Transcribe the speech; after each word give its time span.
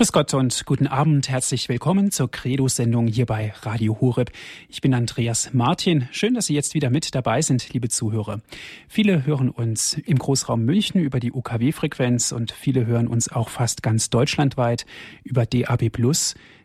Grüß 0.00 0.12
Gott 0.12 0.32
und 0.32 0.64
guten 0.64 0.86
Abend. 0.86 1.28
Herzlich 1.28 1.68
willkommen 1.68 2.10
zur 2.10 2.30
Credo-Sendung 2.30 3.06
hier 3.06 3.26
bei 3.26 3.52
Radio 3.60 4.00
Horeb. 4.00 4.32
Ich 4.70 4.80
bin 4.80 4.94
Andreas 4.94 5.52
Martin. 5.52 6.08
Schön, 6.10 6.32
dass 6.32 6.46
Sie 6.46 6.54
jetzt 6.54 6.72
wieder 6.72 6.88
mit 6.88 7.14
dabei 7.14 7.42
sind, 7.42 7.70
liebe 7.74 7.90
Zuhörer. 7.90 8.40
Viele 8.88 9.26
hören 9.26 9.50
uns 9.50 9.92
im 9.92 10.18
Großraum 10.18 10.64
München 10.64 11.02
über 11.02 11.20
die 11.20 11.32
UKW-Frequenz 11.32 12.32
und 12.32 12.50
viele 12.50 12.86
hören 12.86 13.08
uns 13.08 13.30
auch 13.30 13.50
fast 13.50 13.82
ganz 13.82 14.08
deutschlandweit 14.08 14.86
über 15.22 15.44
DAB+, 15.44 15.90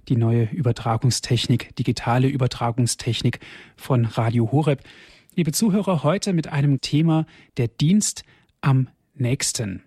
die 0.08 0.16
neue 0.16 0.44
Übertragungstechnik, 0.46 1.76
digitale 1.76 2.30
Übertragungstechnik 2.30 3.42
von 3.76 4.06
Radio 4.06 4.54
Horeb. 4.54 4.82
Liebe 5.36 5.52
Zuhörer, 5.52 6.04
heute 6.04 6.32
mit 6.32 6.48
einem 6.48 6.80
Thema 6.80 7.26
der 7.58 7.68
Dienst 7.68 8.24
am 8.62 8.88
nächsten. 9.14 9.84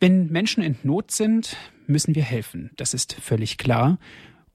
Wenn 0.00 0.28
Menschen 0.32 0.62
in 0.62 0.76
Not 0.84 1.10
sind, 1.10 1.58
müssen 1.86 2.14
wir 2.14 2.22
helfen. 2.22 2.70
Das 2.76 2.94
ist 2.94 3.14
völlig 3.14 3.58
klar. 3.58 3.98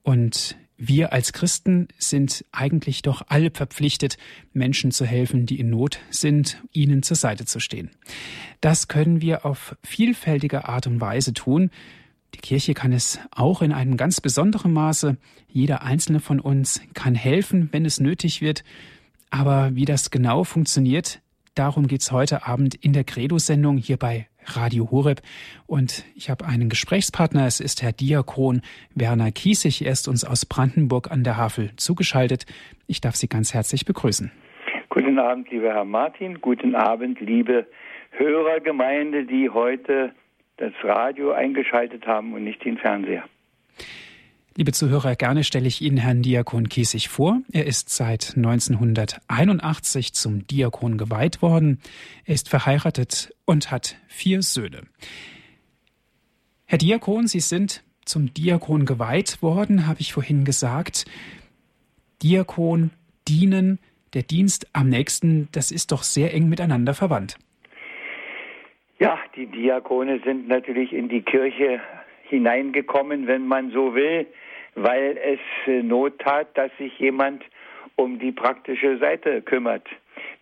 Und 0.02 0.56
wir 0.82 1.12
als 1.12 1.34
Christen 1.34 1.88
sind 1.98 2.44
eigentlich 2.52 3.02
doch 3.02 3.22
alle 3.28 3.50
verpflichtet, 3.50 4.16
Menschen 4.54 4.92
zu 4.92 5.04
helfen, 5.04 5.44
die 5.44 5.60
in 5.60 5.68
Not 5.68 6.00
sind, 6.10 6.62
ihnen 6.72 7.02
zur 7.02 7.16
Seite 7.16 7.44
zu 7.44 7.60
stehen. 7.60 7.90
Das 8.62 8.88
können 8.88 9.20
wir 9.20 9.44
auf 9.44 9.76
vielfältige 9.84 10.68
Art 10.68 10.86
und 10.86 11.00
Weise 11.00 11.34
tun. 11.34 11.70
Die 12.34 12.38
Kirche 12.38 12.72
kann 12.72 12.92
es 12.92 13.18
auch 13.30 13.60
in 13.60 13.72
einem 13.72 13.98
ganz 13.98 14.22
besonderen 14.22 14.72
Maße. 14.72 15.18
Jeder 15.48 15.82
einzelne 15.82 16.20
von 16.20 16.40
uns 16.40 16.80
kann 16.94 17.14
helfen, 17.14 17.68
wenn 17.72 17.84
es 17.84 18.00
nötig 18.00 18.40
wird. 18.40 18.64
Aber 19.28 19.74
wie 19.74 19.84
das 19.84 20.10
genau 20.10 20.44
funktioniert, 20.44 21.20
darum 21.54 21.86
geht's 21.86 22.12
heute 22.12 22.46
Abend 22.46 22.74
in 22.74 22.92
der 22.92 23.04
Credo-Sendung 23.04 23.76
hier 23.76 23.96
bei 23.96 24.28
Radio 24.46 24.90
Horeb. 24.90 25.20
Und 25.66 26.04
ich 26.14 26.30
habe 26.30 26.46
einen 26.46 26.68
Gesprächspartner. 26.68 27.46
Es 27.46 27.60
ist 27.60 27.82
Herr 27.82 27.92
Diakon 27.92 28.62
Werner 28.94 29.32
Kiesig. 29.32 29.84
Er 29.84 29.92
ist 29.92 30.08
uns 30.08 30.24
aus 30.24 30.46
Brandenburg 30.46 31.10
an 31.10 31.24
der 31.24 31.36
Havel 31.36 31.70
zugeschaltet. 31.76 32.46
Ich 32.86 33.00
darf 33.00 33.16
Sie 33.16 33.28
ganz 33.28 33.54
herzlich 33.54 33.84
begrüßen. 33.84 34.30
Guten 34.88 35.18
Abend, 35.18 35.50
lieber 35.50 35.72
Herr 35.72 35.84
Martin. 35.84 36.40
Guten 36.40 36.74
Abend, 36.74 37.20
liebe 37.20 37.66
Hörergemeinde, 38.10 39.24
die 39.24 39.50
heute 39.50 40.12
das 40.56 40.72
Radio 40.82 41.32
eingeschaltet 41.32 42.06
haben 42.06 42.34
und 42.34 42.44
nicht 42.44 42.64
den 42.64 42.76
Fernseher. 42.76 43.24
Liebe 44.60 44.72
Zuhörer, 44.72 45.16
gerne 45.16 45.42
stelle 45.42 45.68
ich 45.68 45.80
Ihnen 45.80 45.96
Herrn 45.96 46.20
Diakon 46.20 46.68
Kiesig 46.68 47.08
vor. 47.08 47.40
Er 47.50 47.64
ist 47.64 47.88
seit 47.88 48.34
1981 48.36 50.12
zum 50.12 50.46
Diakon 50.46 50.98
geweiht 50.98 51.40
worden. 51.40 51.80
Er 52.26 52.34
ist 52.34 52.50
verheiratet 52.50 53.34
und 53.46 53.70
hat 53.70 53.96
vier 54.06 54.42
Söhne. 54.42 54.82
Herr 56.66 56.76
Diakon, 56.76 57.26
Sie 57.26 57.40
sind 57.40 57.82
zum 58.04 58.34
Diakon 58.34 58.84
geweiht 58.84 59.40
worden, 59.40 59.86
habe 59.86 60.02
ich 60.02 60.12
vorhin 60.12 60.44
gesagt. 60.44 61.06
Diakon, 62.22 62.90
dienen, 63.26 63.78
der 64.12 64.24
Dienst 64.24 64.68
am 64.74 64.90
nächsten, 64.90 65.48
das 65.52 65.70
ist 65.70 65.90
doch 65.90 66.02
sehr 66.02 66.34
eng 66.34 66.50
miteinander 66.50 66.92
verwandt. 66.92 67.38
Ja, 68.98 69.18
die 69.36 69.46
Diakone 69.46 70.20
sind 70.22 70.48
natürlich 70.48 70.92
in 70.92 71.08
die 71.08 71.22
Kirche 71.22 71.80
hineingekommen, 72.24 73.26
wenn 73.26 73.46
man 73.46 73.70
so 73.70 73.94
will 73.94 74.26
weil 74.74 75.18
es 75.18 75.40
äh, 75.66 75.82
Not 75.82 76.18
tat, 76.18 76.48
dass 76.56 76.70
sich 76.78 76.98
jemand 76.98 77.42
um 77.96 78.18
die 78.18 78.32
praktische 78.32 78.98
Seite 78.98 79.42
kümmert. 79.42 79.86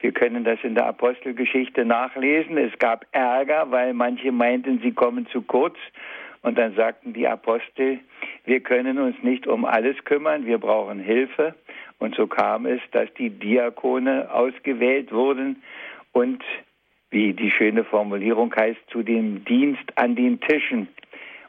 Wir 0.00 0.12
können 0.12 0.44
das 0.44 0.58
in 0.62 0.74
der 0.74 0.86
Apostelgeschichte 0.86 1.84
nachlesen. 1.84 2.56
Es 2.56 2.76
gab 2.78 3.04
Ärger, 3.12 3.70
weil 3.70 3.94
manche 3.94 4.30
meinten, 4.30 4.80
sie 4.80 4.92
kommen 4.92 5.26
zu 5.28 5.42
kurz. 5.42 5.76
Und 6.42 6.56
dann 6.56 6.74
sagten 6.76 7.12
die 7.12 7.26
Apostel, 7.26 7.98
wir 8.44 8.60
können 8.60 8.98
uns 8.98 9.16
nicht 9.22 9.46
um 9.46 9.64
alles 9.64 9.96
kümmern, 10.04 10.46
wir 10.46 10.58
brauchen 10.58 11.00
Hilfe. 11.00 11.54
Und 11.98 12.14
so 12.14 12.28
kam 12.28 12.64
es, 12.66 12.80
dass 12.92 13.12
die 13.14 13.30
Diakone 13.30 14.32
ausgewählt 14.32 15.12
wurden 15.12 15.62
und, 16.12 16.42
wie 17.10 17.32
die 17.32 17.50
schöne 17.50 17.84
Formulierung 17.84 18.54
heißt, 18.54 18.80
zu 18.90 19.02
dem 19.02 19.44
Dienst 19.44 19.84
an 19.96 20.14
den 20.14 20.40
Tischen 20.40 20.88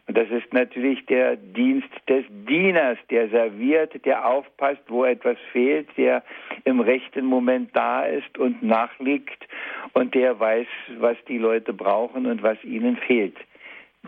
und 0.09 0.17
das 0.17 0.27
ist 0.31 0.51
natürlich 0.53 1.05
der 1.05 1.35
Dienst 1.35 1.87
des 2.07 2.25
Dieners, 2.29 2.97
der 3.11 3.29
serviert, 3.29 4.03
der 4.05 4.25
aufpasst, 4.25 4.81
wo 4.87 5.05
etwas 5.05 5.37
fehlt, 5.51 5.87
der 5.97 6.23
im 6.63 6.79
rechten 6.79 7.27
Moment 7.27 7.69
da 7.75 8.05
ist 8.05 8.35
und 8.39 8.63
nachliegt 8.63 9.47
und 9.93 10.15
der 10.15 10.39
weiß, 10.39 10.65
was 10.97 11.15
die 11.27 11.37
Leute 11.37 11.73
brauchen 11.73 12.25
und 12.25 12.41
was 12.41 12.57
ihnen 12.63 12.97
fehlt. 12.97 13.37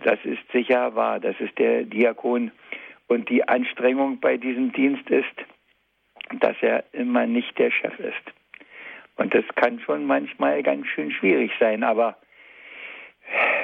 Das 0.03 0.17
ist 0.23 0.41
sicher 0.51 0.95
wahr, 0.95 1.19
das 1.19 1.40
ist 1.40 1.56
der 1.59 1.84
Diakon. 1.84 2.50
Und 3.07 3.29
die 3.29 3.47
Anstrengung 3.47 4.19
bei 4.19 4.38
diesem 4.38 4.72
Dienst 4.72 5.07
ist, 5.11 5.35
dass 6.40 6.56
er 6.61 6.84
immer 6.94 7.28
nicht 7.28 7.59
der 7.59 7.69
Chef 7.69 8.00
ist. 8.00 8.34
Und 9.17 9.35
das 9.35 9.45
kann 9.53 9.79
schon 9.81 10.07
manchmal 10.07 10.63
ganz 10.63 10.88
schön 10.88 11.11
schwierig 11.11 11.51
sein, 11.59 11.84
aber 11.84 12.17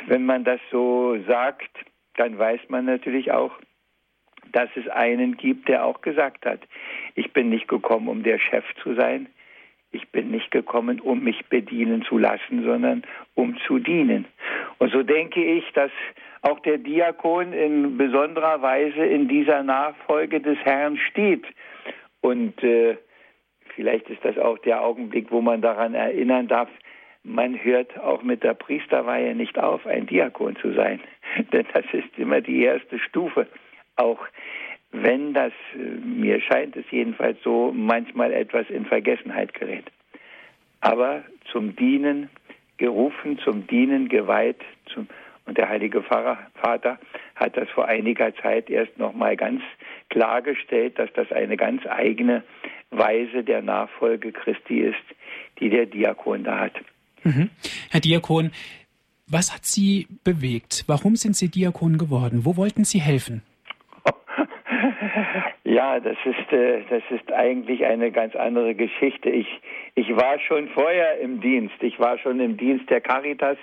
wenn 0.06 0.24
man 0.24 0.44
das 0.44 0.60
so 0.70 1.18
sagt, 1.28 1.72
dann 2.18 2.38
weiß 2.38 2.62
man 2.68 2.86
natürlich 2.86 3.32
auch, 3.32 3.52
dass 4.52 4.70
es 4.76 4.88
einen 4.90 5.38
gibt, 5.38 5.68
der 5.68 5.86
auch 5.86 6.02
gesagt 6.02 6.46
hat, 6.46 6.60
ich 7.16 7.34
bin 7.34 7.50
nicht 7.50 7.68
gekommen, 7.68 8.08
um 8.08 8.24
der 8.24 8.40
Chef 8.40 8.66
zu 8.84 8.94
sein, 8.96 9.28
ich 9.92 10.10
bin 10.10 10.32
nicht 10.32 10.52
gekommen, 10.52 11.00
um 11.00 11.24
mich 11.24 11.46
bedienen 11.48 12.04
zu 12.04 12.18
lassen, 12.18 12.64
sondern 12.64 13.04
um 13.36 13.58
zu 13.66 13.80
dienen. 13.80 14.26
Und 14.80 14.92
so 14.92 15.02
denke 15.02 15.44
ich, 15.44 15.64
dass 15.74 15.92
auch 16.42 16.60
der 16.60 16.78
Diakon 16.78 17.54
in 17.54 17.98
besonderer 17.98 18.62
Weise 18.62 19.06
in 19.06 19.28
dieser 19.28 19.64
Nachfolge 19.64 20.42
des 20.42 20.58
Herrn 20.60 20.98
steht. 20.98 21.46
Und 22.22 22.62
äh, 22.64 22.98
vielleicht 23.76 24.10
ist 24.10 24.24
das 24.24 24.38
auch 24.38 24.58
der 24.60 24.84
Augenblick, 24.84 25.32
wo 25.32 25.42
man 25.42 25.62
daran 25.62 25.94
erinnern 25.94 26.48
darf, 26.48 26.70
man 27.24 27.62
hört 27.62 28.00
auch 28.00 28.24
mit 28.24 28.44
der 28.44 28.54
Priesterweihe 28.54 29.36
nicht 29.36 29.58
auf, 29.60 29.86
ein 29.86 30.06
Diakon 30.06 30.56
zu 30.58 30.74
sein. 30.74 31.02
Denn 31.54 31.66
das 31.74 31.86
ist 31.92 32.18
immer 32.18 32.42
die 32.42 32.64
erste 32.64 33.00
Stufe. 33.00 33.48
Auch 33.96 34.20
wenn 34.92 35.34
das, 35.34 35.52
äh, 35.74 35.78
mir 35.78 36.42
scheint 36.42 36.76
es 36.76 36.86
jedenfalls 36.92 37.38
so, 37.44 37.72
manchmal 37.76 38.34
etwas 38.34 38.70
in 38.70 38.86
Vergessenheit 38.86 39.54
gerät. 39.54 39.86
Aber 40.82 41.24
zum 41.52 41.76
Dienen 41.76 42.30
gerufen, 42.78 43.40
zum 43.40 43.68
Dienen 43.68 44.10
geweiht, 44.10 44.62
zum, 44.94 45.08
und 45.46 45.58
der 45.58 45.70
Heilige 45.70 46.04
Pfarrer, 46.04 46.38
Vater 46.56 47.00
hat 47.36 47.58
das 47.58 47.70
vor 47.70 47.86
einiger 47.86 48.36
Zeit 48.36 48.70
erst 48.70 48.98
nochmal 48.98 49.36
ganz 49.36 49.62
klargestellt, 50.10 51.00
dass 51.00 51.12
das 51.14 51.32
eine 51.32 51.58
ganz 51.58 51.86
eigene 51.88 52.44
Weise 52.92 53.44
der 53.44 53.62
Nachfolge 53.62 54.32
Christi 54.32 54.80
ist, 54.80 54.96
die 55.60 55.70
der 55.70 55.86
Diakon 55.86 56.44
da 56.44 56.60
hat. 56.60 56.74
Mhm. 57.24 57.50
Herr 57.90 58.00
Diakon, 58.00 58.52
was 59.30 59.54
hat 59.54 59.66
Sie 59.66 60.08
bewegt? 60.24 60.86
Warum 60.88 61.16
sind 61.16 61.36
Sie 61.36 61.50
Diakon 61.50 61.98
geworden? 61.98 62.46
Wo 62.46 62.58
wollten 62.58 62.84
Sie 62.84 63.00
helfen? 63.00 63.44
Ja, 65.64 66.00
das 66.00 66.16
ist, 66.24 66.54
äh, 66.54 66.82
das 66.90 67.04
ist 67.10 67.32
eigentlich 67.34 67.86
eine 67.86 68.10
ganz 68.10 68.36
andere 68.38 68.74
Geschichte. 68.74 69.30
Ich, 69.30 69.48
ich 69.96 70.16
war 70.16 70.40
schon 70.40 70.70
vorher 70.70 71.20
im 71.20 71.42
Dienst. 71.42 71.76
Ich 71.82 72.00
war 72.00 72.18
schon 72.18 72.40
im 72.40 72.56
Dienst 72.56 72.90
der 72.90 73.02
Caritas. 73.02 73.58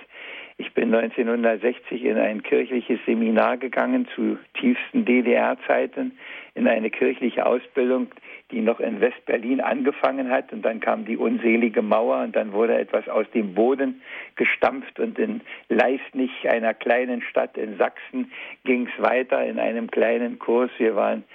Ich 0.57 0.71
bin 0.73 0.93
1960 0.93 2.05
in 2.05 2.17
ein 2.17 2.43
kirchliches 2.43 2.99
Seminar 3.07 3.57
gegangen 3.57 4.07
zu 4.15 4.37
tiefsten 4.53 5.03
DDR-Zeiten 5.03 6.15
in 6.53 6.67
eine 6.67 6.91
kirchliche 6.91 7.45
Ausbildung, 7.45 8.07
die 8.55 8.61
noch 8.61 8.79
in 8.79 9.01
West-Berlin 9.01 9.59
angefangen 9.59 10.31
hat. 10.31 10.53
Und 10.53 10.63
dann 10.63 10.79
kam 10.79 11.03
die 11.03 11.17
unselige 11.17 11.81
Mauer 11.81 12.23
und 12.23 12.35
dann 12.35 12.53
wurde 12.53 12.77
etwas 12.77 13.07
aus 13.09 13.29
dem 13.33 13.53
Boden 13.53 14.01
gestampft. 14.37 14.97
Und 14.97 15.19
in 15.19 15.41
Leisnich, 15.67 16.31
einer 16.49 16.73
kleinen 16.73 17.21
Stadt 17.21 17.57
in 17.57 17.77
Sachsen, 17.77 18.31
ging 18.63 18.87
es 18.87 19.03
weiter 19.03 19.45
in 19.45 19.59
einem 19.59 19.91
kleinen 19.91 20.39
Kurs. 20.39 20.71
Wir 20.77 20.95
waren 20.95 21.25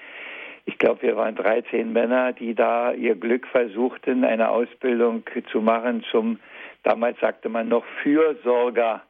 ich 0.66 0.78
glaube, 0.78 1.02
wir 1.02 1.16
waren 1.16 1.34
13 1.34 1.92
Männer, 1.92 2.32
die 2.32 2.54
da 2.54 2.92
ihr 2.92 3.16
Glück 3.16 3.46
versuchten, 3.48 4.24
eine 4.24 4.50
Ausbildung 4.50 5.24
zu 5.50 5.60
machen 5.60 6.04
zum, 6.12 6.38
damals 6.84 7.18
sagte 7.18 7.48
man 7.48 7.68
noch 7.68 7.84
Fürsorger, 8.02 9.02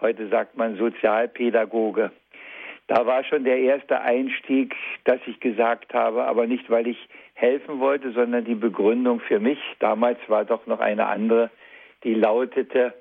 heute 0.00 0.28
sagt 0.28 0.56
man 0.56 0.76
Sozialpädagoge. 0.76 2.12
Da 2.86 3.06
war 3.06 3.24
schon 3.24 3.44
der 3.44 3.58
erste 3.58 4.00
Einstieg, 4.00 4.74
dass 5.04 5.20
ich 5.26 5.40
gesagt 5.40 5.94
habe, 5.94 6.24
aber 6.24 6.46
nicht, 6.46 6.68
weil 6.70 6.86
ich 6.86 6.98
helfen 7.34 7.80
wollte, 7.80 8.12
sondern 8.12 8.44
die 8.44 8.54
Begründung 8.54 9.20
für 9.20 9.40
mich, 9.40 9.58
damals 9.78 10.18
war 10.28 10.44
doch 10.44 10.66
noch 10.66 10.80
eine 10.80 11.06
andere, 11.06 11.50
die 12.04 12.14
lautete, 12.14 12.94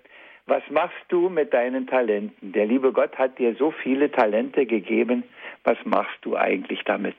was 0.48 0.64
machst 0.70 1.06
du 1.10 1.30
mit 1.30 1.54
deinen 1.54 1.88
Talenten? 1.88 2.52
Der 2.52 2.66
liebe 2.66 2.92
Gott 2.92 3.18
hat 3.18 3.38
dir 3.38 3.56
so 3.56 3.72
viele 3.72 4.12
Talente 4.12 4.66
gegeben, 4.66 5.24
was 5.64 5.78
machst 5.86 6.18
du 6.22 6.36
eigentlich 6.36 6.84
damit? 6.84 7.16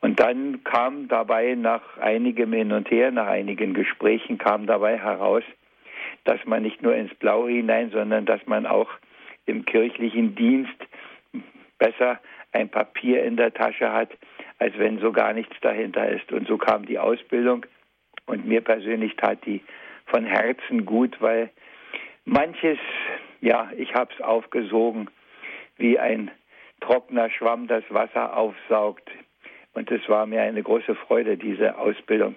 Und 0.00 0.20
dann 0.20 0.62
kam 0.64 1.08
dabei 1.08 1.54
nach 1.54 1.98
einigem 1.98 2.52
Hin 2.52 2.72
und 2.72 2.90
Her, 2.90 3.10
nach 3.10 3.26
einigen 3.26 3.74
Gesprächen 3.74 4.38
kam 4.38 4.66
dabei 4.66 4.98
heraus, 4.98 5.42
dass 6.24 6.44
man 6.44 6.62
nicht 6.62 6.82
nur 6.82 6.94
ins 6.94 7.14
Blaue 7.14 7.50
hinein, 7.50 7.90
sondern 7.90 8.26
dass 8.26 8.46
man 8.46 8.66
auch 8.66 8.90
im 9.46 9.64
kirchlichen 9.64 10.34
Dienst 10.34 10.76
besser 11.78 12.20
ein 12.52 12.68
Papier 12.68 13.24
in 13.24 13.36
der 13.36 13.52
Tasche 13.52 13.92
hat, 13.92 14.10
als 14.64 14.78
wenn 14.78 14.98
so 14.98 15.12
gar 15.12 15.34
nichts 15.34 15.54
dahinter 15.60 16.08
ist. 16.08 16.32
Und 16.32 16.48
so 16.48 16.56
kam 16.56 16.86
die 16.86 16.98
Ausbildung 16.98 17.66
und 18.24 18.46
mir 18.46 18.62
persönlich 18.62 19.14
tat 19.16 19.44
die 19.44 19.60
von 20.06 20.24
Herzen 20.24 20.86
gut, 20.86 21.20
weil 21.20 21.50
manches, 22.24 22.78
ja, 23.42 23.70
ich 23.76 23.94
habe 23.94 24.10
es 24.14 24.24
aufgesogen, 24.24 25.10
wie 25.76 25.98
ein 25.98 26.30
trockener 26.80 27.28
Schwamm 27.28 27.66
das 27.66 27.84
Wasser 27.90 28.34
aufsaugt. 28.34 29.10
Und 29.74 29.90
es 29.90 30.08
war 30.08 30.24
mir 30.24 30.40
eine 30.40 30.62
große 30.62 30.94
Freude, 30.94 31.36
diese 31.36 31.76
Ausbildung. 31.76 32.36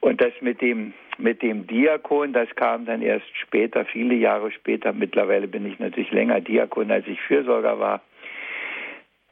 Und 0.00 0.20
das 0.20 0.32
mit 0.42 0.60
dem, 0.60 0.92
mit 1.16 1.40
dem 1.40 1.66
Diakon, 1.66 2.34
das 2.34 2.54
kam 2.56 2.84
dann 2.84 3.00
erst 3.00 3.34
später, 3.38 3.86
viele 3.86 4.14
Jahre 4.14 4.52
später. 4.52 4.92
Mittlerweile 4.92 5.48
bin 5.48 5.64
ich 5.64 5.78
natürlich 5.78 6.10
länger 6.10 6.42
Diakon, 6.42 6.90
als 6.90 7.06
ich 7.06 7.18
Fürsorger 7.22 7.78
war. 7.78 8.02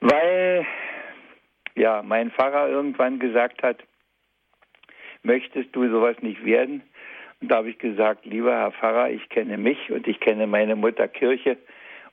Weil, 0.01 0.65
ja, 1.75 2.03
mein 2.03 2.31
Pfarrer 2.31 2.69
irgendwann 2.69 3.19
gesagt 3.19 3.63
hat, 3.63 3.83
möchtest 5.23 5.75
du 5.75 5.89
sowas 5.89 6.17
nicht 6.21 6.45
werden? 6.45 6.83
Und 7.41 7.51
da 7.51 7.57
habe 7.57 7.71
ich 7.71 7.79
gesagt, 7.79 8.25
lieber 8.27 8.53
Herr 8.53 8.73
Pfarrer, 8.73 9.11
ich 9.11 9.29
kenne 9.29 9.59
mich 9.59 9.91
und 9.91 10.07
ich 10.07 10.21
kenne 10.21 10.47
meine 10.47 10.77
Mutter 10.77 11.09
Kirche 11.09 11.59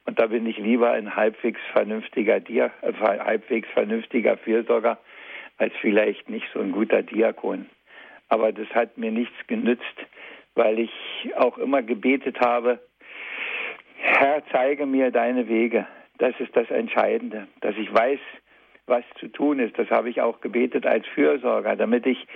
und 0.06 0.20
da 0.20 0.28
bin 0.28 0.46
ich 0.46 0.58
lieber 0.58 0.92
ein 0.92 1.16
halbwegs 1.16 1.60
vernünftiger, 1.72 2.40
Dia 2.40 2.72
äh, 2.82 2.94
halbwegs 2.94 3.70
vernünftiger 3.70 4.38
Fürsorger 4.38 4.98
als 5.58 5.74
vielleicht 5.80 6.30
nicht 6.30 6.48
so 6.54 6.60
ein 6.60 6.72
guter 6.72 7.04
Diakon. 7.04 7.68
Aber 8.30 8.52
das 8.52 8.68
hat 8.70 8.98
mir 8.98 9.12
nichts 9.12 9.36
genützt, 9.48 9.84
weil 10.56 10.80
ich 10.80 10.92
auch 11.36 11.58
immer 11.58 11.84
gebetet 11.84 12.40
habe, 12.40 12.80
Herr, 13.98 14.42
zeige 14.52 14.86
mir 14.86 15.12
deine 15.12 15.48
Wege. 15.48 15.86
Das 16.18 16.34
ist 16.40 16.56
das 16.56 16.70
Entscheidende, 16.72 17.48
dass 17.62 17.76
ich 17.78 17.94
weiß, 17.94 18.20
was 18.88 19.04
zu 19.20 19.28
tun 19.28 19.60
ist. 19.60 19.78
Das 19.78 19.90
habe 19.90 20.10
ich 20.10 20.22
auch 20.22 20.42
gebetet 20.42 20.86
als 20.86 21.06
Fürsorger, 21.08 21.76
damit 21.76 22.06
ich 22.06 22.28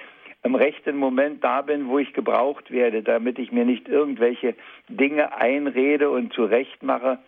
im 0.43 0.55
rechten 0.55 0.97
Moment 0.97 1.43
da 1.43 1.61
bin, 1.61 1.87
wo 1.87 1.97
ich 1.97 2.13
gebraucht 2.13 2.69
werde, 2.69 3.01
damit 3.01 3.39
ich 3.39 3.51
mir 3.51 3.65
nicht 3.65 3.87
irgendwelche 3.87 4.55
Dinge 4.89 5.35
einrede 5.35 6.09
und 6.09 6.33
zurechtmache, 6.33 7.19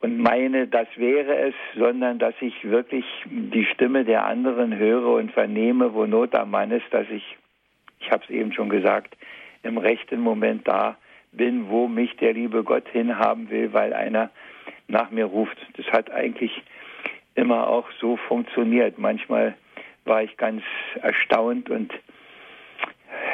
und 0.00 0.18
meine, 0.18 0.68
das 0.68 0.86
wäre 0.96 1.36
es, 1.38 1.54
sondern 1.76 2.18
dass 2.18 2.34
ich 2.40 2.70
wirklich 2.70 3.04
die 3.26 3.64
Stimme 3.64 4.04
der 4.04 4.26
anderen 4.26 4.76
höre 4.76 5.14
und 5.14 5.32
vernehme, 5.32 5.92
wo 5.92 6.06
Not 6.06 6.34
am 6.36 6.52
Mann 6.52 6.70
ist, 6.70 6.86
dass 6.92 7.08
ich, 7.10 7.36
ich 7.98 8.10
habe 8.10 8.22
es 8.22 8.30
eben 8.30 8.52
schon 8.52 8.68
gesagt, 8.68 9.16
im 9.64 9.76
rechten 9.76 10.20
Moment 10.20 10.68
da 10.68 10.96
bin, 11.32 11.68
wo 11.68 11.88
mich 11.88 12.16
der 12.16 12.32
liebe 12.32 12.62
Gott 12.62 12.88
hinhaben 12.88 13.50
will, 13.50 13.72
weil 13.72 13.92
einer 13.92 14.30
nach 14.86 15.10
mir 15.10 15.24
ruft. 15.24 15.58
Das 15.76 15.86
hat 15.86 16.12
eigentlich 16.12 16.52
immer 17.38 17.68
auch 17.68 17.86
so 18.00 18.16
funktioniert. 18.16 18.98
Manchmal 18.98 19.54
war 20.04 20.22
ich 20.22 20.36
ganz 20.36 20.62
erstaunt 21.00 21.70
und 21.70 21.92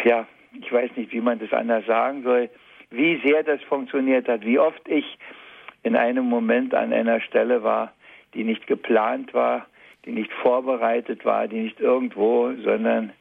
ja, 0.05 0.27
ich 0.61 0.71
weiß 0.71 0.91
nicht, 0.97 1.13
wie 1.13 1.21
man 1.21 1.39
das 1.39 1.53
anders 1.53 1.87
sagen 1.87 2.23
soll, 2.23 2.51
wie 2.91 3.21
sehr 3.25 3.43
das 3.43 3.63
funktioniert 3.63 4.29
hat, 4.29 4.45
wie 4.45 4.59
oft 4.59 4.87
ich 4.89 5.19
in 5.83 5.97
einem 5.97 6.27
Moment 6.27 6.75
an 6.75 6.93
einer 6.93 7.21
Stelle 7.21 7.63
war, 7.63 7.93
die 8.35 8.45
nicht 8.45 8.67
geplant 8.67 9.33
war, 9.33 9.67
die 10.05 10.13
nicht 10.13 10.33
vorbereitet 10.33 11.25
war, 11.25 11.49
die 11.49 11.63
nicht 11.63 11.81
irgendwo, 11.81 12.53
sondern 12.63 13.13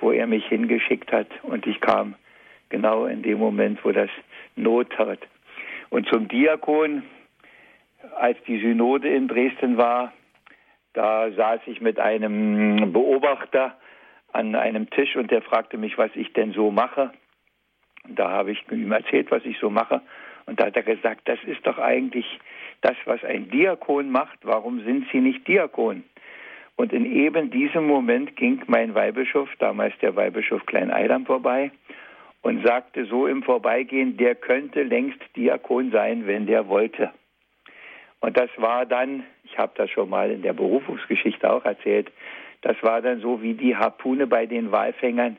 wo 0.00 0.12
er 0.12 0.26
mich 0.26 0.46
hingeschickt 0.46 1.12
hat 1.12 1.28
und 1.42 1.66
ich 1.66 1.80
kam 1.80 2.14
genau 2.70 3.04
in 3.06 3.22
dem 3.22 3.38
Moment, 3.38 3.84
wo 3.84 3.92
das 3.92 4.10
Not 4.56 4.96
hat. 4.98 5.20
Und 5.90 6.08
zum 6.08 6.26
Diakon, 6.28 7.02
als 8.16 8.38
die 8.46 8.60
Synode 8.60 9.08
in 9.08 9.28
Dresden 9.28 9.76
war, 9.76 10.12
da 10.92 11.30
saß 11.30 11.60
ich 11.66 11.80
mit 11.80 12.00
einem 12.00 12.92
Beobachter 12.92 13.76
an 14.32 14.54
einem 14.54 14.88
Tisch 14.90 15.16
und 15.16 15.30
der 15.30 15.42
fragte 15.42 15.78
mich, 15.78 15.98
was 15.98 16.10
ich 16.14 16.32
denn 16.32 16.52
so 16.52 16.70
mache. 16.70 17.10
Da 18.08 18.30
habe 18.30 18.52
ich 18.52 18.64
ihm 18.70 18.92
erzählt, 18.92 19.30
was 19.30 19.44
ich 19.44 19.58
so 19.58 19.70
mache. 19.70 20.00
Und 20.46 20.60
da 20.60 20.66
hat 20.66 20.76
er 20.76 20.82
gesagt, 20.82 21.28
das 21.28 21.38
ist 21.44 21.66
doch 21.66 21.78
eigentlich 21.78 22.26
das, 22.80 22.96
was 23.04 23.22
ein 23.24 23.50
Diakon 23.50 24.10
macht. 24.10 24.38
Warum 24.42 24.80
sind 24.84 25.06
Sie 25.10 25.20
nicht 25.20 25.46
Diakon? 25.48 26.04
Und 26.76 26.92
in 26.92 27.06
eben 27.06 27.50
diesem 27.50 27.86
Moment 27.86 28.36
ging 28.36 28.62
mein 28.66 28.94
Weihbischof, 28.94 29.48
damals 29.58 29.94
der 30.00 30.14
Weihbischof 30.14 30.64
Klein-Eidam, 30.66 31.24
vorbei 31.26 31.70
und 32.42 32.64
sagte 32.64 33.06
so 33.06 33.26
im 33.26 33.42
Vorbeigehen, 33.42 34.16
der 34.18 34.34
könnte 34.34 34.82
längst 34.82 35.18
Diakon 35.34 35.90
sein, 35.90 36.26
wenn 36.26 36.46
der 36.46 36.68
wollte. 36.68 37.10
Und 38.20 38.36
das 38.36 38.50
war 38.56 38.86
dann, 38.86 39.24
ich 39.44 39.58
habe 39.58 39.72
das 39.76 39.90
schon 39.90 40.08
mal 40.08 40.30
in 40.30 40.42
der 40.42 40.52
Berufungsgeschichte 40.52 41.50
auch 41.50 41.64
erzählt, 41.64 42.10
das 42.62 42.76
war 42.82 43.02
dann 43.02 43.20
so 43.20 43.42
wie 43.42 43.54
die 43.54 43.76
Harpune 43.76 44.26
bei 44.26 44.46
den 44.46 44.72
Walfängern, 44.72 45.36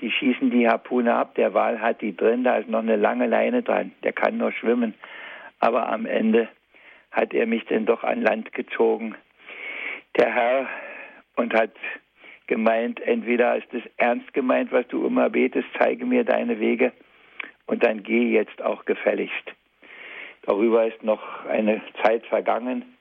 die 0.00 0.10
schießen 0.10 0.50
die 0.50 0.68
Harpune 0.68 1.14
ab, 1.14 1.34
der 1.34 1.54
Wal 1.54 1.80
hat 1.80 2.00
die 2.00 2.16
drin, 2.16 2.44
da 2.44 2.56
ist 2.56 2.68
noch 2.68 2.80
eine 2.80 2.96
lange 2.96 3.26
Leine 3.26 3.62
dran, 3.62 3.92
der 4.02 4.12
kann 4.12 4.38
nur 4.38 4.52
schwimmen. 4.52 4.94
Aber 5.60 5.88
am 5.88 6.06
Ende 6.06 6.48
hat 7.10 7.34
er 7.34 7.46
mich 7.46 7.64
denn 7.66 7.86
doch 7.86 8.02
an 8.02 8.22
Land 8.22 8.52
gezogen, 8.52 9.14
der 10.16 10.34
Herr, 10.34 10.66
und 11.36 11.54
hat 11.54 11.72
gemeint, 12.46 13.00
entweder 13.00 13.56
ist 13.56 13.72
es 13.72 13.82
ernst 13.96 14.32
gemeint, 14.34 14.72
was 14.72 14.86
du 14.88 15.06
immer 15.06 15.30
betest, 15.30 15.68
zeige 15.78 16.04
mir 16.04 16.24
deine 16.24 16.58
Wege 16.60 16.92
und 17.66 17.84
dann 17.84 18.02
geh 18.02 18.30
jetzt 18.30 18.60
auch 18.62 18.84
gefälligst. 18.84 19.52
Darüber 20.42 20.86
ist 20.86 21.02
noch 21.02 21.44
eine 21.46 21.80
Zeit 22.02 22.26
vergangen, 22.26 22.96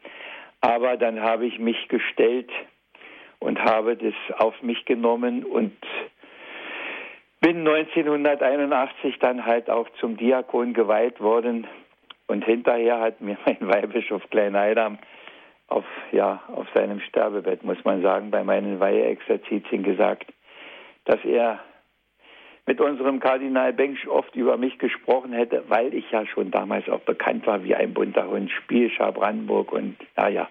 aber 0.61 0.97
dann 0.97 1.21
habe 1.21 1.45
ich 1.45 1.57
mich 1.57 1.87
gestellt 1.87 2.51
und 3.39 3.59
habe 3.59 3.97
das 3.97 4.13
auf 4.37 4.61
mich 4.61 4.85
genommen 4.85 5.43
und 5.43 5.75
bin 7.39 7.67
1981 7.67 9.17
dann 9.19 9.45
halt 9.45 9.69
auch 9.69 9.89
zum 9.99 10.15
Diakon 10.15 10.73
geweiht 10.73 11.19
worden. 11.19 11.67
Und 12.27 12.45
hinterher 12.45 12.99
hat 12.99 13.19
mir 13.19 13.37
mein 13.45 13.67
Weihbischof 13.67 14.21
Kleinheidam 14.29 14.99
auf, 15.67 15.85
ja, 16.11 16.41
auf 16.53 16.67
seinem 16.75 16.99
Sterbebett, 16.99 17.63
muss 17.63 17.83
man 17.83 18.03
sagen, 18.03 18.29
bei 18.29 18.43
meinen 18.43 18.79
Weiheexerzitien 18.79 19.83
gesagt, 19.83 20.31
dass 21.05 21.23
er 21.25 21.59
mit 22.71 22.79
unserem 22.79 23.19
Kardinal 23.19 23.73
Bengsch 23.73 24.07
oft 24.07 24.33
über 24.33 24.55
mich 24.55 24.79
gesprochen 24.79 25.33
hätte, 25.33 25.65
weil 25.67 25.93
ich 25.93 26.09
ja 26.09 26.25
schon 26.25 26.51
damals 26.51 26.87
auch 26.87 27.01
bekannt 27.01 27.45
war 27.45 27.65
wie 27.65 27.75
ein 27.75 27.93
bunter 27.93 28.29
Hund, 28.29 28.49
Spielschar 28.49 29.11
Brandenburg 29.11 29.73
und 29.73 29.97
naja. 30.15 30.47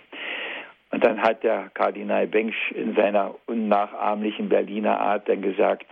Und 0.91 1.03
dann 1.03 1.23
hat 1.23 1.43
der 1.45 1.71
Kardinal 1.73 2.27
Bengsch 2.27 2.73
in 2.73 2.95
seiner 2.95 3.37
unnachahmlichen 3.47 4.51
Berliner 4.51 5.01
Art 5.01 5.31
dann 5.31 5.41
gesagt, 5.41 5.87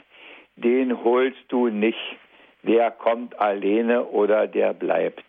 den 0.57 1.03
holst 1.03 1.39
du 1.49 1.69
nicht. 1.69 1.97
Der 2.63 2.91
kommt 2.91 3.41
alleine 3.41 4.05
oder 4.05 4.47
der 4.47 4.75
bleibt. 4.75 5.25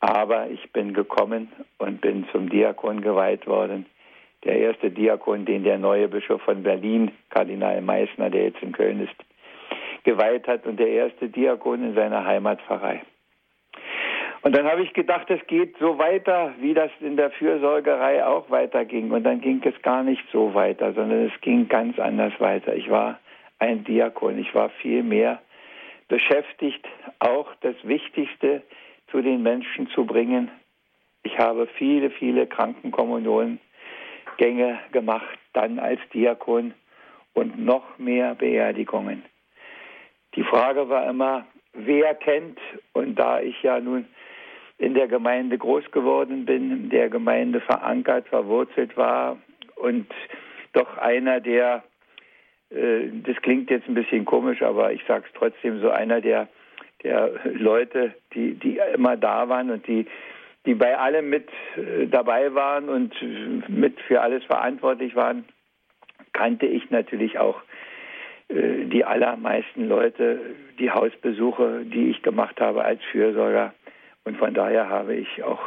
Aber 0.00 0.50
ich 0.50 0.70
bin 0.72 0.92
gekommen 0.92 1.50
und 1.78 2.02
bin 2.02 2.28
zum 2.32 2.50
Diakon 2.50 3.00
geweiht 3.00 3.46
worden. 3.46 3.86
Der 4.44 4.58
erste 4.58 4.90
Diakon, 4.90 5.46
den 5.46 5.64
der 5.64 5.78
neue 5.78 6.08
Bischof 6.08 6.42
von 6.42 6.62
Berlin, 6.62 7.12
Kardinal 7.30 7.80
Meissner, 7.80 8.28
der 8.28 8.44
jetzt 8.44 8.62
in 8.62 8.72
Köln 8.72 9.00
ist, 9.00 9.29
geweiht 10.04 10.46
hat 10.46 10.66
und 10.66 10.78
der 10.78 10.88
erste 10.88 11.28
Diakon 11.28 11.84
in 11.84 11.94
seiner 11.94 12.24
Heimatpfarrei. 12.24 13.02
Und 14.42 14.56
dann 14.56 14.66
habe 14.66 14.82
ich 14.82 14.94
gedacht, 14.94 15.28
es 15.28 15.46
geht 15.46 15.76
so 15.78 15.98
weiter, 15.98 16.54
wie 16.60 16.72
das 16.72 16.90
in 17.00 17.16
der 17.16 17.30
Fürsorgerei 17.30 18.24
auch 18.24 18.48
weiterging. 18.50 19.10
Und 19.10 19.24
dann 19.24 19.42
ging 19.42 19.60
es 19.62 19.82
gar 19.82 20.02
nicht 20.02 20.24
so 20.32 20.54
weiter, 20.54 20.94
sondern 20.94 21.26
es 21.26 21.40
ging 21.42 21.68
ganz 21.68 21.98
anders 21.98 22.32
weiter. 22.40 22.74
Ich 22.74 22.88
war 22.88 23.20
ein 23.58 23.84
Diakon. 23.84 24.38
Ich 24.38 24.54
war 24.54 24.70
viel 24.70 25.02
mehr 25.02 25.42
beschäftigt, 26.08 26.86
auch 27.18 27.54
das 27.60 27.76
Wichtigste 27.82 28.62
zu 29.10 29.20
den 29.20 29.42
Menschen 29.42 29.88
zu 29.88 30.06
bringen. 30.06 30.50
Ich 31.22 31.38
habe 31.38 31.66
viele, 31.76 32.10
viele 32.10 32.46
Krankenkommunionengänge 32.46 33.60
gemacht, 34.90 35.38
dann 35.52 35.78
als 35.78 36.00
Diakon 36.14 36.72
und 37.34 37.58
noch 37.58 37.98
mehr 37.98 38.34
Beerdigungen. 38.34 39.22
Die 40.34 40.44
Frage 40.44 40.88
war 40.88 41.08
immer, 41.08 41.46
wer 41.72 42.14
kennt, 42.14 42.58
und 42.92 43.16
da 43.16 43.40
ich 43.40 43.62
ja 43.62 43.80
nun 43.80 44.06
in 44.78 44.94
der 44.94 45.08
Gemeinde 45.08 45.58
groß 45.58 45.90
geworden 45.90 46.46
bin, 46.46 46.70
in 46.70 46.90
der 46.90 47.08
Gemeinde 47.08 47.60
verankert, 47.60 48.28
verwurzelt 48.28 48.96
war 48.96 49.36
und 49.76 50.06
doch 50.72 50.96
einer 50.98 51.40
der 51.40 51.82
äh, 52.70 53.08
das 53.24 53.36
klingt 53.42 53.70
jetzt 53.70 53.88
ein 53.88 53.94
bisschen 53.94 54.24
komisch, 54.24 54.62
aber 54.62 54.92
ich 54.92 55.02
sage 55.06 55.24
es 55.26 55.32
trotzdem, 55.38 55.80
so 55.80 55.90
einer 55.90 56.20
der, 56.20 56.48
der 57.02 57.30
Leute, 57.44 58.14
die, 58.34 58.54
die 58.54 58.80
immer 58.94 59.16
da 59.16 59.48
waren 59.48 59.70
und 59.70 59.86
die, 59.86 60.06
die 60.66 60.74
bei 60.74 60.96
allem 60.96 61.28
mit 61.30 61.48
äh, 61.76 62.06
dabei 62.06 62.54
waren 62.54 62.88
und 62.88 63.14
mit 63.68 64.00
für 64.02 64.20
alles 64.20 64.44
verantwortlich 64.44 65.16
waren, 65.16 65.44
kannte 66.32 66.66
ich 66.66 66.90
natürlich 66.90 67.38
auch 67.38 67.60
die 68.52 69.04
allermeisten 69.04 69.88
Leute, 69.88 70.40
die 70.78 70.90
Hausbesuche, 70.90 71.84
die 71.84 72.10
ich 72.10 72.22
gemacht 72.22 72.60
habe 72.60 72.84
als 72.84 73.00
Fürsorger. 73.12 73.74
Und 74.24 74.36
von 74.36 74.54
daher 74.54 74.88
habe 74.88 75.14
ich 75.14 75.42
auch 75.42 75.60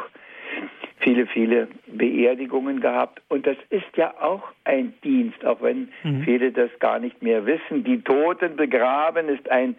viele, 0.98 1.26
viele 1.26 1.68
Beerdigungen 1.86 2.80
gehabt. 2.80 3.22
Und 3.28 3.46
das 3.46 3.56
ist 3.70 3.96
ja 3.96 4.14
auch 4.20 4.42
ein 4.64 4.94
Dienst, 5.02 5.44
auch 5.44 5.62
wenn 5.62 5.88
mhm. 6.02 6.22
viele 6.24 6.52
das 6.52 6.70
gar 6.78 6.98
nicht 6.98 7.22
mehr 7.22 7.46
wissen. 7.46 7.84
Die 7.84 8.00
Toten 8.02 8.56
begraben 8.56 9.28
ist 9.28 9.50
ein 9.50 9.76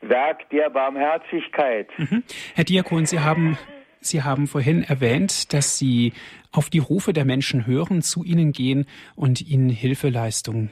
Werk 0.00 0.48
der 0.50 0.70
Barmherzigkeit. 0.70 1.88
Mhm. 1.96 2.22
Herr 2.54 2.64
Diakon, 2.64 3.06
Sie 3.06 3.20
haben 3.20 3.58
Sie 4.00 4.22
haben 4.22 4.46
vorhin 4.46 4.82
erwähnt, 4.82 5.54
dass 5.54 5.78
Sie 5.78 6.12
auf 6.52 6.68
die 6.68 6.78
Rufe 6.78 7.14
der 7.14 7.24
Menschen 7.24 7.66
hören, 7.66 8.02
zu 8.02 8.22
ihnen 8.22 8.52
gehen 8.52 8.84
und 9.16 9.40
ihnen 9.40 9.70
Hilfeleistung, 9.70 10.68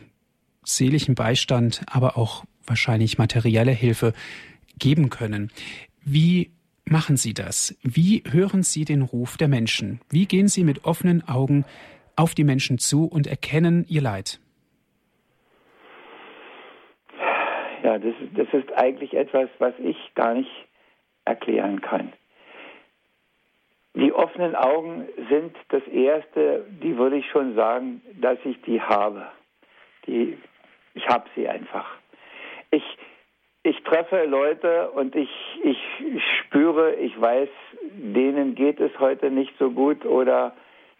seelischen 0.64 1.14
Beistand, 1.14 1.82
aber 1.90 2.16
auch 2.16 2.44
wahrscheinlich 2.66 3.18
materielle 3.18 3.72
Hilfe 3.72 4.12
geben 4.78 5.10
können. 5.10 5.50
Wie 6.04 6.50
machen 6.84 7.16
Sie 7.16 7.34
das? 7.34 7.76
Wie 7.82 8.22
hören 8.30 8.62
Sie 8.62 8.84
den 8.84 9.02
Ruf 9.02 9.36
der 9.36 9.48
Menschen? 9.48 10.00
Wie 10.10 10.26
gehen 10.26 10.48
Sie 10.48 10.64
mit 10.64 10.84
offenen 10.84 11.26
Augen 11.28 11.64
auf 12.16 12.34
die 12.34 12.44
Menschen 12.44 12.78
zu 12.78 13.06
und 13.06 13.26
erkennen 13.26 13.84
ihr 13.88 14.02
Leid? 14.02 14.40
Ja, 17.82 17.98
das, 17.98 18.14
das 18.34 18.48
ist 18.52 18.72
eigentlich 18.76 19.14
etwas, 19.14 19.48
was 19.58 19.74
ich 19.82 19.96
gar 20.14 20.34
nicht 20.34 20.50
erklären 21.24 21.80
kann. 21.80 22.12
Die 23.94 24.12
offenen 24.12 24.54
Augen 24.54 25.06
sind 25.28 25.54
das 25.68 25.82
Erste, 25.88 26.64
die 26.82 26.96
würde 26.96 27.16
ich 27.16 27.26
schon 27.30 27.54
sagen, 27.54 28.00
dass 28.20 28.38
ich 28.44 28.60
die 28.62 28.80
habe. 28.80 29.26
Die, 30.06 30.38
ich 30.94 31.06
habe 31.08 31.24
sie 31.34 31.48
einfach. 31.48 31.86
Ich, 32.70 32.84
ich 33.62 33.82
treffe 33.84 34.24
Leute 34.24 34.90
und 34.90 35.14
ich, 35.14 35.30
ich 35.62 35.78
spüre, 36.40 36.94
ich 36.94 37.18
weiß, 37.20 37.48
denen 37.92 38.54
geht 38.54 38.80
es 38.80 38.98
heute 38.98 39.30
nicht 39.30 39.52
so 39.58 39.70
gut 39.70 40.04
oder 40.04 40.52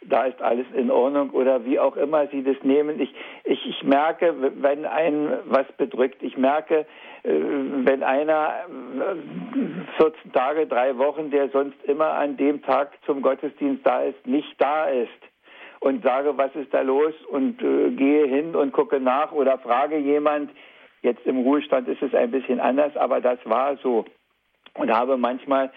da 0.05 0.25
ist 0.25 0.41
alles 0.43 0.67
in 0.75 0.91
Ordnung 0.91 1.31
oder 1.31 1.65
wie 1.65 1.79
auch 1.79 1.97
immer 1.97 2.27
sie 2.29 2.43
das 2.43 2.57
nehmen. 2.63 3.01
Ich, 3.01 3.15
ich, 3.45 3.67
ich 3.67 3.83
merke, 3.85 4.35
wenn 4.61 4.85
einen 4.85 5.33
was 5.47 5.67
bedrückt. 5.77 6.23
Ich 6.23 6.37
merke, 6.37 6.87
äh, 7.23 7.31
wenn 7.33 8.03
einer 8.03 8.53
14 9.97 10.31
äh, 10.31 10.33
Tage, 10.33 10.67
drei 10.67 10.99
Wochen, 10.99 11.31
der 11.31 11.51
sonst 11.51 11.83
immer 11.85 12.15
an 12.15 12.37
dem 12.37 12.63
Tag 12.63 12.93
zum 13.07 13.23
Gottesdienst 13.23 13.87
da 13.87 14.03
ist, 14.03 14.27
nicht 14.27 14.55
da 14.59 14.87
ist 14.87 15.32
und 15.83 16.03
sage, 16.03 16.37
was 16.37 16.55
ist 16.55 16.73
da 16.73 16.81
los 16.81 17.15
und 17.29 17.63
äh, 17.63 17.91
gehe 17.91 18.27
hin 18.27 18.57
und 18.57 18.73
gucke 18.73 19.01
nach 19.01 19.33
oder 19.33 19.59
frage 19.59 19.99
jemand, 19.99 20.51
Jetzt 21.03 21.27
im 21.27 21.39
Ruhestand 21.39 21.89
ist 21.89 22.01
es 22.01 22.15
ein 22.15 22.31
bisschen 22.31 22.61
anders, 22.61 22.97
aber 22.97 23.21
das 23.21 23.39
war 23.45 23.77
so. 23.79 24.05
Und 24.75 24.91
habe 24.91 25.17
manchmal 25.17 25.71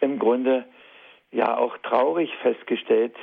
im 0.00 0.18
Grunde 0.18 0.64
ja 1.30 1.56
auch 1.56 1.78
traurig 1.78 2.30
festgestellt, 2.42 3.14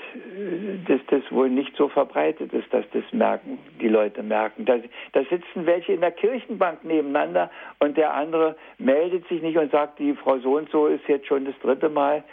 dass 0.88 1.02
das 1.10 1.22
wohl 1.32 1.50
nicht 1.50 1.76
so 1.76 1.90
verbreitet 1.90 2.52
ist, 2.54 2.74
dass 2.74 2.86
das 2.92 3.04
merken, 3.12 3.60
die 3.80 3.90
Leute 3.90 4.24
merken. 4.24 4.66
Da, 4.66 4.78
da 5.12 5.24
sitzen 5.26 5.68
welche 5.68 5.94
in 5.94 6.02
der 6.02 6.12
Kirchenbank 6.12 6.84
nebeneinander 6.84 7.52
und 7.78 7.98
der 7.98 8.16
andere 8.16 8.56
meldet 8.80 9.28
sich 9.28 9.44
nicht 9.44 9.58
und 9.58 9.72
sagt, 9.72 10.00
die 10.00 10.16
Frau 10.16 10.40
so 10.40 10.58
und 10.58 10.72
so 10.72 10.88
ist 10.88 11.08
jetzt 11.08 11.28
schon 11.28 11.46
das 11.46 11.54
dritte 11.60 11.90
Mal 11.90 12.24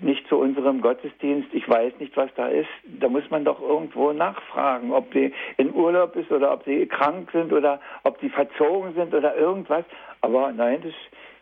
nicht 0.00 0.26
zu 0.28 0.38
unserem 0.38 0.80
Gottesdienst, 0.80 1.48
ich 1.52 1.68
weiß 1.68 1.94
nicht, 1.98 2.16
was 2.16 2.30
da 2.36 2.48
ist, 2.48 2.68
da 2.84 3.08
muss 3.08 3.28
man 3.30 3.44
doch 3.44 3.60
irgendwo 3.60 4.12
nachfragen, 4.12 4.92
ob 4.92 5.12
sie 5.12 5.32
in 5.58 5.74
Urlaub 5.74 6.16
ist 6.16 6.30
oder 6.30 6.52
ob 6.52 6.64
sie 6.64 6.86
krank 6.86 7.30
sind 7.32 7.52
oder 7.52 7.80
ob 8.02 8.18
sie 8.20 8.30
verzogen 8.30 8.94
sind 8.94 9.14
oder 9.14 9.36
irgendwas. 9.36 9.84
Aber 10.22 10.52
nein, 10.52 10.80
das, 10.82 10.94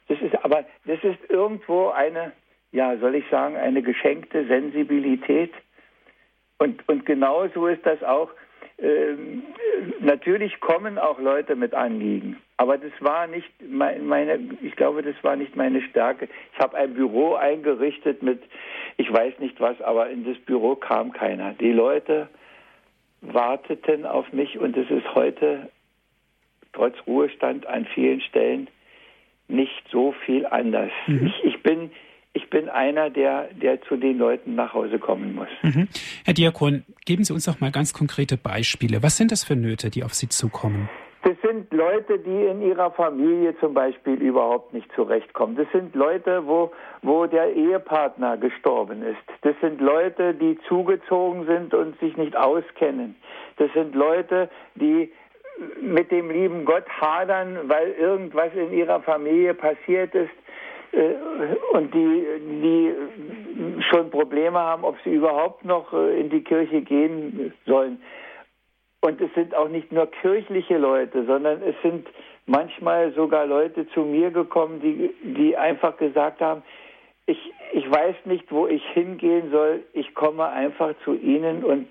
das 0.09 0.21
ist, 0.21 0.45
aber 0.45 0.65
das 0.87 1.03
ist 1.05 1.19
irgendwo 1.29 1.89
eine, 1.89 2.33
ja, 2.73 2.97
soll 2.99 3.15
ich 3.15 3.29
sagen, 3.31 3.57
eine 3.57 3.83
geschenkte 3.83 4.45
Sensibilität. 4.47 5.53
Und, 6.59 6.89
und 6.89 7.07
genauso 7.07 7.67
ist 7.67 7.85
das 7.87 8.03
auch 8.03 8.31
ähm, 8.83 9.43
natürlich 10.01 10.59
kommen 10.61 10.99
auch 10.99 11.21
Leute 11.21 11.55
mit 11.55 11.73
Anliegen, 11.73 12.37
aber 12.57 12.79
das 12.79 12.93
war 13.01 13.27
nicht 13.27 13.51
meine, 13.71 14.39
ich 14.63 14.75
glaube, 14.77 15.03
das 15.03 15.15
war 15.23 15.37
nicht 15.37 15.57
meine 15.57 15.83
Stärke. 15.83 16.29
Ich 16.53 16.59
habe 16.59 16.77
ein 16.77 16.95
Büro 16.95 17.35
eingerichtet 17.35 18.23
mit, 18.23 18.43
ich 18.97 19.13
weiß 19.13 19.39
nicht 19.39 19.61
was, 19.61 19.81
aber 19.81 20.11
in 20.11 20.25
das 20.25 20.39
Büro 20.39 20.75
kam 20.75 21.13
keiner. 21.13 21.55
Die 21.55 21.73
Leute 21.73 22.29
warteten 23.21 24.05
auf 24.05 24.33
mich 24.33 24.59
und 24.59 24.77
es 24.77 24.91
ist 24.91 25.15
heute 25.15 25.71
trotz 26.73 26.97
Ruhestand 27.07 27.67
an 27.67 27.87
vielen 27.95 28.21
Stellen 28.21 28.69
nicht 29.47 29.85
so 29.91 30.13
viel 30.25 30.47
anders. 30.47 30.91
Mhm. 31.07 31.27
Ich, 31.27 31.45
ich 31.45 31.63
bin 31.63 31.91
ich 32.35 32.49
bin 32.49 32.69
einer, 32.69 33.11
der, 33.11 33.49
der 33.53 33.83
zu 33.83 33.97
den 33.97 34.19
Leuten 34.19 34.55
nach 34.55 34.73
Hause 34.73 34.99
kommen 34.99 35.35
muss. 35.35 35.49
Mhm. 35.63 35.89
Herr 36.25 36.35
Diakon, 36.35 36.85
geben 37.05 37.25
Sie 37.25 37.33
uns 37.33 37.45
doch 37.45 37.61
mal 37.61 37.71
ganz 37.71 37.93
konkrete 37.93 38.37
Beispiele. 38.37 39.03
Was 39.03 39.17
sind 39.17 39.33
das 39.33 39.45
für 39.45 39.57
Nöte, 39.57 39.91
die 39.91 40.03
auf 40.03 40.15
Sie 40.15 40.29
zukommen? 40.29 40.89
Das 41.25 41.37
sind 41.41 41.73
Leute, 41.73 42.19
die 42.19 42.47
in 42.47 42.63
ihrer 42.63 42.91
Familie 42.91 43.57
zum 43.61 43.75
Beispiel 43.75 44.15
überhaupt 44.15 44.75
nicht 44.75 44.91
zurechtkommen. 44.93 45.55
Das 45.55 45.69
sind 45.71 45.95
Leute, 45.95 46.47
wo, 46.47 46.73
wo 47.03 47.27
der 47.27 47.55
Ehepartner 47.55 48.37
gestorben 48.39 49.03
ist. 49.03 49.21
Das 49.43 49.55
sind 49.61 49.81
Leute, 49.81 50.35
die 50.35 50.59
zugezogen 50.67 51.47
sind 51.47 51.75
und 51.75 51.99
sich 52.01 52.17
nicht 52.17 52.37
auskennen. 52.37 53.15
Das 53.59 53.73
sind 53.73 53.95
Leute, 53.95 54.51
die 54.75 55.13
mit 55.81 56.11
dem 56.11 56.29
lieben 56.29 56.65
Gott 56.65 56.89
hadern, 56.89 57.57
weil 57.65 57.93
irgendwas 57.93 58.53
in 58.55 58.73
ihrer 58.73 59.01
Familie 59.01 59.55
passiert 59.55 60.15
ist 60.17 60.31
und 61.73 61.95
die, 61.95 62.27
die 62.63 62.95
schon 63.91 64.11
Probleme 64.11 64.59
haben, 64.59 64.85
ob 64.85 64.97
sie 65.05 65.15
überhaupt 65.15 65.65
noch 65.65 65.93
äh, 65.93 66.21
in 66.21 66.31
die 66.31 66.43
Kirche 66.43 66.83
gehen 66.83 67.53
sollen. 67.67 68.03
Und 69.01 69.21
es 69.21 69.33
sind 69.35 69.55
auch 69.55 69.69
nicht 69.69 69.91
nur 69.91 70.07
kirchliche 70.07 70.79
Leute, 70.79 71.25
sondern 71.25 71.61
es 71.63 71.75
sind 71.83 72.07
manchmal 72.47 73.13
sogar 73.15 73.47
Leute 73.47 73.89
zu 73.89 74.01
mir 74.01 74.31
gekommen, 74.31 74.81
die, 74.81 75.13
die 75.23 75.57
einfach 75.57 75.97
gesagt 75.97 76.41
haben, 76.41 76.63
ich, 77.27 77.53
ich 77.73 77.91
weiß 77.91 78.17
nicht, 78.25 78.51
wo 78.53 78.67
ich 78.67 78.85
hingehen 78.91 79.51
soll, 79.51 79.83
ich 79.93 80.15
komme 80.15 80.47
einfach 80.49 80.95
zu 81.05 81.15
Ihnen 81.15 81.65
und 81.65 81.91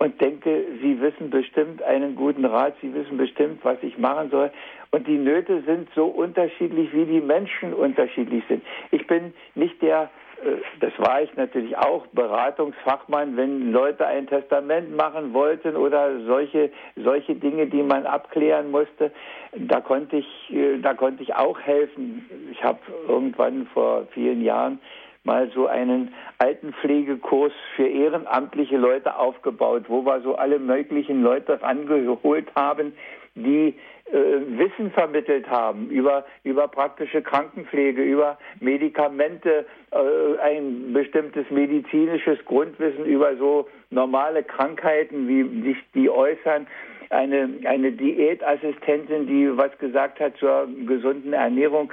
und 0.00 0.18
denke, 0.18 0.64
Sie 0.80 0.98
wissen 0.98 1.28
bestimmt 1.28 1.82
einen 1.82 2.16
guten 2.16 2.46
Rat, 2.46 2.74
Sie 2.80 2.92
wissen 2.94 3.18
bestimmt, 3.18 3.62
was 3.64 3.76
ich 3.82 3.98
machen 3.98 4.30
soll. 4.30 4.50
Und 4.92 5.06
die 5.06 5.18
Nöte 5.18 5.62
sind 5.62 5.88
so 5.94 6.06
unterschiedlich, 6.06 6.92
wie 6.92 7.04
die 7.04 7.20
Menschen 7.20 7.72
unterschiedlich 7.74 8.42
sind. 8.48 8.64
Ich 8.90 9.06
bin 9.06 9.32
nicht 9.54 9.80
der, 9.82 10.10
äh, 10.44 10.56
das 10.80 10.92
war 10.98 11.22
ich 11.22 11.34
natürlich 11.36 11.76
auch, 11.76 12.06
Beratungsfachmann, 12.08 13.36
wenn 13.36 13.70
Leute 13.70 14.04
ein 14.06 14.26
Testament 14.26 14.96
machen 14.96 15.32
wollten 15.32 15.76
oder 15.76 16.20
solche, 16.26 16.70
solche 16.96 17.36
Dinge, 17.36 17.66
die 17.66 17.84
man 17.84 18.04
abklären 18.04 18.72
musste, 18.72 19.12
da 19.52 19.80
konnte 19.80 20.16
ich, 20.16 20.52
äh, 20.52 20.78
da 20.78 20.94
konnte 20.94 21.22
ich 21.22 21.36
auch 21.36 21.60
helfen. 21.60 22.28
Ich 22.50 22.62
habe 22.64 22.80
irgendwann 23.06 23.66
vor 23.72 24.08
vielen 24.12 24.42
Jahren 24.42 24.80
mal 25.22 25.50
so 25.54 25.66
einen 25.66 26.14
Altenpflegekurs 26.38 27.52
für 27.76 27.86
ehrenamtliche 27.86 28.76
Leute 28.76 29.16
aufgebaut, 29.16 29.84
wo 29.88 30.04
wir 30.04 30.20
so 30.22 30.34
alle 30.34 30.58
möglichen 30.58 31.22
Leute 31.22 31.60
rangeholt 31.62 32.48
haben, 32.56 32.94
die 33.34 33.74
Wissen 34.12 34.90
vermittelt 34.92 35.48
haben 35.48 35.88
über, 35.88 36.24
über 36.44 36.68
praktische 36.68 37.22
Krankenpflege, 37.22 38.02
über 38.02 38.38
Medikamente, 38.60 39.66
äh, 39.92 40.38
ein 40.40 40.92
bestimmtes 40.92 41.48
medizinisches 41.50 42.44
Grundwissen 42.44 43.04
über 43.04 43.36
so 43.36 43.68
normale 43.90 44.42
Krankheiten, 44.42 45.28
wie 45.28 45.62
sich 45.62 45.76
die 45.94 46.10
äußern 46.10 46.66
eine, 47.10 47.50
eine 47.64 47.92
Diätassistentin, 47.92 49.26
die 49.26 49.56
was 49.56 49.76
gesagt 49.78 50.20
hat 50.20 50.36
zur 50.36 50.68
gesunden 50.86 51.32
Ernährung. 51.32 51.92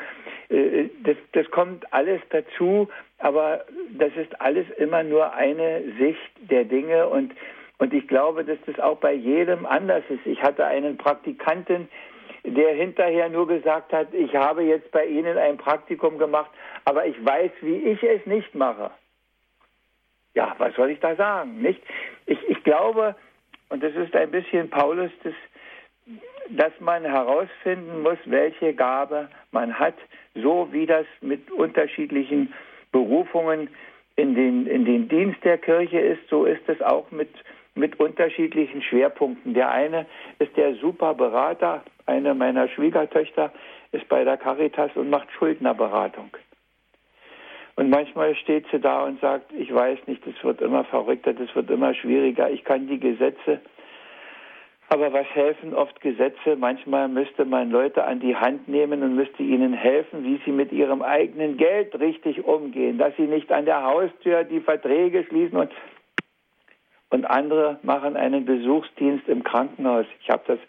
Äh, 0.50 0.90
das, 1.04 1.18
das 1.34 1.50
kommt 1.52 1.92
alles 1.92 2.22
dazu, 2.30 2.88
aber 3.20 3.66
das 3.98 4.12
ist 4.16 4.40
alles 4.40 4.66
immer 4.78 5.04
nur 5.04 5.34
eine 5.34 5.82
Sicht 6.00 6.52
der 6.52 6.64
Dinge 6.64 7.08
und 7.08 7.34
und 7.80 7.94
ich 7.94 8.08
glaube, 8.08 8.44
dass 8.44 8.58
das 8.66 8.80
auch 8.80 8.98
bei 8.98 9.14
jedem 9.14 9.66
anders 9.66 10.04
ist. 10.10 10.26
Ich 10.26 10.42
hatte 10.42 10.66
einen 10.66 10.98
Praktikanten, 10.98 11.88
der 12.44 12.74
hinterher 12.74 13.30
nur 13.30 13.48
gesagt 13.48 13.94
hat, 13.94 14.14
ich 14.14 14.36
habe 14.36 14.64
jetzt 14.64 14.92
bei 14.92 15.06
Ihnen 15.06 15.38
ein 15.38 15.58
Praktikum 15.58 16.18
gemacht, 16.18 16.50
aber 16.86 17.06
ich 17.06 17.24
weiß, 17.24 17.52
wie 17.62 17.76
ich 17.76 18.02
es 18.04 18.26
nicht 18.26 18.56
mache. 18.56 18.92
Ja, 20.34 20.56
was 20.58 20.74
soll 20.76 20.92
ich 20.92 21.00
da 21.00 21.16
sagen, 21.16 21.62
nicht? 21.62 21.82
Ich, 22.26 22.38
ich 22.48 22.64
glaube, 22.64 23.16
und 23.70 23.84
das 23.84 23.94
ist 23.96 24.16
ein 24.16 24.32
bisschen 24.32 24.70
Paulus, 24.70 25.12
das, 25.24 25.34
dass 26.50 26.72
man 26.80 27.04
herausfinden 27.04 28.02
muss, 28.02 28.18
welche 28.26 28.74
Gabe 28.74 29.30
man 29.52 29.78
hat, 29.78 29.96
so 30.36 30.70
wie 30.72 30.86
das 30.86 31.06
mit 31.22 31.52
unterschiedlichen 31.52 32.54
Berufungen 32.92 33.70
in 34.16 34.36
den, 34.36 34.68
in 34.68 34.86
den 34.86 35.10
Dienst 35.10 35.44
der 35.44 35.58
Kirche 35.58 36.00
ist, 36.00 36.28
so 36.30 36.46
ist 36.46 36.68
es 36.68 36.82
auch 36.82 37.12
mit, 37.12 37.30
mit 37.78 38.00
unterschiedlichen 38.00 38.82
Schwerpunkten. 38.82 39.54
Der 39.54 39.72
eine 39.72 40.06
ist 40.40 40.56
der 40.58 40.76
Superberater, 40.76 41.84
eine 42.06 42.34
meiner 42.34 42.68
Schwiegertöchter 42.68 43.52
ist 43.92 44.08
bei 44.10 44.24
der 44.24 44.38
Caritas 44.38 44.92
und 44.96 45.10
macht 45.10 45.32
Schuldnerberatung. 45.32 46.32
Und 47.76 47.90
manchmal 47.90 48.36
steht 48.36 48.66
sie 48.72 48.80
da 48.80 49.04
und 49.04 49.22
sagt, 49.22 49.54
ich 49.54 49.74
weiß 49.74 50.00
nicht, 50.08 50.26
es 50.26 50.44
wird 50.44 50.62
immer 50.62 50.84
verrückter, 50.86 51.34
es 51.40 51.56
wird 51.56 51.70
immer 51.70 51.94
schwieriger, 51.94 52.50
ich 52.50 52.64
kann 52.64 52.88
die 52.88 53.00
Gesetze. 53.00 53.62
Aber 54.90 55.12
was 55.12 55.28
helfen 55.34 55.74
oft 55.74 56.00
Gesetze? 56.02 56.56
Manchmal 56.58 57.10
müsste 57.10 57.44
man 57.44 57.70
Leute 57.70 58.06
an 58.06 58.20
die 58.20 58.36
Hand 58.36 58.70
nehmen 58.70 59.04
und 59.04 59.16
müsste 59.16 59.44
ihnen 59.44 59.74
helfen, 59.74 60.24
wie 60.24 60.40
sie 60.46 60.52
mit 60.52 60.72
ihrem 60.72 61.02
eigenen 61.02 61.58
Geld 61.58 62.00
richtig 62.00 62.46
umgehen, 62.46 62.98
dass 62.98 63.16
sie 63.18 63.28
nicht 63.28 63.52
an 63.52 63.66
der 63.66 63.84
Haustür 63.84 64.46
die 64.46 64.62
Verträge 64.62 65.26
schließen 65.26 65.58
und, 65.58 65.72
und 67.10 67.26
andere 67.26 67.80
machen 67.84 68.16
einen 68.16 68.46
Besuchsdienst 68.46 69.28
im 69.28 69.44
Krankenhaus. 69.44 70.06
Ich 70.22 70.30
habe 70.30 70.44
das 70.48 70.60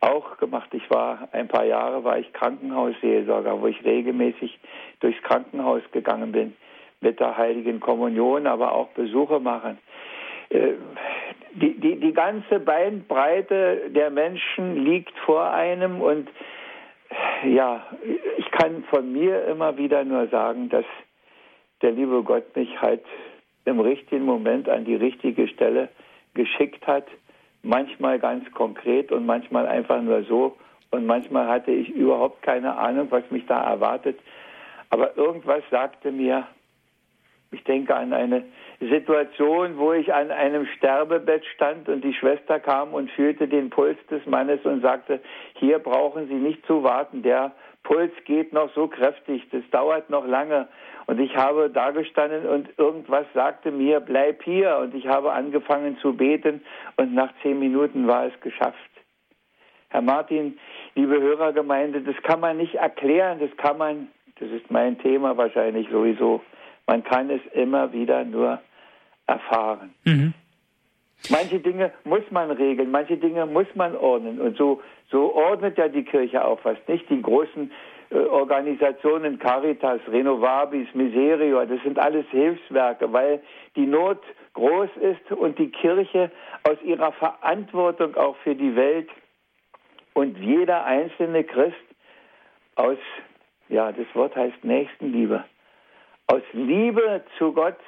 auch 0.00 0.36
gemacht. 0.38 0.68
Ich 0.72 0.88
war 0.90 1.28
ein 1.32 1.48
paar 1.48 1.64
Jahre 1.64 2.04
war 2.04 2.18
ich 2.18 2.32
Krankenhausseelsorger, 2.32 3.60
wo 3.60 3.66
ich 3.66 3.84
regelmäßig 3.84 4.58
durchs 5.00 5.22
Krankenhaus 5.22 5.82
gegangen 5.92 6.32
bin 6.32 6.56
mit 7.00 7.20
der 7.20 7.36
Heiligen 7.36 7.80
Kommunion, 7.80 8.46
aber 8.46 8.72
auch 8.72 8.88
Besuche 8.88 9.40
machen. 9.40 9.78
Äh, 10.50 10.74
die, 11.52 11.78
die, 11.80 11.96
die 11.96 12.12
ganze 12.12 12.60
Beinbreite 12.60 13.90
der 13.90 14.10
Menschen 14.10 14.84
liegt 14.84 15.16
vor 15.20 15.50
einem 15.50 16.00
und 16.00 16.28
ja, 17.44 17.86
ich 18.36 18.50
kann 18.50 18.84
von 18.90 19.12
mir 19.12 19.44
immer 19.46 19.76
wieder 19.78 20.04
nur 20.04 20.28
sagen, 20.28 20.68
dass 20.68 20.84
der 21.82 21.92
liebe 21.92 22.22
Gott 22.22 22.54
mich 22.54 22.80
halt 22.80 23.02
im 23.68 23.80
richtigen 23.80 24.24
Moment 24.24 24.68
an 24.68 24.84
die 24.84 24.96
richtige 24.96 25.46
Stelle 25.48 25.88
geschickt 26.34 26.86
hat 26.86 27.06
manchmal 27.62 28.18
ganz 28.18 28.50
konkret 28.52 29.12
und 29.12 29.26
manchmal 29.26 29.66
einfach 29.66 30.00
nur 30.02 30.22
so. 30.24 30.56
Und 30.90 31.06
manchmal 31.06 31.46
hatte 31.48 31.70
ich 31.70 31.90
überhaupt 31.90 32.42
keine 32.42 32.76
Ahnung, 32.76 33.08
was 33.10 33.30
mich 33.30 33.44
da 33.46 33.62
erwartet. 33.62 34.18
Aber 34.90 35.16
irgendwas 35.16 35.62
sagte 35.70 36.10
mir, 36.10 36.46
ich 37.50 37.62
denke 37.64 37.94
an 37.94 38.12
eine 38.12 38.44
Situation, 38.80 39.76
wo 39.76 39.92
ich 39.92 40.12
an 40.12 40.30
einem 40.30 40.66
Sterbebett 40.76 41.44
stand 41.54 41.88
und 41.88 42.04
die 42.04 42.14
Schwester 42.14 42.60
kam 42.60 42.94
und 42.94 43.10
fühlte 43.10 43.48
den 43.48 43.70
Puls 43.70 43.98
des 44.10 44.24
Mannes 44.26 44.60
und 44.64 44.82
sagte, 44.82 45.20
hier 45.54 45.78
brauchen 45.78 46.28
Sie 46.28 46.34
nicht 46.34 46.64
zu 46.66 46.82
warten, 46.82 47.22
der 47.22 47.52
Puls 47.88 48.12
geht 48.26 48.52
noch 48.52 48.70
so 48.74 48.86
kräftig, 48.86 49.48
das 49.50 49.62
dauert 49.70 50.10
noch 50.10 50.26
lange. 50.26 50.68
Und 51.06 51.18
ich 51.18 51.34
habe 51.34 51.70
da 51.70 51.90
gestanden 51.90 52.46
und 52.46 52.68
irgendwas 52.76 53.24
sagte 53.32 53.70
mir, 53.70 54.00
bleib 54.00 54.42
hier. 54.42 54.76
Und 54.76 54.94
ich 54.94 55.06
habe 55.06 55.32
angefangen 55.32 55.96
zu 56.02 56.12
beten 56.12 56.60
und 56.96 57.14
nach 57.14 57.32
zehn 57.42 57.58
Minuten 57.58 58.06
war 58.06 58.26
es 58.26 58.38
geschafft. 58.42 58.76
Herr 59.88 60.02
Martin, 60.02 60.58
liebe 60.96 61.18
Hörergemeinde, 61.18 62.02
das 62.02 62.16
kann 62.24 62.40
man 62.40 62.58
nicht 62.58 62.74
erklären, 62.74 63.38
das 63.40 63.56
kann 63.56 63.78
man, 63.78 64.08
das 64.38 64.50
ist 64.50 64.70
mein 64.70 64.98
Thema 64.98 65.38
wahrscheinlich 65.38 65.88
sowieso, 65.90 66.42
man 66.86 67.02
kann 67.02 67.30
es 67.30 67.40
immer 67.54 67.90
wieder 67.94 68.22
nur 68.22 68.60
erfahren. 69.26 69.94
Mhm. 70.04 70.34
Manche 71.30 71.58
Dinge 71.58 71.92
muss 72.04 72.22
man 72.30 72.50
regeln, 72.50 72.90
manche 72.90 73.16
Dinge 73.16 73.44
muss 73.44 73.66
man 73.74 73.96
ordnen. 73.96 74.40
Und 74.40 74.56
so, 74.56 74.80
so 75.10 75.34
ordnet 75.34 75.76
ja 75.76 75.88
die 75.88 76.04
Kirche 76.04 76.44
auch 76.44 76.60
was, 76.62 76.78
nicht? 76.86 77.10
Die 77.10 77.20
großen 77.20 77.70
äh, 78.10 78.18
Organisationen 78.18 79.38
Caritas, 79.38 80.00
Renovabis, 80.10 80.88
Miserio, 80.94 81.64
das 81.66 81.82
sind 81.82 81.98
alles 81.98 82.24
Hilfswerke, 82.30 83.12
weil 83.12 83.42
die 83.76 83.86
Not 83.86 84.22
groß 84.54 84.88
ist 85.00 85.32
und 85.32 85.58
die 85.58 85.70
Kirche 85.70 86.30
aus 86.62 86.80
ihrer 86.82 87.12
Verantwortung 87.12 88.16
auch 88.16 88.36
für 88.38 88.54
die 88.54 88.74
Welt 88.76 89.10
und 90.14 90.38
jeder 90.38 90.84
einzelne 90.84 91.44
Christ 91.44 91.76
aus, 92.76 92.98
ja, 93.68 93.92
das 93.92 94.06
Wort 94.14 94.34
heißt 94.34 94.64
Nächstenliebe, 94.64 95.44
aus 96.28 96.42
Liebe 96.52 97.22
zu 97.36 97.52
Gott 97.52 97.78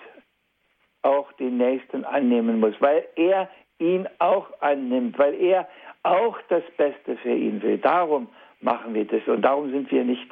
auch 1.02 1.32
den 1.32 1.56
Nächsten 1.56 2.04
annehmen 2.04 2.60
muss, 2.60 2.74
weil 2.80 3.06
er 3.16 3.48
ihn 3.78 4.08
auch 4.18 4.48
annimmt, 4.60 5.18
weil 5.18 5.34
er 5.34 5.68
auch 6.02 6.38
das 6.48 6.62
Beste 6.76 7.16
für 7.16 7.34
ihn 7.34 7.62
will. 7.62 7.78
Darum 7.78 8.28
machen 8.60 8.94
wir 8.94 9.06
das. 9.06 9.26
Und 9.26 9.42
darum 9.42 9.70
sind 9.70 9.90
wir 9.90 10.04
nicht 10.04 10.30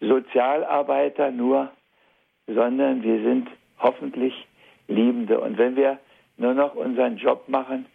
Sozialarbeiter 0.00 1.30
nur, 1.30 1.70
sondern 2.46 3.02
wir 3.02 3.22
sind 3.22 3.48
hoffentlich 3.78 4.46
Liebende. 4.88 5.40
Und 5.40 5.58
wenn 5.58 5.76
wir 5.76 5.98
nur 6.36 6.54
noch 6.54 6.74
unseren 6.74 7.16
Job 7.16 7.48
machen, 7.48 7.86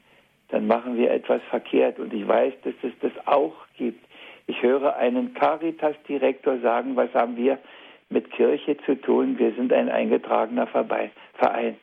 dann 0.50 0.68
machen 0.68 0.98
wir 0.98 1.12
etwas 1.12 1.42
verkehrt. 1.50 2.00
Und 2.00 2.14
ich 2.14 2.26
weiß, 2.26 2.54
dass 2.64 2.74
es 2.82 2.94
das 3.02 3.28
auch 3.28 3.54
gibt. 3.78 4.06
Ich 4.48 4.62
höre 4.62 4.96
einen 4.96 5.34
Caritas-Direktor 5.34 6.60
sagen, 6.60 6.96
was 6.96 7.14
haben 7.14 7.36
wir 7.36 7.60
mit 8.10 8.32
Kirche 8.32 8.78
zu 8.86 8.96
tun? 8.96 9.38
Wir 9.38 9.54
sind 9.56 9.74
ein 9.74 9.90
eingetragener 9.90 10.68
Verein. 10.68 11.78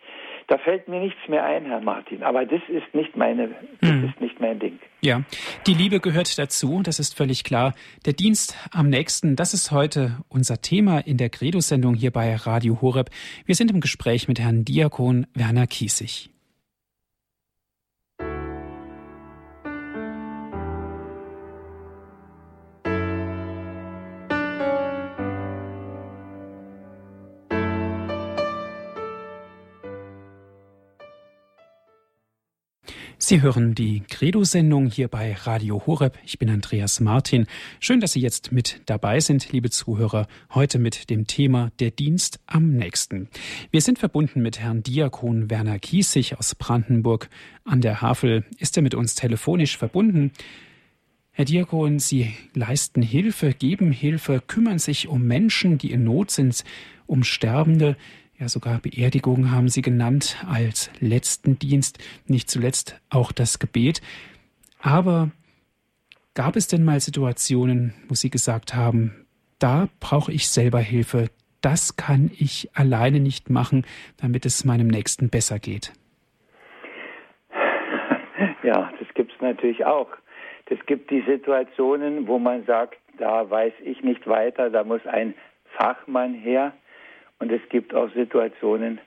Da 0.46 0.58
fällt 0.58 0.88
mir 0.88 1.00
nichts 1.00 1.26
mehr 1.28 1.44
ein, 1.44 1.64
Herr 1.64 1.80
Martin. 1.80 2.22
Aber 2.22 2.44
das 2.44 2.60
ist 2.68 2.94
nicht 2.94 3.16
meine, 3.16 3.48
das 3.80 3.90
hm. 3.90 4.04
ist 4.04 4.20
nicht 4.20 4.40
mein 4.40 4.58
Ding. 4.58 4.78
Ja, 5.00 5.22
die 5.66 5.74
Liebe 5.74 6.00
gehört 6.00 6.38
dazu. 6.38 6.82
Das 6.82 6.98
ist 6.98 7.16
völlig 7.16 7.44
klar. 7.44 7.72
Der 8.04 8.12
Dienst 8.12 8.56
am 8.70 8.90
nächsten, 8.90 9.36
das 9.36 9.54
ist 9.54 9.70
heute 9.70 10.18
unser 10.28 10.60
Thema 10.60 10.98
in 10.98 11.16
der 11.16 11.30
Credo-Sendung 11.30 11.94
hier 11.94 12.10
bei 12.10 12.34
Radio 12.34 12.82
Horeb. 12.82 13.10
Wir 13.46 13.54
sind 13.54 13.70
im 13.70 13.80
Gespräch 13.80 14.28
mit 14.28 14.38
Herrn 14.38 14.64
Diakon 14.64 15.26
Werner 15.34 15.66
Kiesig. 15.66 16.33
Sie 33.26 33.40
hören 33.40 33.74
die 33.74 34.00
Credo-Sendung 34.00 34.86
hier 34.90 35.08
bei 35.08 35.32
Radio 35.32 35.86
Horeb. 35.86 36.18
Ich 36.26 36.38
bin 36.38 36.50
Andreas 36.50 37.00
Martin. 37.00 37.46
Schön, 37.80 38.00
dass 38.00 38.12
Sie 38.12 38.20
jetzt 38.20 38.52
mit 38.52 38.82
dabei 38.84 39.18
sind, 39.18 39.50
liebe 39.50 39.70
Zuhörer. 39.70 40.26
Heute 40.52 40.78
mit 40.78 41.08
dem 41.08 41.26
Thema 41.26 41.72
Der 41.80 41.90
Dienst 41.90 42.38
am 42.44 42.72
nächsten. 42.72 43.30
Wir 43.70 43.80
sind 43.80 43.98
verbunden 43.98 44.42
mit 44.42 44.58
Herrn 44.60 44.82
Diakon 44.82 45.48
Werner 45.48 45.78
Kiesig 45.78 46.36
aus 46.36 46.54
Brandenburg. 46.54 47.30
An 47.64 47.80
der 47.80 48.02
Havel 48.02 48.44
ist 48.58 48.76
er 48.76 48.82
mit 48.82 48.94
uns 48.94 49.14
telefonisch 49.14 49.78
verbunden. 49.78 50.30
Herr 51.30 51.46
Diakon, 51.46 52.00
Sie 52.00 52.34
leisten 52.52 53.00
Hilfe, 53.00 53.54
geben 53.54 53.90
Hilfe, 53.90 54.42
kümmern 54.46 54.78
sich 54.78 55.08
um 55.08 55.26
Menschen, 55.26 55.78
die 55.78 55.92
in 55.92 56.04
Not 56.04 56.30
sind, 56.30 56.62
um 57.06 57.24
Sterbende 57.24 57.96
ja 58.38 58.48
sogar 58.48 58.78
Beerdigung 58.78 59.50
haben 59.50 59.68
sie 59.68 59.82
genannt 59.82 60.44
als 60.48 60.90
letzten 61.00 61.58
Dienst, 61.58 61.98
nicht 62.26 62.50
zuletzt 62.50 63.00
auch 63.10 63.32
das 63.32 63.58
Gebet. 63.58 64.00
Aber 64.80 65.30
gab 66.34 66.56
es 66.56 66.68
denn 66.68 66.84
mal 66.84 67.00
Situationen, 67.00 67.94
wo 68.08 68.14
Sie 68.14 68.30
gesagt 68.30 68.74
haben, 68.74 69.26
da 69.58 69.88
brauche 70.00 70.32
ich 70.32 70.48
selber 70.48 70.80
Hilfe, 70.80 71.30
das 71.62 71.96
kann 71.96 72.30
ich 72.38 72.68
alleine 72.74 73.20
nicht 73.20 73.48
machen, 73.48 73.86
damit 74.20 74.44
es 74.44 74.64
meinem 74.64 74.88
Nächsten 74.88 75.30
besser 75.30 75.58
geht? 75.58 75.92
Ja, 78.62 78.90
das 78.98 79.08
gibt 79.14 79.32
es 79.32 79.40
natürlich 79.40 79.84
auch. 79.84 80.08
Es 80.66 80.78
gibt 80.86 81.10
die 81.10 81.22
Situationen, 81.22 82.26
wo 82.26 82.38
man 82.38 82.64
sagt, 82.64 82.96
da 83.18 83.48
weiß 83.48 83.74
ich 83.84 84.02
nicht 84.02 84.26
weiter, 84.26 84.70
da 84.70 84.84
muss 84.84 85.06
ein 85.06 85.34
Fachmann 85.76 86.34
her. 86.34 86.72
Und 87.38 87.52
es 87.52 87.60
gibt 87.68 87.94
auch 87.94 88.10
Situationen, 88.12 89.00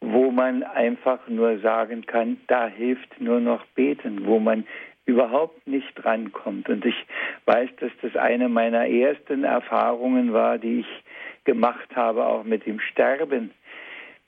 wo 0.00 0.30
man 0.30 0.62
einfach 0.62 1.26
nur 1.28 1.58
sagen 1.58 2.06
kann, 2.06 2.38
da 2.46 2.68
hilft 2.68 3.20
nur 3.20 3.40
noch 3.40 3.64
beten, 3.74 4.26
wo 4.26 4.38
man 4.38 4.64
überhaupt 5.06 5.66
nicht 5.66 6.04
rankommt. 6.04 6.68
Und 6.68 6.84
ich 6.84 7.06
weiß, 7.46 7.70
dass 7.80 7.90
das 8.02 8.14
eine 8.14 8.48
meiner 8.48 8.86
ersten 8.86 9.42
Erfahrungen 9.44 10.32
war, 10.32 10.58
die 10.58 10.80
ich 10.80 11.04
gemacht 11.44 11.88
habe, 11.96 12.26
auch 12.26 12.44
mit 12.44 12.66
dem 12.66 12.78
Sterben. 12.78 13.50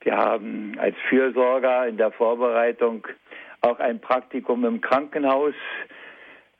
Wir 0.00 0.16
haben 0.16 0.72
als 0.78 0.96
Fürsorger 1.08 1.86
in 1.86 1.98
der 1.98 2.10
Vorbereitung 2.10 3.06
auch 3.60 3.78
ein 3.78 4.00
Praktikum 4.00 4.64
im 4.64 4.80
Krankenhaus 4.80 5.54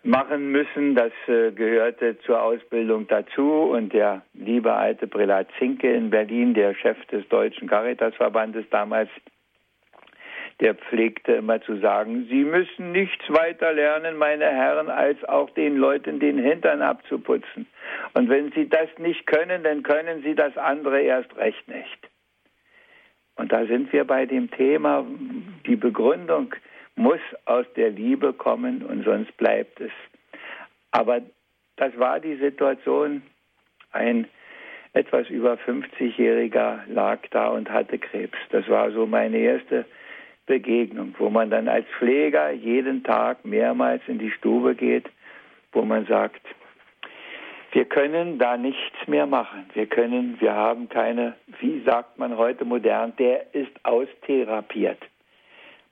machen 0.03 0.51
müssen. 0.51 0.95
Das 0.95 1.13
äh, 1.27 1.53
gehörte 1.53 2.19
zur 2.21 2.43
Ausbildung 2.43 3.07
dazu. 3.09 3.71
Und 3.73 3.93
der 3.93 4.23
liebe 4.35 4.73
alte 4.73 5.07
Prälat 5.07 5.49
Zinke 5.59 5.93
in 5.93 6.11
Berlin, 6.11 6.55
der 6.55 6.75
Chef 6.75 6.99
des 7.07 7.29
Deutschen 7.29 7.69
Caritasverbandes 7.69 8.65
damals, 8.71 9.11
der 10.61 10.75
pflegte 10.75 11.33
immer 11.33 11.61
zu 11.63 11.79
sagen, 11.79 12.27
Sie 12.29 12.45
müssen 12.45 12.93
nichts 12.93 13.25
weiter 13.31 13.73
lernen, 13.73 14.17
meine 14.17 14.45
Herren, 14.45 14.91
als 14.91 15.23
auch 15.25 15.49
den 15.51 15.77
Leuten 15.77 16.21
den 16.21 16.39
Hintern 16.39 16.83
abzuputzen. 16.83 17.67
Und 18.13 18.29
wenn 18.29 18.53
Sie 18.53 18.69
das 18.69 18.89
nicht 18.99 19.27
können, 19.27 19.63
dann 19.63 19.83
können 19.83 20.23
Sie 20.23 20.35
das 20.35 20.57
andere 20.59 21.01
erst 21.01 21.35
recht 21.37 21.67
nicht. 21.69 22.11
Und 23.37 23.53
da 23.53 23.65
sind 23.65 23.91
wir 23.95 24.05
bei 24.05 24.27
dem 24.27 24.51
Thema, 24.51 25.07
die 25.67 25.77
Begründung 25.77 26.55
muss 27.01 27.21
aus 27.47 27.65
der 27.77 27.91
Liebe 27.91 28.33
kommen 28.33 28.83
und 28.83 29.05
sonst 29.05 29.35
bleibt 29.39 29.81
es. 29.81 29.91
Aber 30.91 31.23
das 31.77 31.99
war 31.99 32.21
die 32.21 32.37
Situation. 32.37 33.23
Ein 33.93 34.29
etwas 34.93 35.29
über 35.31 35.55
50-Jähriger 35.55 36.81
lag 36.89 37.21
da 37.31 37.49
und 37.49 37.71
hatte 37.71 37.99
Krebs. 37.99 38.37
Das 38.51 38.69
war 38.69 38.91
so 38.91 39.07
meine 39.07 39.39
erste 39.39 39.87
Begegnung, 40.47 41.15
wo 41.19 41.31
man 41.31 41.49
dann 41.49 41.69
als 41.69 41.87
Pfleger 41.99 42.51
jeden 42.51 43.03
Tag 43.03 43.45
mehrmals 43.45 44.03
in 44.07 44.19
die 44.19 44.33
Stube 44.33 44.75
geht, 44.75 45.09
wo 45.73 45.83
man 45.83 46.07
sagt, 46.07 46.43
wir 47.73 47.85
können 47.85 48.39
da 48.39 48.57
nichts 48.57 49.07
mehr 49.07 49.27
machen. 49.27 49.71
Wir 49.75 49.87
können, 49.87 50.41
wir 50.41 50.55
haben 50.55 50.89
keine, 50.89 51.35
wie 51.61 51.81
sagt 51.85 52.19
man 52.19 52.37
heute 52.37 52.65
modern, 52.65 53.15
der 53.17 53.55
ist 53.55 53.73
austherapiert. 53.85 54.99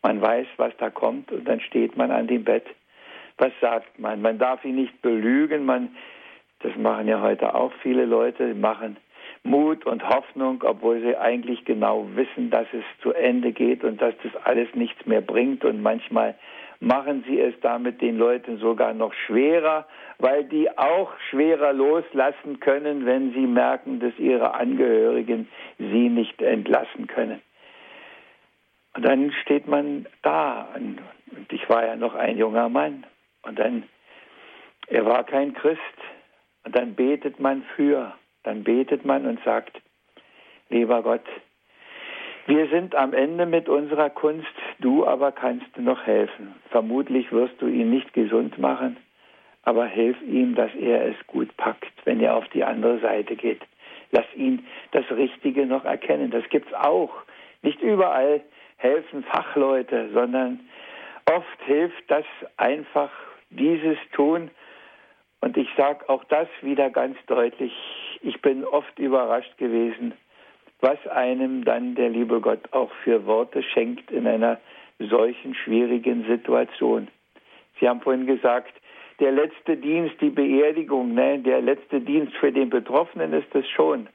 Man 0.03 0.21
weiß, 0.21 0.47
was 0.57 0.73
da 0.79 0.91
kommt 0.91 1.33
und 1.33 1.47
dann 1.47 1.61
steht 1.61 1.97
man 1.97 2.11
an 2.11 2.27
dem 2.27 2.45
Bett. 2.45 2.67
Was 3.37 3.53
sagt 3.61 3.99
man? 3.99 4.21
Man 4.23 4.39
darf 4.39 4.65
ihn 4.65 4.77
nicht 4.77 5.01
belügen. 5.03 5.65
Man, 5.65 5.97
das 6.61 6.77
machen 6.77 7.09
ja 7.09 7.21
heute 7.21 7.55
auch 7.55 7.73
viele 7.83 8.05
Leute, 8.05 8.55
machen 8.55 8.97
Mut 9.43 9.87
und 9.87 10.09
Hoffnung, 10.09 10.63
obwohl 10.65 11.01
sie 11.01 11.17
eigentlich 11.17 11.65
genau 11.65 12.09
wissen, 12.15 12.51
dass 12.51 12.67
es 12.73 12.85
zu 13.03 13.13
Ende 13.13 13.53
geht 13.53 13.85
und 13.85 14.01
dass 14.01 14.15
das 14.23 14.35
alles 14.45 14.69
nichts 14.75 15.07
mehr 15.07 15.21
bringt. 15.21 15.65
Und 15.65 15.83
manchmal 15.83 16.35
machen 16.81 17.25
sie 17.27 17.41
es 17.41 17.55
damit 17.61 18.01
den 18.01 18.19
Leuten 18.19 18.59
sogar 18.59 18.95
noch 18.95 19.13
schwerer, 19.13 19.87
weil 20.19 20.45
die 20.45 20.77
auch 20.77 21.13
schwerer 21.31 21.73
loslassen 21.73 22.61
können, 22.61 23.07
wenn 23.07 23.33
sie 23.33 23.47
merken, 23.47 24.01
dass 24.01 24.17
ihre 24.19 24.55
Angehörigen 24.55 25.49
sie 25.79 26.09
nicht 26.09 26.41
entlassen 26.43 27.07
können. 27.07 27.41
Und 28.99 29.05
dann 29.05 29.31
steht 29.31 29.69
man 29.69 30.07
da 30.23 30.71
und 30.75 30.99
ich 31.53 31.69
war 31.69 31.87
ja 31.87 31.95
noch 31.95 32.17
ein 32.17 32.37
junger 32.37 32.69
Mann 32.69 33.07
und 33.43 33.57
dann, 33.57 33.85
er 34.89 35.07
war 35.07 35.23
kein 35.23 35.55
Christ 35.55 35.79
und 36.65 36.75
dann 36.75 36.97
betet 36.97 37.39
man 37.39 37.63
für, 37.77 38.13
dann 38.43 38.65
betet 38.65 39.05
man 39.05 39.25
und 39.25 39.39
sagt, 39.45 39.81
lieber 40.69 41.05
Gott, 41.05 41.23
wir 42.47 42.67
sind 42.71 42.97
am 42.97 43.15
Ende 43.15 43.47
mit 43.47 43.69
unserer 43.69 44.11
Kunst, 44.11 44.53
du 44.81 45.07
aber 45.07 45.31
kannst 45.31 45.79
noch 45.79 46.05
helfen. 46.05 46.57
Vermutlich 46.71 47.31
wirst 47.31 47.55
du 47.63 47.69
ihn 47.69 47.91
nicht 47.91 48.13
gesund 48.15 48.59
machen, 48.59 48.97
aber 49.63 49.87
hilf 49.87 50.21
ihm, 50.23 50.57
dass 50.57 50.75
er 50.75 51.07
es 51.07 51.15
gut 51.29 51.57
packt, 51.57 51.93
wenn 52.05 52.19
er 52.19 52.35
auf 52.35 52.49
die 52.49 52.65
andere 52.65 52.99
Seite 52.99 53.37
geht. 53.37 53.61
Lass 54.11 54.27
ihn 54.35 54.67
das 54.91 55.09
Richtige 55.13 55.67
noch 55.67 55.85
erkennen. 55.85 56.33
Das 56.33 56.43
gibt's 56.49 56.75
auch. 56.75 57.13
Nicht 57.63 57.81
überall 57.81 58.43
helfen 58.79 59.23
Fachleute, 59.25 60.09
sondern 60.13 60.61
oft 61.31 61.63
hilft 61.67 62.11
das 62.11 62.25
einfach 62.57 63.11
dieses 63.51 63.99
tun. 64.13 64.51
Und 65.41 65.57
ich 65.57 65.69
sage 65.77 66.09
auch 66.09 66.25
das 66.25 66.49
wieder 66.63 66.91
ganz 66.91 67.17
deutlich. 67.27 67.73
Ich 68.23 68.41
bin 68.41 68.65
oft 68.65 68.99
überrascht 68.99 69.57
gewesen, 69.59 70.15
was 70.81 70.99
einem 71.09 71.65
dann 71.65 71.95
der 71.95 72.09
liebe 72.09 72.41
Gott 72.41 72.73
auch 72.73 72.91
für 73.05 73.27
Worte 73.27 73.63
schenkt 73.63 74.11
in 74.11 74.27
einer 74.27 74.59
solchen 74.99 75.55
schwierigen 75.55 76.25
Situation. 76.27 77.09
Sie 77.79 77.89
haben 77.89 78.01
vorhin 78.01 78.27
gesagt, 78.27 78.73
der 79.21 79.33
letzte 79.33 79.77
Dienst, 79.77 80.21
die 80.21 80.31
Beerdigung, 80.31 81.15
ne, 81.15 81.39
der 81.39 81.61
letzte 81.61 82.01
Dienst 82.01 82.35
für 82.37 82.53
den 82.53 82.71
Betroffenen 82.71 83.33
ist 83.33 83.53
es 83.55 83.69
schon. 83.69 84.09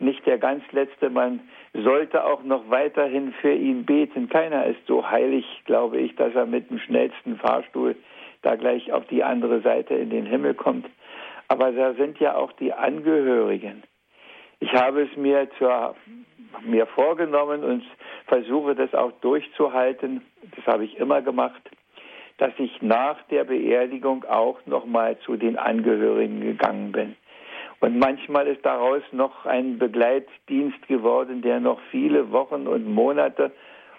Nicht 0.00 0.24
der 0.24 0.38
ganz 0.38 0.64
letzte, 0.72 1.10
man 1.10 1.40
sollte 1.74 2.24
auch 2.24 2.42
noch 2.42 2.70
weiterhin 2.70 3.34
für 3.40 3.52
ihn 3.52 3.84
beten. 3.84 4.30
Keiner 4.30 4.64
ist 4.64 4.86
so 4.86 5.08
heilig, 5.08 5.44
glaube 5.66 5.98
ich, 5.98 6.16
dass 6.16 6.34
er 6.34 6.46
mit 6.46 6.70
dem 6.70 6.78
schnellsten 6.78 7.36
Fahrstuhl 7.36 7.94
da 8.40 8.56
gleich 8.56 8.90
auf 8.92 9.06
die 9.08 9.22
andere 9.22 9.60
Seite 9.60 9.94
in 9.94 10.08
den 10.08 10.24
Himmel 10.24 10.54
kommt. 10.54 10.86
Aber 11.48 11.70
da 11.72 11.92
sind 11.94 12.18
ja 12.18 12.34
auch 12.34 12.52
die 12.52 12.72
Angehörigen. 12.72 13.82
Ich 14.60 14.72
habe 14.72 15.02
es 15.02 15.16
mir, 15.18 15.48
zur, 15.58 15.94
mir 16.62 16.86
vorgenommen 16.86 17.62
und 17.62 17.82
versuche 18.26 18.74
das 18.74 18.94
auch 18.94 19.12
durchzuhalten. 19.20 20.22
Das 20.56 20.66
habe 20.66 20.84
ich 20.84 20.96
immer 20.98 21.20
gemacht, 21.20 21.60
dass 22.38 22.52
ich 22.56 22.80
nach 22.80 23.20
der 23.24 23.44
Beerdigung 23.44 24.24
auch 24.24 24.64
nochmal 24.64 25.18
zu 25.18 25.36
den 25.36 25.58
Angehörigen 25.58 26.40
gegangen 26.40 26.90
bin. 26.90 27.16
Und 27.80 27.98
manchmal 27.98 28.46
ist 28.46 28.64
daraus 28.64 29.02
noch 29.12 29.46
ein 29.46 29.78
Begleitdienst 29.78 30.86
geworden, 30.86 31.42
der 31.42 31.60
noch 31.60 31.80
viele 31.90 32.30
Wochen 32.30 32.66
und 32.66 32.92
Monate 32.92 33.52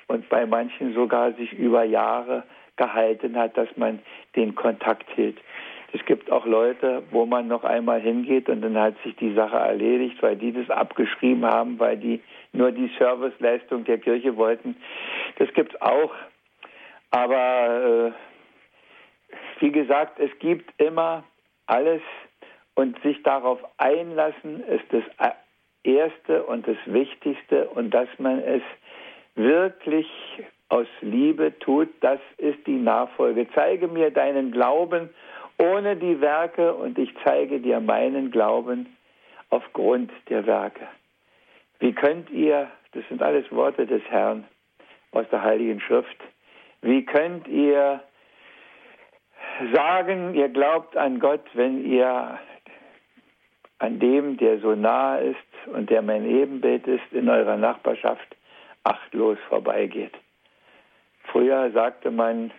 und 0.07 0.29
bei 0.29 0.45
manchen 0.45 0.93
sogar 0.93 1.33
sich 1.33 1.51
über 1.53 1.83
Jahre 1.83 2.43
gehalten 2.75 3.37
hat, 3.37 3.57
dass 3.57 3.69
man 3.77 3.99
den 4.35 4.55
Kontakt 4.55 5.09
hielt. 5.15 5.37
Es 5.93 6.05
gibt 6.05 6.31
auch 6.31 6.45
Leute, 6.45 7.03
wo 7.11 7.25
man 7.25 7.47
noch 7.47 7.63
einmal 7.63 7.99
hingeht 7.99 8.47
und 8.49 8.61
dann 8.61 8.77
hat 8.77 8.95
sich 9.03 9.15
die 9.17 9.33
Sache 9.33 9.57
erledigt, 9.57 10.21
weil 10.21 10.37
die 10.37 10.53
das 10.53 10.69
abgeschrieben 10.69 11.45
haben, 11.45 11.79
weil 11.79 11.97
die 11.97 12.21
nur 12.53 12.71
die 12.71 12.89
Serviceleistung 12.97 13.83
der 13.83 13.97
Kirche 13.97 14.37
wollten. 14.37 14.77
Das 15.37 15.51
gibt 15.53 15.73
es 15.73 15.81
auch. 15.81 16.13
Aber 17.09 18.13
äh, 19.27 19.31
wie 19.59 19.71
gesagt, 19.71 20.19
es 20.19 20.31
gibt 20.39 20.71
immer 20.79 21.25
alles 21.65 22.01
und 22.75 23.01
sich 23.03 23.21
darauf 23.23 23.59
einlassen 23.77 24.63
ist 24.63 24.85
das 24.91 25.03
Erste 25.83 26.43
und 26.43 26.67
das 26.67 26.77
Wichtigste 26.85 27.67
und 27.69 27.91
dass 27.91 28.07
man 28.17 28.39
es 28.39 28.61
wirklich 29.35 30.07
aus 30.69 30.87
Liebe 31.01 31.57
tut, 31.59 31.89
das 32.01 32.19
ist 32.37 32.65
die 32.65 32.77
Nachfolge. 32.77 33.47
Zeige 33.53 33.87
mir 33.87 34.11
deinen 34.11 34.51
Glauben 34.51 35.09
ohne 35.57 35.95
die 35.95 36.21
Werke 36.21 36.73
und 36.73 36.97
ich 36.97 37.13
zeige 37.23 37.59
dir 37.59 37.79
meinen 37.79 38.31
Glauben 38.31 38.95
aufgrund 39.49 40.11
der 40.29 40.45
Werke. 40.45 40.87
Wie 41.79 41.93
könnt 41.93 42.29
ihr, 42.29 42.69
das 42.93 43.03
sind 43.09 43.21
alles 43.21 43.51
Worte 43.51 43.85
des 43.85 44.01
Herrn 44.09 44.45
aus 45.11 45.25
der 45.31 45.43
Heiligen 45.43 45.81
Schrift, 45.81 46.17
wie 46.81 47.05
könnt 47.05 47.47
ihr 47.47 48.01
sagen, 49.73 50.33
ihr 50.33 50.49
glaubt 50.49 50.95
an 50.95 51.19
Gott, 51.19 51.43
wenn 51.53 51.85
ihr 51.85 52.39
an 53.81 53.99
dem, 53.99 54.37
der 54.37 54.59
so 54.59 54.75
nahe 54.75 55.31
ist 55.31 55.73
und 55.73 55.89
der 55.89 56.03
mein 56.03 56.25
Ebenbild 56.25 56.85
ist, 56.85 57.11
in 57.11 57.27
eurer 57.27 57.57
Nachbarschaft 57.57 58.35
achtlos 58.83 59.37
vorbeigeht. 59.49 60.13
Früher 61.31 61.71
sagte 61.71 62.11
man, 62.11 62.51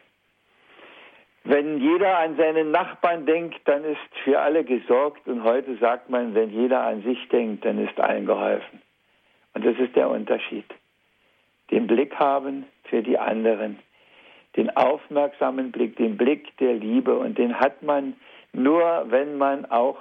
wenn 1.44 1.78
jeder 1.78 2.18
an 2.18 2.36
seinen 2.36 2.70
Nachbarn 2.70 3.26
denkt, 3.26 3.60
dann 3.64 3.84
ist 3.84 3.98
für 4.24 4.40
alle 4.40 4.64
gesorgt. 4.64 5.26
Und 5.26 5.42
heute 5.44 5.76
sagt 5.76 6.08
man, 6.08 6.34
wenn 6.34 6.50
jeder 6.50 6.82
an 6.82 7.02
sich 7.02 7.28
denkt, 7.28 7.64
dann 7.64 7.84
ist 7.84 7.98
allen 7.98 8.26
geholfen. 8.26 8.80
Und 9.54 9.64
das 9.64 9.76
ist 9.78 9.94
der 9.96 10.08
Unterschied. 10.08 10.66
Den 11.70 11.86
Blick 11.86 12.14
haben 12.16 12.66
für 12.84 13.02
die 13.02 13.18
anderen, 13.18 13.78
den 14.56 14.76
aufmerksamen 14.76 15.72
Blick, 15.72 15.96
den 15.96 16.16
Blick 16.16 16.56
der 16.58 16.74
Liebe. 16.74 17.16
Und 17.16 17.38
den 17.38 17.58
hat 17.58 17.82
man 17.82 18.14
nur, 18.52 19.06
wenn 19.08 19.36
man 19.36 19.64
auch 19.66 19.98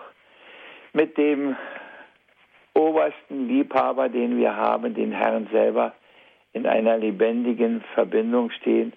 mit 0.93 1.17
dem 1.17 1.56
obersten 2.73 3.47
Liebhaber, 3.47 4.10
den 4.10 4.38
wir 4.38 4.56
haben, 4.56 4.93
den 4.93 5.12
Herrn 5.12 5.47
selber, 5.51 5.93
in 6.54 6.65
einer 6.67 6.97
lebendigen 6.97 7.82
Verbindung 7.93 8.51
stehen 8.51 8.93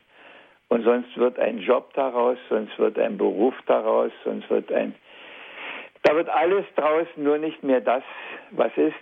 und 0.69 0.83
sonst 0.83 1.17
wird 1.17 1.39
ein 1.39 1.59
Job 1.59 1.93
daraus, 1.95 2.39
sonst 2.49 2.77
wird 2.79 2.99
ein 2.99 3.17
Beruf 3.17 3.55
daraus, 3.67 4.11
sonst 4.25 4.49
wird 4.51 4.73
ein... 4.73 4.95
Da 6.03 6.15
wird 6.17 6.29
alles 6.29 6.67
draus, 6.77 7.07
nur 7.17 7.39
nicht 7.39 7.63
mehr 7.63 7.81
das, 7.81 8.03
was 8.51 8.77
ist. 8.77 8.95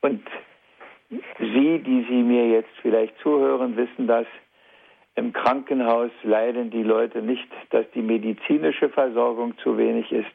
Und 0.00 0.26
Sie, 1.38 1.78
die 1.78 2.06
Sie 2.08 2.22
mir 2.22 2.48
jetzt 2.48 2.72
vielleicht 2.80 3.16
zuhören, 3.18 3.76
wissen 3.76 4.06
das. 4.06 4.26
Im 5.14 5.32
Krankenhaus 5.32 6.10
leiden 6.22 6.70
die 6.70 6.82
Leute 6.82 7.20
nicht, 7.20 7.46
dass 7.70 7.84
die 7.94 8.00
medizinische 8.00 8.88
Versorgung 8.88 9.56
zu 9.58 9.76
wenig 9.76 10.10
ist, 10.10 10.32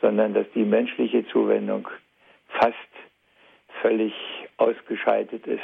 sondern 0.00 0.34
dass 0.34 0.46
die 0.54 0.64
menschliche 0.64 1.26
Zuwendung 1.28 1.88
fast 2.48 2.74
völlig 3.80 4.12
ausgeschaltet 4.56 5.46
ist. 5.46 5.62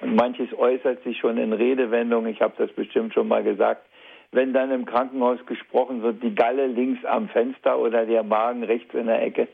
Und 0.00 0.16
manches 0.16 0.52
äußert 0.52 1.02
sich 1.04 1.18
schon 1.18 1.38
in 1.38 1.52
Redewendungen, 1.52 2.30
ich 2.30 2.40
habe 2.40 2.54
das 2.58 2.70
bestimmt 2.72 3.14
schon 3.14 3.28
mal 3.28 3.42
gesagt, 3.42 3.86
wenn 4.32 4.52
dann 4.52 4.70
im 4.72 4.84
Krankenhaus 4.84 5.44
gesprochen 5.46 6.02
wird, 6.02 6.22
die 6.22 6.34
Galle 6.34 6.66
links 6.66 7.04
am 7.04 7.28
Fenster 7.28 7.78
oder 7.78 8.04
der 8.04 8.24
Magen 8.24 8.64
rechts 8.64 8.92
in 8.94 9.06
der 9.06 9.22
Ecke, 9.22 9.48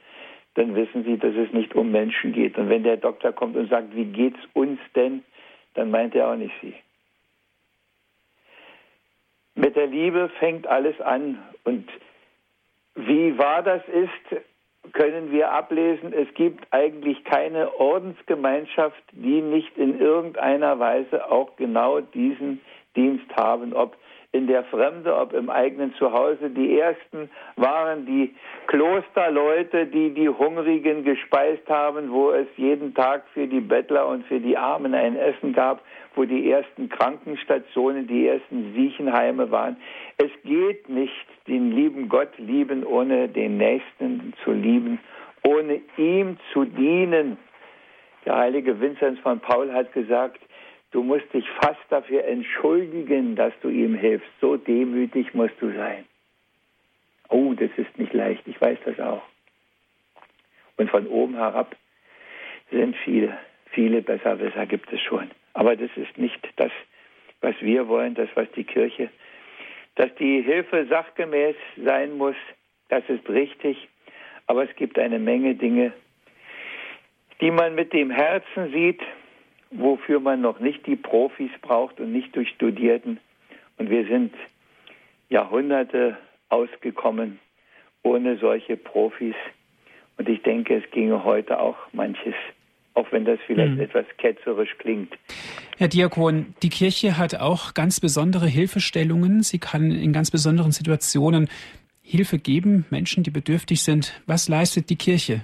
dann 0.54 0.74
wissen 0.74 1.04
Sie, 1.04 1.18
dass 1.18 1.34
es 1.34 1.52
nicht 1.52 1.74
um 1.74 1.92
Menschen 1.92 2.32
geht. 2.32 2.56
Und 2.58 2.68
wenn 2.68 2.82
der 2.82 2.96
Doktor 2.96 3.32
kommt 3.32 3.56
und 3.56 3.68
sagt, 3.68 3.94
wie 3.94 4.06
geht's 4.06 4.40
uns 4.54 4.80
denn, 4.94 5.22
dann 5.74 5.90
meint 5.90 6.14
er 6.14 6.30
auch 6.30 6.36
nicht 6.36 6.54
Sie. 6.60 6.74
Mit 9.54 9.76
der 9.76 9.86
Liebe 9.86 10.30
fängt 10.38 10.66
alles 10.66 11.00
an. 11.00 11.38
Und 11.64 11.88
wie 13.06 13.38
wahr 13.38 13.62
das 13.62 13.82
ist, 13.88 14.42
können 14.92 15.30
wir 15.30 15.52
ablesen, 15.52 16.12
es 16.12 16.32
gibt 16.34 16.66
eigentlich 16.70 17.22
keine 17.24 17.78
Ordensgemeinschaft, 17.78 19.02
die 19.12 19.42
nicht 19.42 19.76
in 19.76 20.00
irgendeiner 20.00 20.78
Weise 20.78 21.30
auch 21.30 21.54
genau 21.56 22.00
diesen 22.00 22.60
Dienst 22.96 23.26
haben, 23.36 23.72
ob 23.72 23.96
in 24.32 24.46
der 24.46 24.62
Fremde, 24.64 25.16
ob 25.16 25.32
im 25.32 25.50
eigenen 25.50 25.92
Zuhause. 25.94 26.50
Die 26.50 26.78
ersten 26.78 27.28
waren 27.56 28.06
die 28.06 28.34
Klosterleute, 28.68 29.86
die 29.86 30.10
die 30.10 30.28
Hungrigen 30.28 31.02
gespeist 31.02 31.68
haben, 31.68 32.12
wo 32.12 32.30
es 32.30 32.46
jeden 32.56 32.94
Tag 32.94 33.24
für 33.34 33.48
die 33.48 33.60
Bettler 33.60 34.06
und 34.06 34.24
für 34.26 34.38
die 34.38 34.56
Armen 34.56 34.94
ein 34.94 35.16
Essen 35.16 35.52
gab, 35.52 35.82
wo 36.14 36.24
die 36.24 36.50
ersten 36.50 36.88
Krankenstationen, 36.88 38.06
die 38.06 38.28
ersten 38.28 38.72
Siechenheime 38.74 39.50
waren. 39.50 39.76
Es 40.16 40.30
geht 40.44 40.88
nicht, 40.88 41.26
den 41.48 41.72
lieben 41.72 42.08
Gott 42.08 42.36
lieben, 42.38 42.84
ohne 42.84 43.28
den 43.28 43.56
Nächsten 43.56 44.32
zu 44.44 44.52
lieben, 44.52 45.00
ohne 45.44 45.80
ihm 45.96 46.36
zu 46.52 46.64
dienen. 46.64 47.36
Der 48.24 48.36
heilige 48.36 48.80
Vinzenz 48.80 49.18
von 49.20 49.40
Paul 49.40 49.72
hat 49.72 49.92
gesagt, 49.92 50.40
Du 50.92 51.02
musst 51.02 51.32
dich 51.32 51.48
fast 51.62 51.80
dafür 51.88 52.24
entschuldigen, 52.24 53.36
dass 53.36 53.52
du 53.62 53.68
ihm 53.68 53.94
hilfst. 53.94 54.28
So 54.40 54.56
demütig 54.56 55.34
musst 55.34 55.54
du 55.60 55.72
sein. 55.72 56.04
Oh, 57.28 57.54
das 57.54 57.70
ist 57.76 57.96
nicht 57.96 58.12
leicht, 58.12 58.42
ich 58.46 58.60
weiß 58.60 58.78
das 58.84 58.98
auch. 58.98 59.22
Und 60.76 60.90
von 60.90 61.06
oben 61.06 61.36
herab 61.36 61.76
sind 62.70 62.96
viele, 63.04 63.38
viele 63.66 64.02
Besserwisser 64.02 64.66
gibt 64.66 64.92
es 64.92 65.00
schon. 65.00 65.30
Aber 65.52 65.76
das 65.76 65.90
ist 65.96 66.18
nicht 66.18 66.40
das, 66.56 66.72
was 67.40 67.54
wir 67.60 67.86
wollen, 67.86 68.14
das, 68.14 68.28
was 68.34 68.50
die 68.52 68.64
Kirche, 68.64 69.10
dass 69.94 70.12
die 70.16 70.42
Hilfe 70.42 70.86
sachgemäß 70.86 71.56
sein 71.76 72.16
muss, 72.16 72.36
das 72.88 73.04
ist 73.08 73.28
richtig. 73.28 73.88
Aber 74.46 74.64
es 74.64 74.74
gibt 74.76 74.98
eine 74.98 75.18
Menge 75.18 75.54
Dinge, 75.54 75.92
die 77.40 77.50
man 77.50 77.74
mit 77.74 77.92
dem 77.92 78.10
Herzen 78.10 78.72
sieht, 78.72 79.00
wofür 79.70 80.20
man 80.20 80.40
noch 80.40 80.60
nicht 80.60 80.86
die 80.86 80.96
Profis 80.96 81.50
braucht 81.62 82.00
und 82.00 82.12
nicht 82.12 82.34
durch 82.34 82.48
Studierten. 82.50 83.18
Und 83.78 83.90
wir 83.90 84.06
sind 84.06 84.34
Jahrhunderte 85.28 86.16
ausgekommen 86.48 87.38
ohne 88.02 88.38
solche 88.38 88.76
Profis. 88.76 89.34
Und 90.16 90.28
ich 90.28 90.42
denke, 90.42 90.76
es 90.76 90.90
ginge 90.90 91.24
heute 91.24 91.58
auch 91.60 91.76
manches, 91.92 92.34
auch 92.94 93.10
wenn 93.12 93.24
das 93.24 93.38
vielleicht 93.46 93.72
hm. 93.72 93.80
etwas 93.80 94.06
ketzerisch 94.18 94.76
klingt. 94.78 95.12
Herr 95.78 95.88
Diakon, 95.88 96.54
die 96.62 96.68
Kirche 96.68 97.16
hat 97.16 97.40
auch 97.40 97.72
ganz 97.74 98.00
besondere 98.00 98.46
Hilfestellungen. 98.46 99.42
Sie 99.42 99.58
kann 99.58 99.90
in 99.90 100.12
ganz 100.12 100.30
besonderen 100.30 100.72
Situationen 100.72 101.48
Hilfe 102.02 102.38
geben, 102.38 102.84
Menschen, 102.90 103.22
die 103.22 103.30
bedürftig 103.30 103.82
sind. 103.82 104.20
Was 104.26 104.48
leistet 104.48 104.90
die 104.90 104.96
Kirche? 104.96 105.42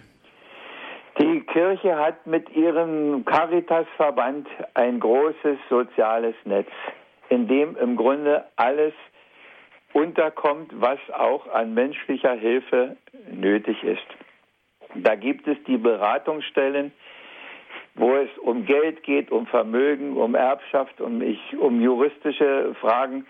Kirche 1.57 1.97
hat 1.97 2.27
mit 2.27 2.55
ihrem 2.55 3.25
Caritas-Verband 3.25 4.47
ein 4.75 5.01
großes 5.01 5.57
soziales 5.71 6.35
Netz, 6.45 6.69
in 7.31 7.49
dem 7.49 7.79
im 7.79 7.97
Grunde 7.97 8.45
alles 8.57 8.93
unterkommt, 9.95 10.71
was 10.75 10.99
auch 11.15 11.49
an 11.55 11.73
menschlicher 11.73 12.35
Hilfe 12.35 12.99
nötig 13.33 13.83
ist. 13.83 14.07
Da 14.97 15.15
gibt 15.15 15.49
es 15.49 15.57
die 15.67 15.79
Beratungsstellen, 15.79 16.93
wo 17.95 18.15
es 18.17 18.29
um 18.43 18.67
Geld 18.67 19.03
geht, 19.03 19.33
um 19.33 19.47
Vermögen, 19.47 20.19
um 20.19 20.35
Erbschaft, 20.35 21.01
um, 21.01 21.23
ich, 21.23 21.57
um 21.57 21.81
juristische 21.81 22.75
Fragen. 22.83 23.25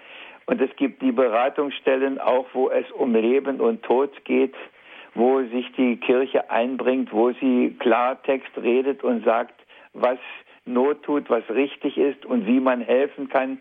Und 0.47 0.61
es 0.61 0.75
gibt 0.75 1.01
die 1.01 1.13
Beratungsstellen 1.13 2.19
auch, 2.19 2.47
wo 2.55 2.71
es 2.71 2.91
um 2.91 3.15
Leben 3.15 3.61
und 3.61 3.85
Tod 3.85 4.25
geht, 4.25 4.57
wo 5.17 5.41
sich 5.43 5.71
die 5.73 5.97
Kirche 5.97 6.51
einbringt, 6.51 7.13
wo 7.13 7.33
sie 7.33 7.77
Klartext 7.79 8.57
redet 8.57 9.03
und 9.03 9.25
sagt, 9.25 9.55
was 9.93 10.19
Not 10.69 11.05
tut, 11.05 11.31
was 11.31 11.49
richtig 11.49 11.97
ist 11.97 12.27
und 12.27 12.45
wie 12.47 12.59
man 12.59 12.81
helfen 12.81 13.29
kann. 13.29 13.59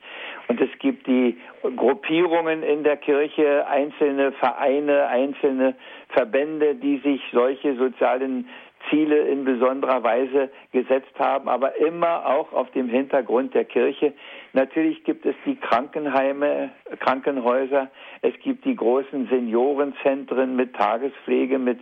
Und 0.48 0.60
es 0.60 0.70
gibt 0.80 1.06
die 1.06 1.38
Gruppierungen 1.76 2.63
in 2.63 2.84
der 2.84 2.98
Kirche, 2.98 3.68
einzelne 3.68 4.32
Vereine, 4.32 5.08
einzelne 5.08 5.76
Verbände, 6.10 6.74
die 6.74 6.98
sich 6.98 7.22
solche 7.32 7.76
sozialen 7.76 8.50
Ziele 8.89 9.28
in 9.28 9.43
besonderer 9.45 10.04
Weise 10.04 10.50
gesetzt 10.71 11.17
haben, 11.17 11.48
aber 11.48 11.76
immer 11.78 12.26
auch 12.26 12.52
auf 12.54 12.69
dem 12.71 12.89
Hintergrund 12.89 13.54
der 13.54 13.65
Kirche. 13.65 14.13
Natürlich 14.54 15.04
gibt 15.04 15.26
es 15.26 15.36
die 15.45 15.56
Krankenheime, 15.56 16.71
Krankenhäuser, 17.00 17.89
es 18.21 18.34
gibt 18.39 18.65
die 18.65 18.76
großen 18.76 19.28
Seniorenzentren 19.28 20.56
mit 20.56 20.76
Tagespflege, 20.76 21.60
mit, 21.60 21.80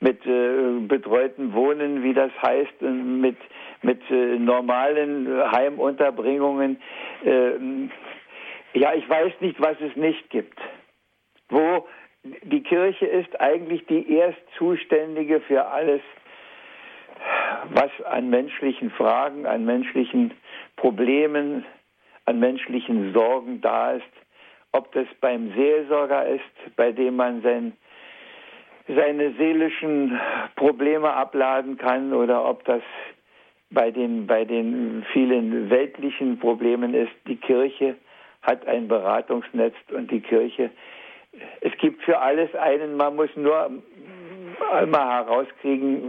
mit 0.00 0.24
äh, 0.26 0.80
betreuten 0.86 1.52
Wohnen, 1.54 2.02
wie 2.02 2.14
das 2.14 2.32
heißt, 2.42 2.82
mit, 2.82 3.36
mit 3.82 4.00
äh, 4.10 4.38
normalen 4.38 5.28
Heimunterbringungen. 5.52 6.78
Äh, 7.24 8.78
ja, 8.78 8.94
ich 8.94 9.08
weiß 9.08 9.32
nicht, 9.40 9.60
was 9.60 9.76
es 9.80 9.94
nicht 9.96 10.30
gibt. 10.30 10.58
Wo 11.48 11.86
die 12.24 12.62
Kirche 12.62 13.06
ist 13.06 13.40
eigentlich 13.40 13.86
die 13.86 14.16
Erstzuständige 14.16 15.40
für 15.40 15.66
alles, 15.66 16.00
was 17.70 17.90
an 18.06 18.30
menschlichen 18.30 18.90
Fragen, 18.90 19.46
an 19.46 19.64
menschlichen 19.64 20.32
Problemen, 20.76 21.64
an 22.26 22.40
menschlichen 22.40 23.12
Sorgen 23.12 23.60
da 23.60 23.92
ist. 23.92 24.04
Ob 24.72 24.92
das 24.92 25.06
beim 25.20 25.52
Seelsorger 25.54 26.26
ist, 26.26 26.76
bei 26.76 26.92
dem 26.92 27.16
man 27.16 27.42
sein, 27.42 27.72
seine 28.88 29.32
seelischen 29.34 30.18
Probleme 30.56 31.12
abladen 31.12 31.78
kann, 31.78 32.12
oder 32.12 32.44
ob 32.48 32.64
das 32.64 32.82
bei 33.70 33.90
den, 33.90 34.26
bei 34.26 34.44
den 34.44 35.04
vielen 35.12 35.70
weltlichen 35.70 36.38
Problemen 36.38 36.94
ist. 36.94 37.12
Die 37.26 37.36
Kirche 37.36 37.96
hat 38.42 38.66
ein 38.66 38.88
Beratungsnetz 38.88 39.74
und 39.92 40.10
die 40.10 40.20
Kirche, 40.20 40.70
es 41.60 41.72
gibt 41.78 42.02
für 42.02 42.20
alles 42.20 42.54
einen, 42.54 42.96
man 42.96 43.16
muss 43.16 43.30
nur 43.36 43.70
einmal 44.72 45.24
herauskriegen, 45.24 46.02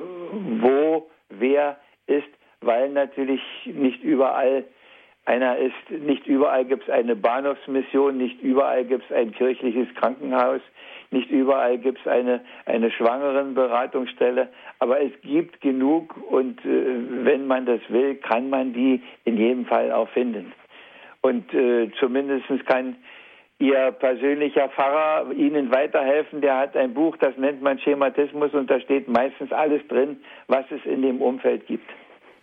wo 0.61 1.09
wer 1.39 1.77
ist, 2.07 2.27
weil 2.61 2.89
natürlich 2.89 3.41
nicht 3.65 4.03
überall 4.03 4.65
einer 5.25 5.57
ist, 5.57 5.89
nicht 5.89 6.27
überall 6.27 6.65
gibt 6.65 6.83
es 6.83 6.89
eine 6.89 7.15
Bahnhofsmission, 7.15 8.17
nicht 8.17 8.41
überall 8.41 8.85
gibt 8.85 9.05
es 9.09 9.15
ein 9.15 9.31
kirchliches 9.31 9.87
Krankenhaus, 9.95 10.61
nicht 11.09 11.31
überall 11.31 11.79
gibt 11.79 11.99
es 11.99 12.07
eine, 12.07 12.41
eine 12.65 12.91
Schwangerenberatungsstelle, 12.91 14.49
aber 14.79 15.01
es 15.01 15.11
gibt 15.21 15.61
genug 15.61 16.15
und 16.29 16.63
äh, 16.63 17.25
wenn 17.25 17.47
man 17.47 17.65
das 17.65 17.81
will, 17.89 18.15
kann 18.15 18.49
man 18.49 18.73
die 18.73 19.01
in 19.23 19.37
jedem 19.37 19.65
Fall 19.65 19.91
auch 19.91 20.09
finden. 20.09 20.53
Und 21.21 21.51
äh, 21.55 21.89
zumindest 21.99 22.45
kann 22.67 22.95
Ihr 23.57 23.91
persönlicher 23.93 24.69
Pfarrer 24.69 25.31
Ihnen 25.31 25.71
weiterhelfen. 25.71 26.41
Der 26.41 26.57
hat 26.57 26.75
ein 26.75 26.93
Buch, 26.93 27.15
das 27.17 27.37
nennt 27.37 27.61
man 27.61 27.79
Schematismus 27.79 28.53
und 28.53 28.69
da 28.69 28.79
steht 28.81 29.07
meistens 29.07 29.51
alles 29.51 29.87
drin, 29.87 30.17
was 30.47 30.65
es 30.71 30.85
in 30.85 31.01
dem 31.01 31.21
Umfeld 31.21 31.65
gibt. 31.65 31.89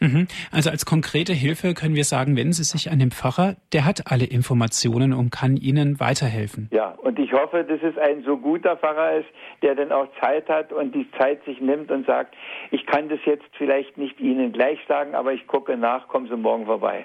Mhm. 0.02 0.26
Also 0.50 0.70
als 0.70 0.84
konkrete 0.84 1.32
Hilfe 1.32 1.74
können 1.74 1.94
wir 1.94 2.04
sagen, 2.04 2.36
wenden 2.36 2.52
Sie 2.52 2.64
sich 2.64 2.90
an 2.90 2.98
den 2.98 3.12
Pfarrer, 3.12 3.54
der 3.72 3.84
hat 3.84 4.10
alle 4.10 4.24
Informationen 4.24 5.12
und 5.12 5.30
kann 5.30 5.56
Ihnen 5.56 6.00
weiterhelfen. 6.00 6.68
Ja, 6.72 6.88
und 6.90 7.20
ich 7.20 7.32
hoffe, 7.32 7.62
dass 7.62 7.80
es 7.82 7.96
ein 7.98 8.24
so 8.24 8.36
guter 8.36 8.76
Pfarrer 8.76 9.18
ist, 9.18 9.28
der 9.62 9.76
dann 9.76 9.92
auch 9.92 10.08
Zeit 10.20 10.48
hat 10.48 10.72
und 10.72 10.92
die 10.92 11.08
Zeit 11.18 11.44
sich 11.44 11.60
nimmt 11.60 11.92
und 11.92 12.04
sagt, 12.04 12.34
ich 12.72 12.84
kann 12.86 13.08
das 13.08 13.20
jetzt 13.26 13.44
vielleicht 13.56 13.96
nicht 13.96 14.18
Ihnen 14.18 14.52
gleich 14.52 14.80
sagen, 14.88 15.14
aber 15.14 15.34
ich 15.34 15.46
gucke 15.46 15.76
nach, 15.76 16.08
kommen 16.08 16.26
Sie 16.26 16.36
morgen 16.36 16.66
vorbei. 16.66 17.04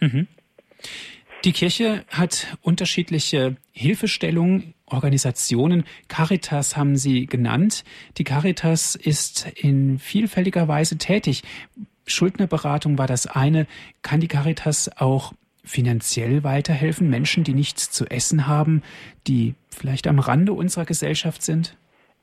Mhm. 0.00 0.26
Die 1.44 1.52
Kirche 1.52 2.04
hat 2.08 2.56
unterschiedliche 2.62 3.56
Hilfestellungen, 3.72 4.74
Organisationen. 4.86 5.82
Caritas 6.06 6.76
haben 6.76 6.94
Sie 6.94 7.26
genannt. 7.26 7.82
Die 8.16 8.22
Caritas 8.22 8.94
ist 8.94 9.50
in 9.60 9.98
vielfältiger 9.98 10.68
Weise 10.68 10.98
tätig. 10.98 11.42
Schuldnerberatung 12.06 12.96
war 12.96 13.08
das 13.08 13.26
eine. 13.26 13.66
Kann 14.02 14.20
die 14.20 14.28
Caritas 14.28 14.88
auch 14.98 15.32
finanziell 15.64 16.44
weiterhelfen? 16.44 17.10
Menschen, 17.10 17.42
die 17.42 17.54
nichts 17.54 17.90
zu 17.90 18.06
essen 18.06 18.46
haben, 18.46 18.82
die 19.26 19.56
vielleicht 19.68 20.06
am 20.06 20.20
Rande 20.20 20.52
unserer 20.52 20.84
Gesellschaft 20.84 21.42
sind? 21.42 21.76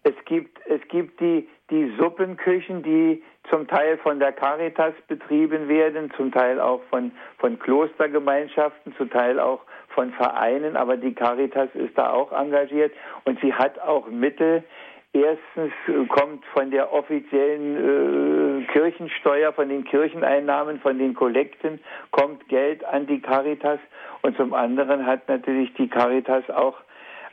Es 0.04 0.16
gibt, 0.28 0.60
es 0.70 0.82
gibt 0.88 1.20
die, 1.20 1.46
die 1.70 1.92
Suppenküchen, 2.00 2.84
die 2.84 3.22
zum 3.50 3.68
Teil 3.68 3.98
von 3.98 4.20
der 4.20 4.32
Caritas 4.32 4.94
betrieben 5.08 5.68
werden, 5.68 6.12
zum 6.16 6.32
Teil 6.32 6.60
auch 6.60 6.82
von, 6.90 7.12
von 7.38 7.60
Klostergemeinschaften, 7.60 8.96
zum 8.96 9.10
Teil 9.10 9.40
auch 9.40 9.62
von 9.90 10.12
Vereinen, 10.12 10.78
aber 10.78 10.98
die 10.98 11.14
Caritas 11.14 11.70
ist 11.74 11.98
da 11.98 12.12
auch 12.12 12.32
engagiert 12.32 12.94
und 13.26 13.40
sie 13.42 13.54
hat 13.54 13.80
auch 13.80 14.08
Mittel. 14.08 14.64
Erstens 15.12 15.74
kommt 16.10 16.46
von 16.54 16.70
der 16.70 16.94
offiziellen 16.94 18.62
äh, 18.62 18.66
Kirchensteuer, 18.72 19.52
von 19.54 19.68
den 19.68 19.84
Kircheneinnahmen, 19.84 20.80
von 20.82 21.00
den 21.00 21.16
Kollekten, 21.16 21.80
kommt 22.12 22.48
Geld 22.48 22.86
an 22.86 23.08
die 23.08 23.20
Caritas 23.20 23.80
und 24.22 24.38
zum 24.38 24.54
anderen 24.54 25.08
hat 25.08 25.28
natürlich 25.28 25.74
die 25.74 25.88
Caritas 25.88 26.48
auch 26.52 26.78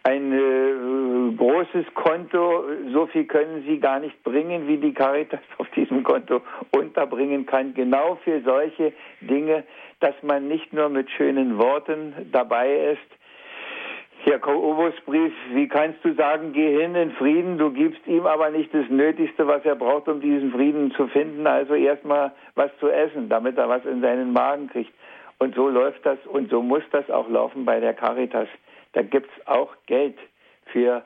ein 0.06 0.32
äh, 0.32 1.36
großes 1.36 1.86
Konto, 1.94 2.64
so 2.92 3.06
viel 3.06 3.24
können 3.24 3.64
sie 3.66 3.80
gar 3.80 3.98
nicht 3.98 4.22
bringen, 4.22 4.68
wie 4.68 4.76
die 4.76 4.94
Caritas 4.94 5.40
auf 5.58 5.68
diesem 5.70 6.04
Konto 6.04 6.42
unterbringen 6.70 7.44
kann. 7.44 7.74
Genau 7.74 8.16
für 8.22 8.40
solche 8.42 8.92
Dinge, 9.20 9.64
dass 9.98 10.14
man 10.22 10.46
nicht 10.46 10.72
nur 10.72 10.88
mit 10.90 11.10
schönen 11.10 11.58
Worten 11.58 12.14
dabei 12.30 12.92
ist, 12.92 13.16
Jakobus 14.24 14.94
Brief, 15.04 15.32
wie 15.52 15.68
kannst 15.68 16.04
du 16.04 16.14
sagen, 16.14 16.52
geh 16.52 16.80
hin 16.80 16.94
in 16.94 17.12
Frieden, 17.12 17.58
du 17.58 17.70
gibst 17.70 18.04
ihm 18.06 18.26
aber 18.26 18.50
nicht 18.50 18.72
das 18.74 18.88
Nötigste, 18.88 19.46
was 19.46 19.64
er 19.64 19.76
braucht, 19.76 20.08
um 20.08 20.20
diesen 20.20 20.52
Frieden 20.52 20.92
zu 20.92 21.06
finden, 21.08 21.46
also 21.46 21.74
erstmal 21.74 22.32
was 22.54 22.70
zu 22.78 22.88
essen, 22.88 23.28
damit 23.28 23.58
er 23.58 23.68
was 23.68 23.84
in 23.84 24.00
seinen 24.00 24.32
Magen 24.32 24.68
kriegt. 24.68 24.92
Und 25.38 25.54
so 25.54 25.68
läuft 25.68 26.04
das 26.06 26.18
und 26.26 26.50
so 26.50 26.62
muss 26.62 26.82
das 26.90 27.08
auch 27.10 27.28
laufen 27.28 27.64
bei 27.64 27.78
der 27.78 27.92
Caritas. 27.92 28.48
Da 28.96 29.02
gibt 29.02 29.28
es 29.28 29.46
auch 29.46 29.76
Geld 29.84 30.16
für 30.72 31.02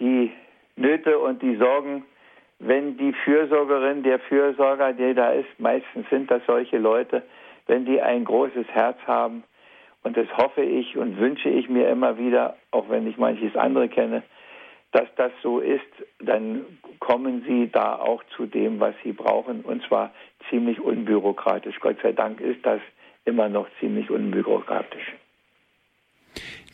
die 0.00 0.32
Nöte 0.74 1.20
und 1.20 1.40
die 1.40 1.54
Sorgen. 1.54 2.04
Wenn 2.58 2.96
die 2.96 3.12
Fürsorgerin, 3.12 4.02
der 4.02 4.18
Fürsorger, 4.18 4.92
der 4.92 5.14
da 5.14 5.30
ist, 5.30 5.48
meistens 5.58 6.10
sind 6.10 6.32
das 6.32 6.42
solche 6.48 6.78
Leute, 6.78 7.22
wenn 7.68 7.84
die 7.84 8.00
ein 8.00 8.24
großes 8.24 8.66
Herz 8.72 8.98
haben, 9.06 9.44
und 10.02 10.16
das 10.16 10.26
hoffe 10.36 10.62
ich 10.62 10.96
und 10.96 11.20
wünsche 11.20 11.48
ich 11.48 11.68
mir 11.68 11.88
immer 11.90 12.18
wieder, 12.18 12.56
auch 12.72 12.88
wenn 12.88 13.06
ich 13.06 13.18
manches 13.18 13.54
andere 13.54 13.88
kenne, 13.88 14.24
dass 14.90 15.06
das 15.14 15.30
so 15.44 15.60
ist, 15.60 15.86
dann 16.18 16.66
kommen 16.98 17.44
sie 17.46 17.70
da 17.70 18.00
auch 18.00 18.24
zu 18.36 18.46
dem, 18.46 18.80
was 18.80 18.96
sie 19.04 19.12
brauchen, 19.12 19.60
und 19.60 19.80
zwar 19.84 20.10
ziemlich 20.50 20.80
unbürokratisch. 20.80 21.78
Gott 21.78 21.98
sei 22.02 22.10
Dank 22.10 22.40
ist 22.40 22.66
das 22.66 22.80
immer 23.24 23.48
noch 23.48 23.68
ziemlich 23.78 24.10
unbürokratisch. 24.10 25.14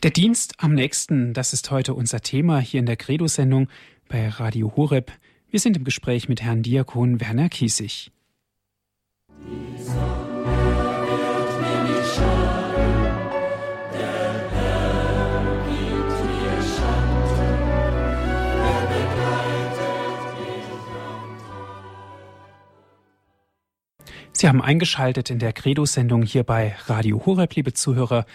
Der 0.01 0.11
Dienst 0.11 0.53
am 0.59 0.75
nächsten, 0.75 1.33
das 1.33 1.51
ist 1.51 1.71
heute 1.71 1.93
unser 1.93 2.21
Thema 2.21 2.59
hier 2.59 2.79
in 2.79 2.85
der 2.85 2.95
Credo-Sendung 2.95 3.67
bei 4.07 4.29
Radio 4.29 4.71
Horeb. 4.77 5.11
Wir 5.49 5.59
sind 5.59 5.75
im 5.75 5.83
Gespräch 5.83 6.29
mit 6.29 6.41
Herrn 6.41 6.63
Diakon 6.63 7.19
Werner 7.19 7.49
Kiesig. 7.49 8.09
Sie 24.31 24.47
haben 24.47 24.61
eingeschaltet 24.61 25.29
in 25.29 25.39
der 25.39 25.51
Credo-Sendung 25.51 26.21
hier 26.21 26.43
bei 26.43 26.73
Radio 26.85 27.25
Horeb, 27.25 27.55
liebe 27.55 27.73
Zuhörer, 27.73 28.25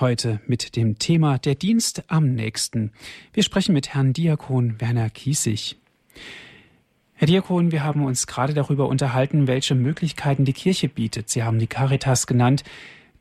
heute 0.00 0.40
mit 0.46 0.76
dem 0.76 0.98
Thema 0.98 1.38
Der 1.38 1.54
Dienst 1.54 2.04
am 2.08 2.34
nächsten. 2.34 2.92
Wir 3.32 3.42
sprechen 3.42 3.72
mit 3.72 3.94
Herrn 3.94 4.12
Diakon 4.12 4.80
Werner 4.80 5.08
Kiesig. 5.10 5.76
Herr 7.14 7.26
Diakon, 7.26 7.70
wir 7.70 7.84
haben 7.84 8.04
uns 8.04 8.26
gerade 8.26 8.54
darüber 8.54 8.88
unterhalten, 8.88 9.46
welche 9.46 9.74
Möglichkeiten 9.74 10.44
die 10.44 10.52
Kirche 10.52 10.88
bietet. 10.88 11.28
Sie 11.28 11.44
haben 11.44 11.58
die 11.58 11.68
Caritas 11.68 12.26
genannt, 12.26 12.64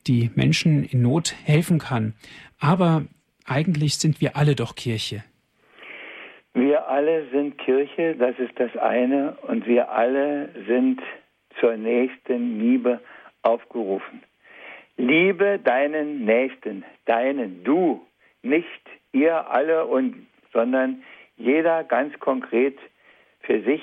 die 0.08 0.32
Menschen 0.36 0.84
in 0.84 1.02
Not 1.02 1.36
helfen 1.44 1.80
kann. 1.80 2.14
Aber 2.60 3.04
eigentlich 3.46 3.98
sind 3.98 4.20
wir 4.20 4.36
alle 4.36 4.56
doch 4.56 4.76
Kirche. 4.76 5.24
Wir 6.54 6.88
alle 6.88 7.30
sind 7.32 7.58
Kirche, 7.58 8.16
das 8.16 8.38
ist 8.40 8.60
das 8.60 8.76
eine, 8.78 9.38
und 9.48 9.66
wir 9.66 9.92
alle 9.92 10.50
sind 10.68 11.02
zur 11.60 11.78
nächsten 11.78 12.60
Liebe 12.60 13.00
aufgerufen. 13.42 14.24
Liebe 14.98 15.60
deinen 15.64 16.26
Nächsten, 16.26 16.84
deinen, 17.06 17.64
du, 17.64 18.06
nicht 18.42 18.68
ihr 19.12 19.50
alle 19.50 19.86
und, 19.86 20.28
sondern 20.52 21.04
jeder 21.38 21.84
ganz 21.84 22.18
konkret 22.20 22.78
für 23.42 23.62
sich 23.62 23.82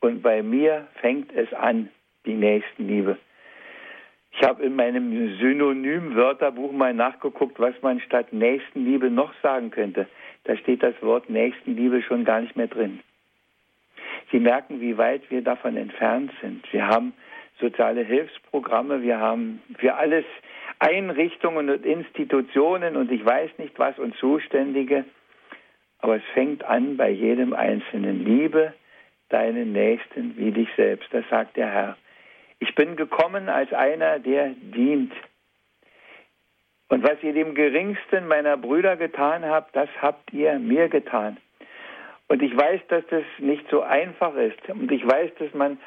und 0.00 0.22
bei 0.22 0.42
mir 0.42 0.86
fängt 1.00 1.32
es 1.32 1.52
an, 1.52 1.88
die 2.24 2.34
Nächstenliebe. 2.34 3.18
Ich 4.32 4.42
habe 4.42 4.64
in 4.64 4.74
meinem 4.74 5.38
Synonym-Wörterbuch 5.38 6.72
mal 6.72 6.92
nachgeguckt, 6.92 7.58
was 7.60 7.74
man 7.82 8.00
statt 8.00 8.32
Nächstenliebe 8.32 9.10
noch 9.10 9.32
sagen 9.42 9.70
könnte. 9.70 10.08
Da 10.44 10.56
steht 10.56 10.82
das 10.82 10.94
Wort 11.02 11.30
Nächstenliebe 11.30 12.02
schon 12.02 12.24
gar 12.24 12.40
nicht 12.40 12.56
mehr 12.56 12.66
drin. 12.66 13.00
Sie 14.32 14.40
merken, 14.40 14.80
wie 14.80 14.98
weit 14.98 15.30
wir 15.30 15.42
davon 15.42 15.76
entfernt 15.76 16.32
sind. 16.40 16.70
Wir 16.72 16.86
haben 16.88 17.12
soziale 17.60 18.02
Hilfsprogramme, 18.02 19.02
wir 19.02 19.18
haben 19.18 19.62
für 19.78 19.94
alles 19.94 20.24
Einrichtungen 20.78 21.70
und 21.70 21.86
Institutionen 21.86 22.96
und 22.96 23.10
ich 23.12 23.24
weiß 23.24 23.50
nicht 23.58 23.78
was 23.78 23.98
und 23.98 24.16
Zuständige. 24.16 25.04
Aber 25.98 26.16
es 26.16 26.24
fängt 26.34 26.64
an 26.64 26.96
bei 26.96 27.10
jedem 27.10 27.54
Einzelnen. 27.54 28.24
Liebe 28.24 28.74
deinen 29.30 29.72
Nächsten 29.72 30.36
wie 30.36 30.50
dich 30.50 30.68
selbst. 30.76 31.08
Das 31.12 31.24
sagt 31.30 31.56
der 31.56 31.70
Herr. 31.70 31.96
Ich 32.58 32.74
bin 32.74 32.96
gekommen 32.96 33.48
als 33.48 33.72
einer, 33.72 34.18
der 34.18 34.50
dient. 34.50 35.12
Und 36.88 37.02
was 37.02 37.22
ihr 37.22 37.32
dem 37.32 37.54
geringsten 37.54 38.28
meiner 38.28 38.56
Brüder 38.56 38.96
getan 38.96 39.44
habt, 39.44 39.74
das 39.74 39.88
habt 40.00 40.32
ihr 40.32 40.58
mir 40.58 40.88
getan. 40.88 41.38
Und 42.28 42.42
ich 42.42 42.56
weiß, 42.56 42.80
dass 42.88 43.04
das 43.08 43.24
nicht 43.38 43.68
so 43.70 43.82
einfach 43.82 44.34
ist. 44.36 44.68
Und 44.68 44.90
ich 44.90 45.06
weiß, 45.06 45.30
dass 45.38 45.52
man 45.54 45.78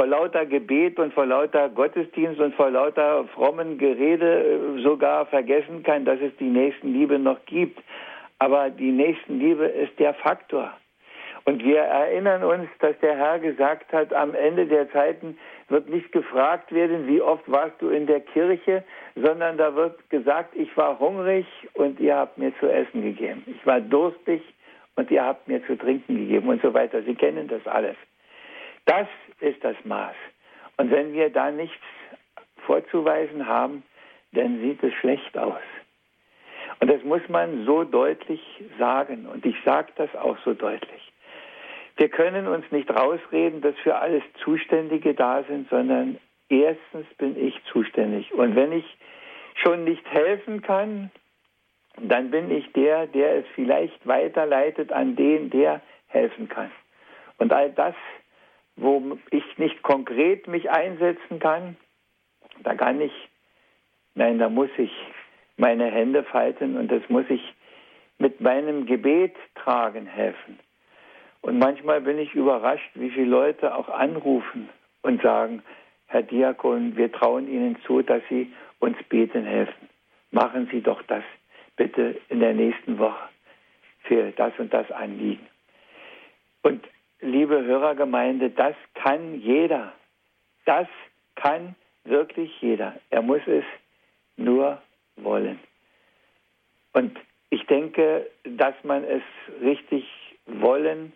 vor 0.00 0.06
lauter 0.06 0.46
Gebet 0.46 0.98
und 0.98 1.12
vor 1.12 1.26
lauter 1.26 1.68
Gottesdienst 1.68 2.40
und 2.40 2.54
vor 2.54 2.70
lauter 2.70 3.26
frommen 3.34 3.76
Gerede 3.76 4.78
äh, 4.78 4.82
sogar 4.82 5.26
vergessen 5.26 5.82
kann, 5.82 6.06
dass 6.06 6.18
es 6.22 6.34
die 6.38 6.48
Nächstenliebe 6.48 7.18
noch 7.18 7.44
gibt. 7.44 7.78
Aber 8.38 8.70
die 8.70 8.92
Nächstenliebe 8.92 9.66
ist 9.66 9.98
der 9.98 10.14
Faktor. 10.14 10.72
Und 11.44 11.62
wir 11.62 11.80
erinnern 11.80 12.42
uns, 12.44 12.66
dass 12.78 12.98
der 13.00 13.14
Herr 13.14 13.40
gesagt 13.40 13.92
hat, 13.92 14.14
am 14.14 14.34
Ende 14.34 14.64
der 14.64 14.90
Zeiten 14.90 15.36
wird 15.68 15.90
nicht 15.90 16.10
gefragt 16.12 16.72
werden, 16.72 17.06
wie 17.06 17.20
oft 17.20 17.44
warst 17.46 17.74
du 17.82 17.90
in 17.90 18.06
der 18.06 18.20
Kirche, 18.20 18.82
sondern 19.16 19.58
da 19.58 19.74
wird 19.76 20.08
gesagt, 20.08 20.56
ich 20.56 20.74
war 20.78 20.98
hungrig 20.98 21.44
und 21.74 22.00
ihr 22.00 22.16
habt 22.16 22.38
mir 22.38 22.58
zu 22.58 22.72
essen 22.72 23.02
gegeben. 23.02 23.44
Ich 23.46 23.66
war 23.66 23.82
durstig 23.82 24.40
und 24.96 25.10
ihr 25.10 25.22
habt 25.22 25.46
mir 25.46 25.62
zu 25.66 25.76
trinken 25.76 26.16
gegeben 26.16 26.48
und 26.48 26.62
so 26.62 26.72
weiter. 26.72 27.02
Sie 27.02 27.14
kennen 27.14 27.48
das 27.48 27.66
alles. 27.66 27.96
Das 28.86 29.06
ist 29.40 29.62
das 29.64 29.76
Maß. 29.84 30.14
Und 30.76 30.90
wenn 30.90 31.12
wir 31.12 31.30
da 31.30 31.50
nichts 31.50 31.76
vorzuweisen 32.66 33.46
haben, 33.46 33.82
dann 34.32 34.60
sieht 34.60 34.82
es 34.82 34.94
schlecht 34.94 35.36
aus. 35.36 35.60
Und 36.80 36.90
das 36.90 37.02
muss 37.02 37.26
man 37.28 37.66
so 37.66 37.84
deutlich 37.84 38.40
sagen. 38.78 39.26
Und 39.26 39.44
ich 39.44 39.56
sage 39.64 39.92
das 39.96 40.14
auch 40.16 40.38
so 40.44 40.54
deutlich. 40.54 41.12
Wir 41.96 42.08
können 42.08 42.46
uns 42.46 42.64
nicht 42.70 42.88
rausreden, 42.90 43.60
dass 43.60 43.76
für 43.82 43.96
alles 43.96 44.22
Zuständige 44.42 45.14
da 45.14 45.42
sind, 45.42 45.68
sondern 45.68 46.18
erstens 46.48 47.06
bin 47.18 47.36
ich 47.38 47.54
zuständig. 47.64 48.32
Und 48.32 48.56
wenn 48.56 48.72
ich 48.72 48.86
schon 49.56 49.84
nicht 49.84 50.06
helfen 50.10 50.62
kann, 50.62 51.10
dann 52.00 52.30
bin 52.30 52.50
ich 52.50 52.72
der, 52.72 53.06
der 53.06 53.36
es 53.36 53.44
vielleicht 53.54 54.06
weiterleitet 54.06 54.92
an 54.92 55.16
den, 55.16 55.50
der 55.50 55.82
helfen 56.08 56.48
kann. 56.48 56.70
Und 57.36 57.52
all 57.52 57.70
das 57.70 57.94
wo 58.80 59.18
ich 59.30 59.58
nicht 59.58 59.82
konkret 59.82 60.46
mich 60.46 60.70
einsetzen 60.70 61.38
kann, 61.38 61.76
da 62.62 62.74
kann 62.74 63.00
ich, 63.00 63.12
nein, 64.14 64.38
da 64.38 64.48
muss 64.48 64.70
ich 64.76 64.92
meine 65.56 65.86
Hände 65.86 66.24
falten 66.24 66.76
und 66.76 66.90
das 66.90 67.02
muss 67.08 67.24
ich 67.28 67.42
mit 68.18 68.40
meinem 68.40 68.86
Gebet 68.86 69.34
tragen 69.54 70.06
helfen. 70.06 70.58
Und 71.42 71.58
manchmal 71.58 72.00
bin 72.00 72.18
ich 72.18 72.34
überrascht, 72.34 72.90
wie 72.94 73.10
viele 73.10 73.30
Leute 73.30 73.74
auch 73.74 73.88
anrufen 73.88 74.68
und 75.02 75.22
sagen, 75.22 75.62
Herr 76.06 76.22
Diakon, 76.22 76.96
wir 76.96 77.12
trauen 77.12 77.48
Ihnen 77.48 77.76
zu, 77.86 78.02
dass 78.02 78.22
Sie 78.28 78.52
uns 78.78 78.96
beten 79.08 79.44
helfen. 79.44 79.88
Machen 80.32 80.68
Sie 80.70 80.80
doch 80.80 81.02
das 81.02 81.24
bitte 81.76 82.20
in 82.28 82.40
der 82.40 82.52
nächsten 82.52 82.98
Woche 82.98 83.28
für 84.02 84.32
das 84.32 84.52
und 84.58 84.72
das 84.72 84.90
Anliegen. 84.90 85.46
Und 86.62 86.86
liebe 87.20 87.62
Hörergemeinde, 87.64 88.50
das 88.50 88.74
kann 88.94 89.40
jeder. 89.40 89.92
Das 90.64 90.88
kann 91.34 91.74
wirklich 92.04 92.50
jeder. 92.60 92.94
Er 93.10 93.22
muss 93.22 93.42
es 93.46 93.64
nur 94.36 94.80
wollen. 95.16 95.58
Und 96.92 97.18
ich 97.50 97.64
denke, 97.66 98.28
dass 98.44 98.74
man 98.82 99.04
es 99.04 99.22
richtig 99.60 100.06
wollen 100.46 101.12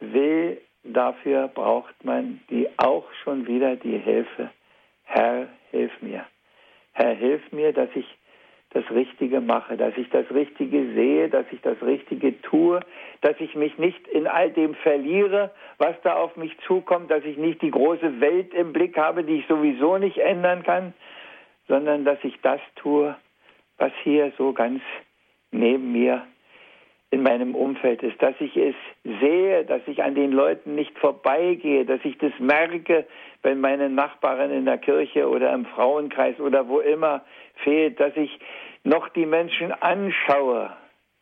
will, 0.00 0.60
dafür 0.84 1.48
braucht 1.48 2.04
man 2.04 2.40
die 2.50 2.68
auch 2.78 3.06
schon 3.24 3.46
wieder 3.46 3.76
die 3.76 3.98
Hilfe. 3.98 4.50
Herr, 5.04 5.48
hilf 5.70 5.92
mir. 6.00 6.26
Herr, 6.92 7.14
hilf 7.14 7.52
mir, 7.52 7.72
dass 7.72 7.88
ich 7.94 8.06
das 8.70 8.84
Richtige 8.90 9.40
mache, 9.40 9.76
dass 9.76 9.96
ich 9.96 10.10
das 10.10 10.30
Richtige 10.30 10.92
sehe, 10.92 11.28
dass 11.28 11.46
ich 11.50 11.60
das 11.62 11.80
Richtige 11.82 12.40
tue, 12.42 12.80
dass 13.22 13.34
ich 13.40 13.54
mich 13.54 13.78
nicht 13.78 14.06
in 14.08 14.26
all 14.26 14.50
dem 14.50 14.74
verliere, 14.74 15.50
was 15.78 15.96
da 16.02 16.16
auf 16.16 16.36
mich 16.36 16.56
zukommt, 16.66 17.10
dass 17.10 17.24
ich 17.24 17.38
nicht 17.38 17.62
die 17.62 17.70
große 17.70 18.20
Welt 18.20 18.52
im 18.52 18.72
Blick 18.72 18.96
habe, 18.98 19.24
die 19.24 19.36
ich 19.36 19.46
sowieso 19.46 19.96
nicht 19.96 20.18
ändern 20.18 20.62
kann, 20.64 20.92
sondern 21.66 22.04
dass 22.04 22.18
ich 22.22 22.38
das 22.42 22.60
tue, 22.76 23.16
was 23.78 23.92
hier 24.02 24.32
so 24.36 24.52
ganz 24.52 24.82
neben 25.50 25.92
mir 25.92 26.26
in 27.10 27.22
meinem 27.22 27.54
Umfeld 27.54 28.02
ist, 28.02 28.20
dass 28.20 28.34
ich 28.38 28.54
es 28.56 28.74
sehe, 29.20 29.64
dass 29.64 29.80
ich 29.86 30.02
an 30.02 30.14
den 30.14 30.32
Leuten 30.32 30.74
nicht 30.74 30.98
vorbeigehe, 30.98 31.86
dass 31.86 32.00
ich 32.04 32.18
das 32.18 32.32
merke, 32.38 33.06
wenn 33.42 33.60
meine 33.60 33.88
Nachbarin 33.88 34.50
in 34.50 34.66
der 34.66 34.78
Kirche 34.78 35.28
oder 35.28 35.52
im 35.54 35.64
Frauenkreis 35.64 36.38
oder 36.38 36.68
wo 36.68 36.80
immer 36.80 37.22
fehlt, 37.64 37.98
dass 37.98 38.14
ich 38.16 38.38
noch 38.84 39.08
die 39.08 39.26
Menschen 39.26 39.72
anschaue. 39.72 40.70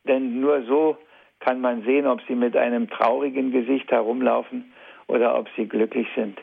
Denn 0.05 0.41
nur 0.41 0.63
so 0.63 0.97
kann 1.41 1.61
man 1.61 1.83
sehen, 1.83 2.07
ob 2.07 2.21
sie 2.27 2.35
mit 2.35 2.57
einem 2.57 2.91
traurigen 2.91 3.53
Gesicht 3.53 3.91
herumlaufen 3.91 4.73
oder 5.07 5.39
ob 5.39 5.49
sie 5.57 5.69
glücklich 5.69 6.09
sind. 6.17 6.41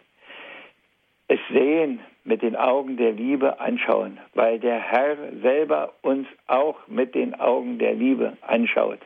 Es 1.27 1.39
sehen, 1.51 1.99
mit 2.23 2.41
den 2.41 2.55
Augen 2.55 2.95
der 2.95 3.11
Liebe 3.11 3.59
anschauen, 3.59 4.17
weil 4.33 4.59
der 4.59 4.79
Herr 4.79 5.17
selber 5.41 5.93
uns 6.01 6.27
auch 6.47 6.87
mit 6.87 7.15
den 7.15 7.37
Augen 7.37 7.79
der 7.79 7.93
Liebe 7.93 8.37
anschaut. 8.41 8.99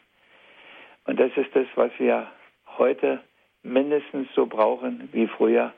Und 1.08 1.20
das 1.20 1.32
ist 1.36 1.56
das, 1.56 1.66
was 1.76 1.92
wir 1.98 2.28
heute 2.78 3.22
mindestens 3.64 4.28
so 4.36 4.46
brauchen 4.46 5.10
wie 5.14 5.28
früher, 5.28 5.74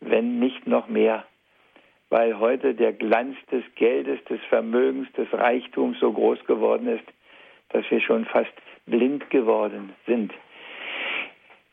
wenn 0.00 0.38
nicht 0.38 0.66
noch 0.66 0.88
mehr. 0.88 1.24
Weil 2.10 2.38
heute 2.38 2.74
der 2.74 2.92
Glanz 2.92 3.36
des 3.50 3.62
Geldes, 3.74 4.24
des 4.24 4.40
Vermögens, 4.48 5.12
des 5.12 5.30
Reichtums 5.32 5.98
so 6.00 6.12
groß 6.12 6.44
geworden 6.46 6.88
ist, 6.88 7.04
dass 7.70 7.84
wir 7.90 8.00
schon 8.00 8.24
fast 8.24 8.52
blind 8.86 9.28
geworden 9.30 9.92
sind 10.06 10.32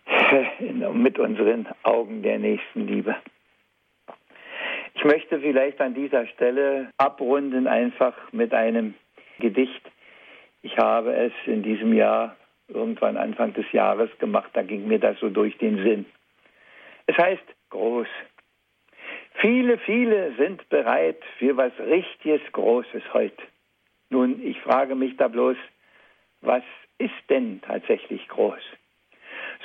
mit 0.94 1.18
unseren 1.20 1.68
Augen 1.84 2.22
der 2.22 2.40
Nächstenliebe. 2.40 3.16
Ich 4.96 5.04
möchte 5.04 5.40
vielleicht 5.40 5.80
an 5.80 5.94
dieser 5.94 6.26
Stelle 6.28 6.90
abrunden 6.98 7.68
einfach 7.68 8.16
mit 8.32 8.54
einem 8.54 8.96
Gedicht. 9.40 9.82
Ich 10.64 10.78
habe 10.78 11.14
es 11.16 11.34
in 11.46 11.64
diesem 11.64 11.94
Jahr, 11.94 12.36
irgendwann 12.68 13.18
Anfang 13.18 13.54
des 13.54 13.72
Jahres 13.72 14.10
gemacht, 14.20 14.50
da 14.54 14.64
ging 14.64 14.88
mir 14.88 15.00
das 15.00 15.20
so 15.20 15.30
durch 15.30 15.58
den 15.58 15.78
Sinn. 15.84 16.06
Es 17.08 17.18
heißt 17.18 17.44
groß. 17.70 18.08
Viele, 19.36 19.78
viele 19.80 20.34
sind 20.36 20.68
bereit 20.70 21.22
für 21.38 21.58
was 21.58 21.74
richtiges 21.80 22.42
Großes 22.52 23.04
heute. 23.14 23.44
Nun, 24.10 24.42
ich 24.42 24.60
frage 24.62 24.96
mich 24.96 25.18
da 25.18 25.28
bloß, 25.28 25.58
was 26.42 26.64
ist 26.98 27.14
denn 27.30 27.62
tatsächlich 27.62 28.28
groß? 28.28 28.62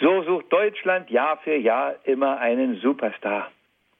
So 0.01 0.23
sucht 0.25 0.53
Deutschland 0.53 1.11
Jahr 1.11 1.39
für 1.39 1.57
Jahr 1.57 1.97
immer 2.05 2.39
einen 2.39 2.77
Superstar. 2.81 3.51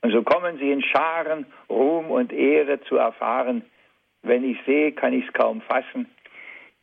Und 0.03 0.13
so 0.13 0.23
kommen 0.23 0.59
sie 0.59 0.73
in 0.73 0.83
Scharen, 0.83 1.47
Ruhm 1.69 2.11
und 2.11 2.33
Ehre 2.33 2.81
zu 2.83 2.97
erfahren. 2.97 3.63
Wenn 4.23 4.45
ich 4.45 4.59
sehe, 4.65 4.93
kann 4.93 5.13
ich 5.13 5.27
es 5.27 5.33
kaum 5.33 5.61
fassen, 5.63 6.07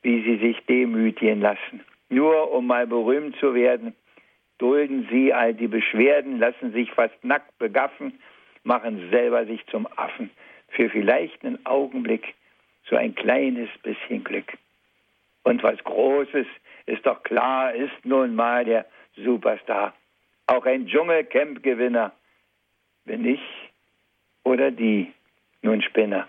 wie 0.01 0.23
sie 0.23 0.37
sich 0.37 0.63
demütigen 0.65 1.41
lassen. 1.41 1.83
Nur 2.09 2.51
um 2.51 2.67
mal 2.67 2.87
berühmt 2.87 3.35
zu 3.37 3.53
werden, 3.53 3.95
dulden 4.57 5.07
sie 5.11 5.33
all 5.33 5.53
die 5.53 5.67
Beschwerden, 5.67 6.39
lassen 6.39 6.71
sich 6.71 6.91
fast 6.91 7.23
nackt 7.23 7.57
begaffen, 7.57 8.19
machen 8.63 9.09
selber 9.11 9.45
sich 9.45 9.65
zum 9.67 9.87
Affen. 9.95 10.29
Für 10.69 10.89
vielleicht 10.89 11.43
einen 11.43 11.65
Augenblick 11.65 12.35
so 12.89 12.95
ein 12.95 13.15
kleines 13.15 13.69
bisschen 13.83 14.23
Glück. 14.23 14.57
Und 15.43 15.63
was 15.63 15.81
Großes 15.83 16.47
ist 16.85 17.05
doch 17.05 17.23
klar, 17.23 17.73
ist 17.73 18.05
nun 18.05 18.35
mal 18.35 18.65
der 18.65 18.85
Superstar. 19.15 19.93
Auch 20.47 20.65
ein 20.65 20.87
Dschungelcamp-Gewinner 20.87 22.13
bin 23.05 23.25
ich 23.25 23.41
oder 24.43 24.71
die 24.71 25.11
nun 25.61 25.81
Spinner. 25.81 26.27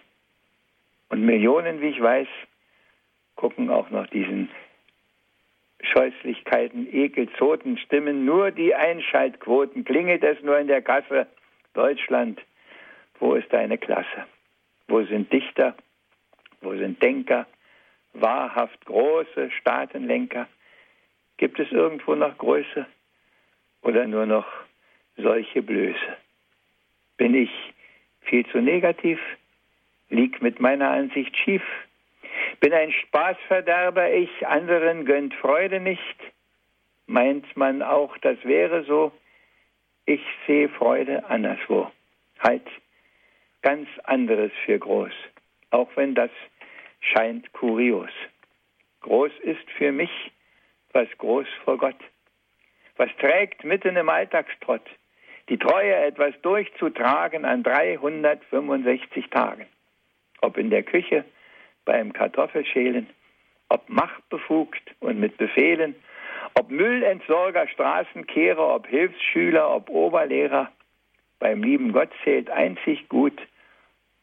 Und 1.08 1.24
Millionen, 1.24 1.80
wie 1.80 1.88
ich 1.88 2.00
weiß, 2.00 2.28
gucken 3.36 3.70
auch 3.70 3.90
noch 3.90 4.06
diesen 4.08 4.50
Scheußlichkeiten, 5.82 6.92
Ekel, 6.92 7.28
Zoten, 7.38 7.78
Stimmen, 7.78 8.24
nur 8.24 8.50
die 8.50 8.74
Einschaltquoten, 8.74 9.84
klingelt 9.84 10.24
es 10.24 10.42
nur 10.42 10.58
in 10.58 10.66
der 10.66 10.82
Kasse. 10.82 11.26
Deutschland, 11.74 12.40
wo 13.20 13.34
ist 13.34 13.52
deine 13.52 13.78
Klasse? 13.78 14.26
Wo 14.88 15.02
sind 15.04 15.32
Dichter? 15.32 15.76
Wo 16.60 16.74
sind 16.74 17.02
Denker? 17.02 17.46
Wahrhaft 18.14 18.84
große 18.86 19.50
Staatenlenker? 19.50 20.48
Gibt 21.36 21.60
es 21.60 21.70
irgendwo 21.70 22.14
noch 22.14 22.36
Größe 22.36 22.86
oder 23.82 24.06
nur 24.06 24.26
noch 24.26 24.46
solche 25.16 25.62
Blöße? 25.62 26.16
Bin 27.16 27.34
ich 27.34 27.50
viel 28.22 28.44
zu 28.46 28.58
negativ? 28.58 29.20
Lieg 30.10 30.42
mit 30.42 30.58
meiner 30.58 30.90
Ansicht 30.90 31.36
schief? 31.36 31.62
Bin 32.60 32.72
ein 32.72 32.92
Spaßverderber, 32.92 34.12
ich 34.12 34.46
anderen 34.46 35.04
gönnt 35.04 35.34
Freude 35.34 35.80
nicht? 35.80 36.16
Meint 37.06 37.56
man 37.56 37.82
auch, 37.82 38.16
das 38.18 38.36
wäre 38.44 38.84
so? 38.84 39.12
Ich 40.06 40.20
sehe 40.46 40.68
Freude 40.68 41.24
anderswo. 41.28 41.90
Halt 42.40 42.66
ganz 43.62 43.88
anderes 44.04 44.52
für 44.64 44.78
groß, 44.78 45.12
auch 45.70 45.88
wenn 45.96 46.14
das 46.14 46.30
scheint 47.00 47.52
kurios. 47.52 48.10
Groß 49.00 49.32
ist 49.42 49.70
für 49.76 49.92
mich, 49.92 50.10
was 50.92 51.08
groß 51.18 51.46
vor 51.64 51.78
Gott. 51.78 51.98
Was 52.96 53.10
trägt 53.18 53.64
mitten 53.64 53.96
im 53.96 54.08
Alltagstrott? 54.08 54.82
die 55.48 55.58
Treue 55.58 55.94
etwas 55.94 56.34
durchzutragen 56.42 57.44
an 57.44 57.62
365 57.62 59.28
Tagen. 59.30 59.66
Ob 60.40 60.56
in 60.58 60.70
der 60.70 60.82
Küche, 60.82 61.24
beim 61.88 62.12
Kartoffelschälen, 62.12 63.06
ob 63.70 63.88
machtbefugt 63.88 64.94
und 65.00 65.18
mit 65.18 65.38
Befehlen, 65.38 65.94
ob 66.52 66.70
Müllentsorger, 66.70 67.66
Straßenkehrer, 67.66 68.74
ob 68.74 68.86
Hilfsschüler, 68.86 69.74
ob 69.74 69.88
Oberlehrer, 69.88 70.70
beim 71.38 71.62
lieben 71.62 71.92
Gott 71.92 72.10
zählt 72.24 72.50
einzig 72.50 73.08
gut, 73.08 73.40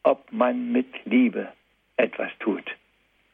ob 0.04 0.30
man 0.30 0.70
mit 0.70 0.86
Liebe 1.06 1.48
etwas 1.96 2.30
tut. 2.38 2.64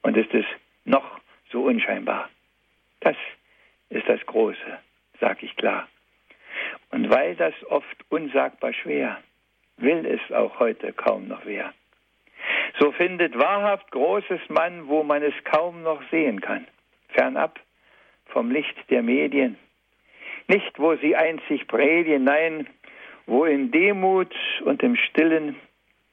Und 0.01 0.17
ist 0.17 0.33
es 0.33 0.47
noch 0.87 1.21
so 1.51 1.65
unscheinbar. 1.65 2.31
Das 3.01 3.17
ist 3.91 4.09
das 4.09 4.25
Große, 4.25 4.79
sag 5.21 5.43
ich 5.43 5.55
klar. 5.57 5.89
Und 6.91 7.11
weil 7.11 7.37
das 7.37 7.55
oft 7.69 7.97
unsagbar 8.09 8.73
schwer, 8.73 9.19
will 9.77 10.07
es 10.07 10.35
auch 10.35 10.59
heute 10.59 10.95
kaum 10.95 11.29
noch 11.29 11.45
wer. 11.45 11.75
So 12.79 12.93
findet 12.93 13.39
wahrhaft 13.39 13.91
großes 13.91 14.41
Mann, 14.49 14.89
wo 14.89 15.03
man 15.03 15.23
es 15.23 15.35
kaum 15.45 15.83
noch 15.83 16.03
sehen 16.11 16.41
kann, 16.41 16.67
fernab 17.09 17.61
vom 18.27 18.51
Licht 18.51 18.77
der 18.91 19.03
Medien. 19.03 19.59
Nicht, 20.49 20.79
wo 20.79 20.97
sie 20.97 21.15
einzig 21.15 21.67
predigen, 21.69 22.25
nein, 22.25 22.67
wo 23.27 23.45
in 23.45 23.71
Demut 23.71 24.35
und 24.65 24.83
im 24.83 24.97
Stillen 24.97 25.57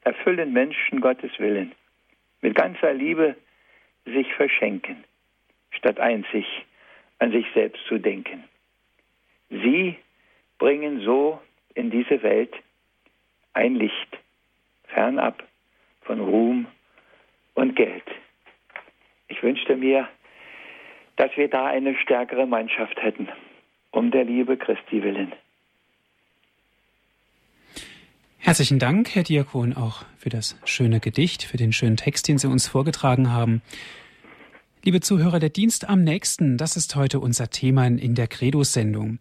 erfüllen 0.02 0.52
Menschen 0.52 1.00
Gottes 1.00 1.32
Willen, 1.38 1.72
mit 2.40 2.54
ganzer 2.54 2.92
Liebe 2.92 3.36
sich 4.04 4.32
verschenken, 4.34 5.04
statt 5.70 5.98
einzig 5.98 6.46
an 7.18 7.32
sich 7.32 7.46
selbst 7.54 7.84
zu 7.86 7.98
denken. 7.98 8.44
Sie 9.50 9.96
bringen 10.58 11.00
so 11.00 11.40
in 11.74 11.90
diese 11.90 12.22
Welt 12.22 12.54
ein 13.52 13.74
Licht, 13.74 14.18
fernab 14.88 15.42
von 16.10 16.18
Ruhm 16.18 16.66
und 17.54 17.76
Geld. 17.76 18.02
Ich 19.28 19.40
wünschte 19.44 19.76
mir, 19.76 20.08
dass 21.14 21.30
wir 21.36 21.46
da 21.46 21.66
eine 21.66 21.96
stärkere 21.96 22.46
Mannschaft 22.46 23.00
hätten, 23.00 23.28
um 23.92 24.10
der 24.10 24.24
Liebe 24.24 24.56
Christi 24.56 25.04
willen. 25.04 25.32
Herzlichen 28.38 28.80
Dank, 28.80 29.14
Herr 29.14 29.22
Diakon, 29.22 29.76
auch 29.76 30.04
für 30.18 30.30
das 30.30 30.58
schöne 30.64 30.98
Gedicht, 30.98 31.44
für 31.44 31.58
den 31.58 31.72
schönen 31.72 31.96
Text, 31.96 32.26
den 32.26 32.38
Sie 32.38 32.48
uns 32.48 32.66
vorgetragen 32.66 33.30
haben. 33.30 33.62
Liebe 34.82 34.98
Zuhörer, 34.98 35.38
der 35.38 35.50
Dienst 35.50 35.88
am 35.88 36.02
nächsten, 36.02 36.56
das 36.56 36.76
ist 36.76 36.96
heute 36.96 37.20
unser 37.20 37.50
Thema 37.50 37.86
in 37.86 38.16
der 38.16 38.26
Credo-Sendung. 38.26 39.20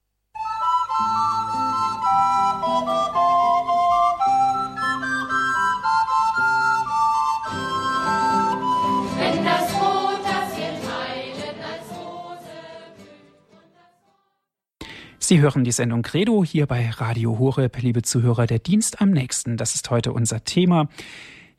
Sie 15.30 15.42
hören 15.42 15.64
die 15.64 15.70
Sendung 15.70 16.02
Credo 16.02 16.44
hier 16.44 16.66
bei 16.66 16.90
Radio 16.90 17.38
Horeb, 17.38 17.78
liebe 17.84 18.02
Zuhörer, 18.02 18.48
der 18.48 18.58
Dienst 18.58 19.00
am 19.00 19.12
nächsten. 19.12 19.58
Das 19.58 19.76
ist 19.76 19.92
heute 19.92 20.12
unser 20.12 20.44
Thema. 20.44 20.88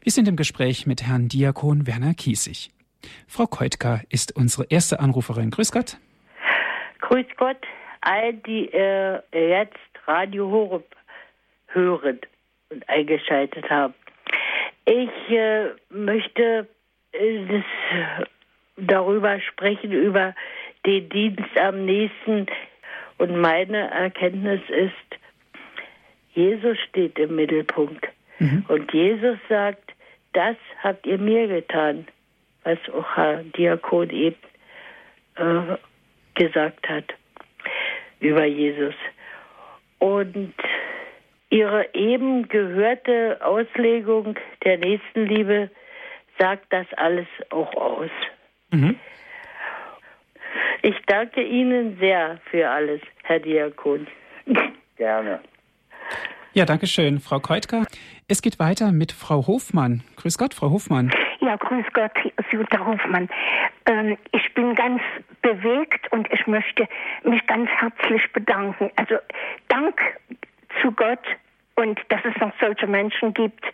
Wir 0.02 0.10
sind 0.10 0.26
im 0.26 0.34
Gespräch 0.34 0.88
mit 0.88 1.06
Herrn 1.06 1.28
Diakon 1.28 1.86
Werner 1.86 2.14
Kiesig. 2.14 2.72
Frau 3.28 3.46
Keutka 3.46 4.00
ist 4.08 4.34
unsere 4.34 4.66
erste 4.70 4.98
Anruferin. 4.98 5.52
Grüß 5.52 5.70
Gott. 5.70 5.98
Grüß 6.98 7.26
Gott, 7.36 7.58
all 8.00 8.34
die 8.34 8.68
äh, 8.72 9.20
jetzt 9.32 9.78
Radio 10.04 10.50
Horeb 10.50 10.96
hören 11.68 12.18
und 12.70 12.88
eingeschaltet 12.88 13.70
haben. 13.70 13.94
Ich 14.84 15.30
äh, 15.30 15.68
möchte 15.90 16.66
äh, 17.12 17.46
das, 17.46 18.26
darüber 18.78 19.40
sprechen, 19.40 19.92
über 19.92 20.34
den 20.84 21.08
Dienst 21.08 21.56
am 21.56 21.84
nächsten. 21.84 22.48
Und 23.20 23.38
meine 23.38 23.90
Erkenntnis 23.90 24.62
ist, 24.68 25.20
Jesus 26.32 26.78
steht 26.88 27.18
im 27.18 27.36
Mittelpunkt. 27.36 28.08
Mhm. 28.38 28.64
Und 28.66 28.90
Jesus 28.94 29.36
sagt, 29.46 29.92
das 30.32 30.56
habt 30.82 31.04
ihr 31.04 31.18
mir 31.18 31.46
getan, 31.46 32.08
was 32.64 32.78
auch 32.94 33.16
Herr 33.16 33.42
Diakon 33.42 34.08
eben 34.08 34.36
äh, 35.34 35.76
gesagt 36.34 36.88
hat 36.88 37.12
über 38.20 38.46
Jesus. 38.46 38.94
Und 39.98 40.54
ihre 41.50 41.92
eben 41.92 42.48
gehörte 42.48 43.38
Auslegung 43.42 44.38
der 44.64 44.78
Nächstenliebe 44.78 45.68
sagt 46.38 46.72
das 46.72 46.86
alles 46.96 47.26
auch 47.50 47.74
aus. 47.74 48.10
Mhm. 48.70 48.98
Ich 50.82 50.96
danke 51.06 51.42
Ihnen 51.42 51.98
sehr 51.98 52.38
für 52.50 52.68
alles, 52.68 53.00
Herr 53.24 53.38
Diakon. 53.38 54.06
Gerne. 54.96 55.40
Ja, 56.52 56.64
danke 56.64 56.86
schön, 56.86 57.20
Frau 57.20 57.38
Keutker. 57.38 57.86
Es 58.28 58.42
geht 58.42 58.58
weiter 58.58 58.90
mit 58.90 59.12
Frau 59.12 59.46
Hofmann. 59.46 60.02
Grüß 60.16 60.36
Gott, 60.36 60.54
Frau 60.54 60.70
Hofmann. 60.70 61.12
Ja, 61.40 61.56
grüß 61.56 61.86
Gott, 61.92 62.12
Jutta 62.50 62.84
Hofmann. 62.84 63.28
Ähm, 63.86 64.16
ich 64.32 64.52
bin 64.54 64.74
ganz 64.74 65.00
bewegt 65.42 66.12
und 66.12 66.30
ich 66.32 66.46
möchte 66.46 66.88
mich 67.24 67.46
ganz 67.46 67.68
herzlich 67.70 68.22
bedanken. 68.32 68.90
Also 68.96 69.16
Dank 69.68 70.00
zu 70.80 70.92
Gott 70.92 71.24
und 71.76 72.00
dass 72.08 72.20
es 72.24 72.36
noch 72.40 72.52
solche 72.60 72.86
Menschen 72.86 73.32
gibt. 73.32 73.64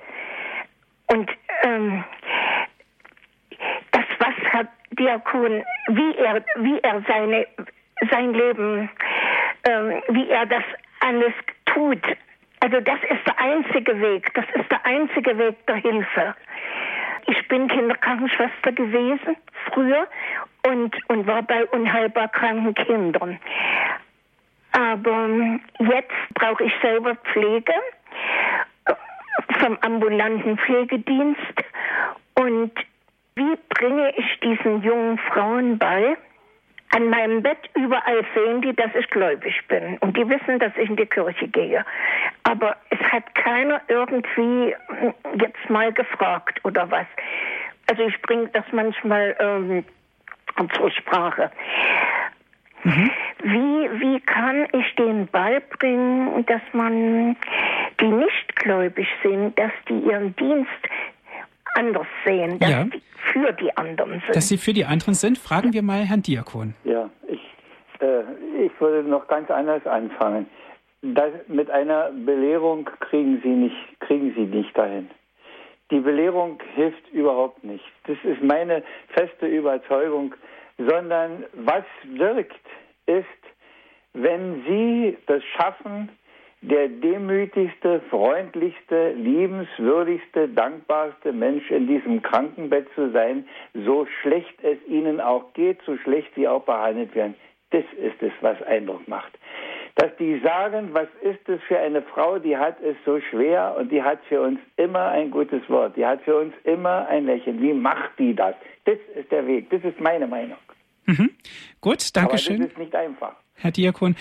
Und 1.09 1.31
ähm, 1.63 2.05
Diakon, 4.97 5.63
wie 5.89 6.17
er, 6.17 6.43
wie 6.57 6.79
er 6.81 7.03
seine, 7.07 7.47
sein 8.11 8.35
Leben, 8.35 8.91
ähm, 9.69 10.03
wie 10.09 10.29
er 10.29 10.47
das 10.47 10.65
alles 11.01 11.33
tut, 11.67 12.03
also 12.61 12.81
das 12.81 12.99
ist 13.11 13.27
der 13.27 13.39
einzige 13.39 14.01
Weg, 14.01 14.33
das 14.35 14.45
ist 14.55 14.71
der 14.71 14.85
einzige 14.85 15.39
Weg 15.39 15.67
der 15.67 15.77
Hilfe. 15.77 16.35
Ich 17.27 17.49
bin 17.49 17.69
Kinderkrankenschwester 17.69 18.73
gewesen 18.73 19.37
früher 19.71 20.07
und, 20.67 20.97
und 21.09 21.27
war 21.27 21.43
bei 21.43 21.67
unheilbar 21.67 22.29
kranken 22.29 22.75
Kindern. 22.75 23.39
Aber 24.73 25.29
jetzt 25.79 26.35
brauche 26.35 26.65
ich 26.65 26.73
selber 26.83 27.15
Pflege 27.17 27.73
vom 29.59 29.79
ambulanten 29.81 30.59
Pflegedienst. 30.59 31.65
Und 32.35 32.73
wie 33.37 33.57
bringe 33.69 34.13
ich 34.17 34.41
diesen 34.41 34.83
jungen 34.83 35.19
Frauen 35.19 35.79
bei, 35.79 36.17
an 36.91 37.11
meinem 37.11 37.43
Bett 37.43 37.59
überall 37.75 38.25
sehen 38.35 38.63
die, 38.63 38.75
dass 38.75 38.95
ich 38.95 39.09
gläubig 39.11 39.55
bin. 39.69 39.99
Und 39.99 40.17
die 40.17 40.29
wissen, 40.29 40.59
dass 40.59 40.73
ich 40.77 40.89
in 40.89 40.97
die 40.97 41.07
Kirche 41.07 41.47
gehe. 41.49 41.85
Aber 42.45 42.77
es 42.91 43.01
hat 43.13 43.35
keiner 43.35 43.83
irgendwie 43.89 44.75
hm, 44.89 45.15
jetzt 45.39 45.69
mal 45.69 45.93
gefragt 45.93 46.61
oder 46.65 46.91
was. 46.91 47.07
Also 47.89 48.03
ich 48.03 48.21
bringe 48.23 48.49
das 48.49 48.65
manchmal 48.73 49.37
ähm, 49.39 49.85
zur 50.75 50.91
Sprache. 50.91 51.51
Mhm. 52.85 53.11
Wie, 53.43 54.01
wie 54.01 54.21
kann 54.21 54.67
ich 54.73 54.95
denen 54.95 55.27
beibringen, 55.27 56.47
dass 56.47 56.63
man, 56.73 57.37
die 58.01 58.09
nicht 58.09 58.57
gläubig 58.57 59.09
sind, 59.23 59.59
dass 59.59 59.73
die 59.89 59.99
ihren 59.99 60.35
Dienst 60.37 60.71
anders 61.77 62.07
sehen, 62.25 62.59
dass 62.59 62.71
ja. 62.71 62.85
die 62.85 63.03
für 63.33 63.53
die 63.53 63.77
anderen 63.77 64.21
sind. 64.21 64.37
Dass 64.37 64.49
sie 64.49 64.57
für 64.57 64.73
die 64.73 64.85
anderen 64.85 65.15
sind, 65.15 65.39
fragen 65.39 65.73
wir 65.73 65.83
mal 65.83 66.05
Herrn 66.05 66.23
Diakon. 66.23 66.75
Ja, 66.85 67.11
ich, 67.29 67.41
äh, 68.01 68.23
ich 68.65 68.73
würde 68.81 69.09
noch 69.09 69.29
ganz 69.29 69.51
anders 69.51 69.87
anfangen. 69.87 70.47
Das, 71.03 71.33
mit 71.47 71.71
einer 71.71 72.11
Belehrung 72.11 72.89
kriegen 73.01 73.41
Sie 73.43 73.49
nicht, 73.49 74.01
kriegen 74.01 74.33
Sie 74.35 74.47
nicht 74.47 74.77
dahin. 74.77 75.11
Die 75.91 76.01
Belehrung 76.01 76.59
hilft 76.75 77.09
überhaupt 77.13 77.63
nicht. 77.63 77.85
Das 78.07 78.17
ist 78.25 78.43
meine 78.43 78.83
feste 79.09 79.47
Überzeugung, 79.47 80.35
sondern 80.79 81.45
was 81.53 81.85
wirkt, 82.05 82.61
ist, 83.07 83.25
wenn 84.15 84.65
Sie 84.67 85.17
das 85.27 85.45
schaffen, 85.57 86.09
der 86.63 86.89
demütigste, 86.89 88.01
freundlichste, 88.11 89.13
liebenswürdigste, 89.13 90.49
dankbarste 90.49 91.33
Mensch 91.33 91.71
in 91.71 91.87
diesem 91.87 92.23
Krankenbett 92.23 92.89
zu 92.95 93.11
sein, 93.13 93.47
so 93.75 94.07
schlecht 94.23 94.55
es 94.63 94.79
ihnen 94.89 95.21
auch 95.21 95.53
geht, 95.53 95.79
so 95.85 95.97
schlecht 95.99 96.29
sie 96.35 96.49
auch 96.49 96.63
behandelt 96.63 97.15
werden. 97.15 97.35
Das 97.71 97.85
ist 98.01 98.23
es, 98.23 98.33
was 98.41 98.61
Eindruck 98.63 99.07
macht. 99.07 99.39
Dass 99.97 100.15
die 100.19 100.41
sagen, 100.41 100.91
was 100.93 101.09
ist 101.23 101.49
es 101.49 101.61
für 101.69 101.79
eine 101.79 102.03
Frau, 102.03 102.39
die 102.39 102.57
hat 102.57 102.81
es 102.81 102.97
so 103.05 103.21
schwer 103.21 103.77
und 103.79 103.91
die 103.91 104.03
hat 104.03 104.19
für 104.29 104.41
uns 104.43 104.59
immer 104.77 105.09
ein 105.09 105.31
gutes 105.31 105.69
Wort, 105.69 105.97
die 105.97 106.05
hat 106.05 106.23
für 106.23 106.37
uns 106.37 106.55
immer 106.65 107.07
ein 107.09 107.27
Lächeln. 107.27 107.61
Wie 107.63 107.73
macht 107.73 108.19
die 108.19 108.35
das? 108.35 108.55
Das 108.85 108.99
ist 109.15 109.31
der 109.31 109.47
Weg, 109.47 109.71
das 109.71 109.83
ist 109.85 110.01
meine 110.01 110.27
Meinung. 110.27 110.59
Mhm. 111.07 111.31
Gut, 111.81 112.15
danke 112.15 112.39
schön. 112.39 112.61
Das 112.61 112.69
ist 112.69 112.79
nicht 112.79 112.95
einfach. 112.95 113.35
Herr 113.55 113.71
Diakon, 113.71 114.17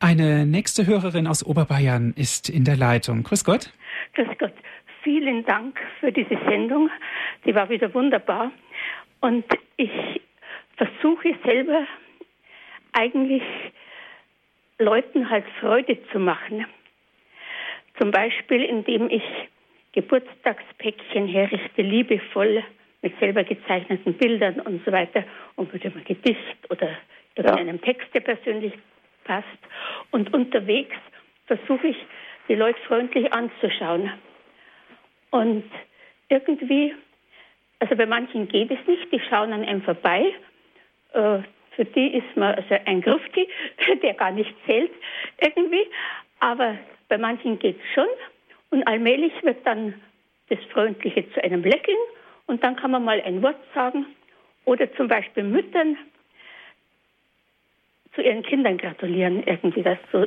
eine 0.00 0.46
nächste 0.46 0.86
Hörerin 0.86 1.26
aus 1.26 1.44
Oberbayern 1.44 2.14
ist 2.16 2.48
in 2.48 2.64
der 2.64 2.76
Leitung. 2.76 3.22
Grüß 3.22 3.44
Gott. 3.44 3.70
Grüß 4.14 4.28
Gott. 4.38 4.54
Vielen 5.02 5.44
Dank 5.44 5.78
für 6.00 6.10
diese 6.10 6.38
Sendung. 6.48 6.90
Die 7.44 7.54
war 7.54 7.68
wieder 7.68 7.92
wunderbar. 7.94 8.50
Und 9.20 9.44
ich 9.76 9.90
versuche 10.76 11.34
selber 11.44 11.86
eigentlich 12.92 13.42
Leuten 14.78 15.28
halt 15.28 15.44
Freude 15.60 15.98
zu 16.10 16.18
machen. 16.18 16.66
Zum 17.98 18.10
Beispiel, 18.10 18.64
indem 18.64 19.10
ich 19.10 19.22
Geburtstagspäckchen 19.92 21.28
herrichte, 21.28 21.82
liebevoll 21.82 22.64
mit 23.02 23.18
selber 23.18 23.44
gezeichneten 23.44 24.14
Bildern 24.14 24.60
und 24.60 24.84
so 24.84 24.92
weiter 24.92 25.24
und 25.56 25.72
mit 25.72 25.84
einem 25.84 26.02
Gedicht 26.04 26.70
oder 26.70 26.88
irgendeinem 27.34 27.76
ja. 27.76 27.82
Text, 27.82 28.08
der 28.14 28.20
persönlich 28.20 28.72
passt. 29.24 29.46
Und 30.10 30.32
unterwegs 30.34 30.96
versuche 31.46 31.88
ich, 31.88 31.96
die 32.48 32.54
Leute 32.54 32.80
freundlich 32.86 33.32
anzuschauen. 33.32 34.10
Und 35.30 35.64
irgendwie, 36.28 36.94
also 37.78 37.96
bei 37.96 38.06
manchen 38.06 38.48
geht 38.48 38.70
es 38.70 38.78
nicht, 38.86 39.12
die 39.12 39.20
schauen 39.28 39.52
an 39.52 39.64
einem 39.64 39.82
vorbei. 39.82 40.34
Äh, 41.12 41.38
für 41.76 41.84
die 41.84 42.08
ist 42.16 42.36
man 42.36 42.54
also 42.54 42.76
ein 42.84 43.00
Grufti, 43.00 43.48
der 44.02 44.14
gar 44.14 44.32
nicht 44.32 44.54
zählt 44.66 44.90
irgendwie. 45.38 45.86
Aber 46.40 46.76
bei 47.08 47.18
manchen 47.18 47.58
geht 47.58 47.78
es 47.78 47.94
schon. 47.94 48.08
Und 48.70 48.86
allmählich 48.86 49.32
wird 49.42 49.64
dann 49.66 49.94
das 50.48 50.58
Freundliche 50.72 51.30
zu 51.32 51.42
einem 51.42 51.62
Lächeln. 51.62 51.98
Und 52.46 52.62
dann 52.64 52.76
kann 52.76 52.90
man 52.90 53.04
mal 53.04 53.20
ein 53.20 53.42
Wort 53.42 53.60
sagen. 53.74 54.06
Oder 54.64 54.92
zum 54.94 55.08
Beispiel 55.08 55.44
Müttern, 55.44 55.96
zu 58.14 58.22
ihren 58.22 58.42
Kindern 58.42 58.78
gratulieren, 58.78 59.42
irgendwie 59.44 59.82
das 59.82 59.98
so. 60.12 60.26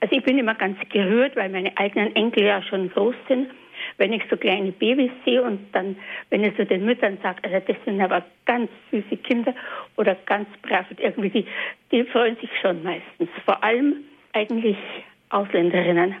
Also 0.00 0.14
ich 0.14 0.22
bin 0.22 0.38
immer 0.38 0.54
ganz 0.54 0.78
gerührt, 0.90 1.36
weil 1.36 1.48
meine 1.48 1.76
eigenen 1.76 2.14
Enkel 2.14 2.44
ja 2.44 2.62
schon 2.62 2.90
groß 2.90 3.14
sind. 3.28 3.50
Wenn 3.98 4.12
ich 4.12 4.22
so 4.30 4.36
kleine 4.36 4.72
Babys 4.72 5.10
sehe 5.24 5.42
und 5.42 5.60
dann, 5.72 5.96
wenn 6.30 6.44
ich 6.44 6.56
so 6.56 6.64
den 6.64 6.84
Müttern 6.84 7.18
sage, 7.22 7.38
also 7.42 7.60
das 7.66 7.76
sind 7.84 8.00
aber 8.00 8.24
ganz 8.46 8.70
süße 8.90 9.16
Kinder 9.18 9.54
oder 9.96 10.14
ganz 10.26 10.48
brav, 10.62 10.86
irgendwie 10.96 11.30
die, 11.30 11.46
die 11.92 12.04
freuen 12.04 12.36
sich 12.36 12.50
schon 12.60 12.82
meistens. 12.82 13.28
Vor 13.44 13.62
allem 13.62 14.04
eigentlich 14.32 14.78
Ausländerinnen 15.30 16.14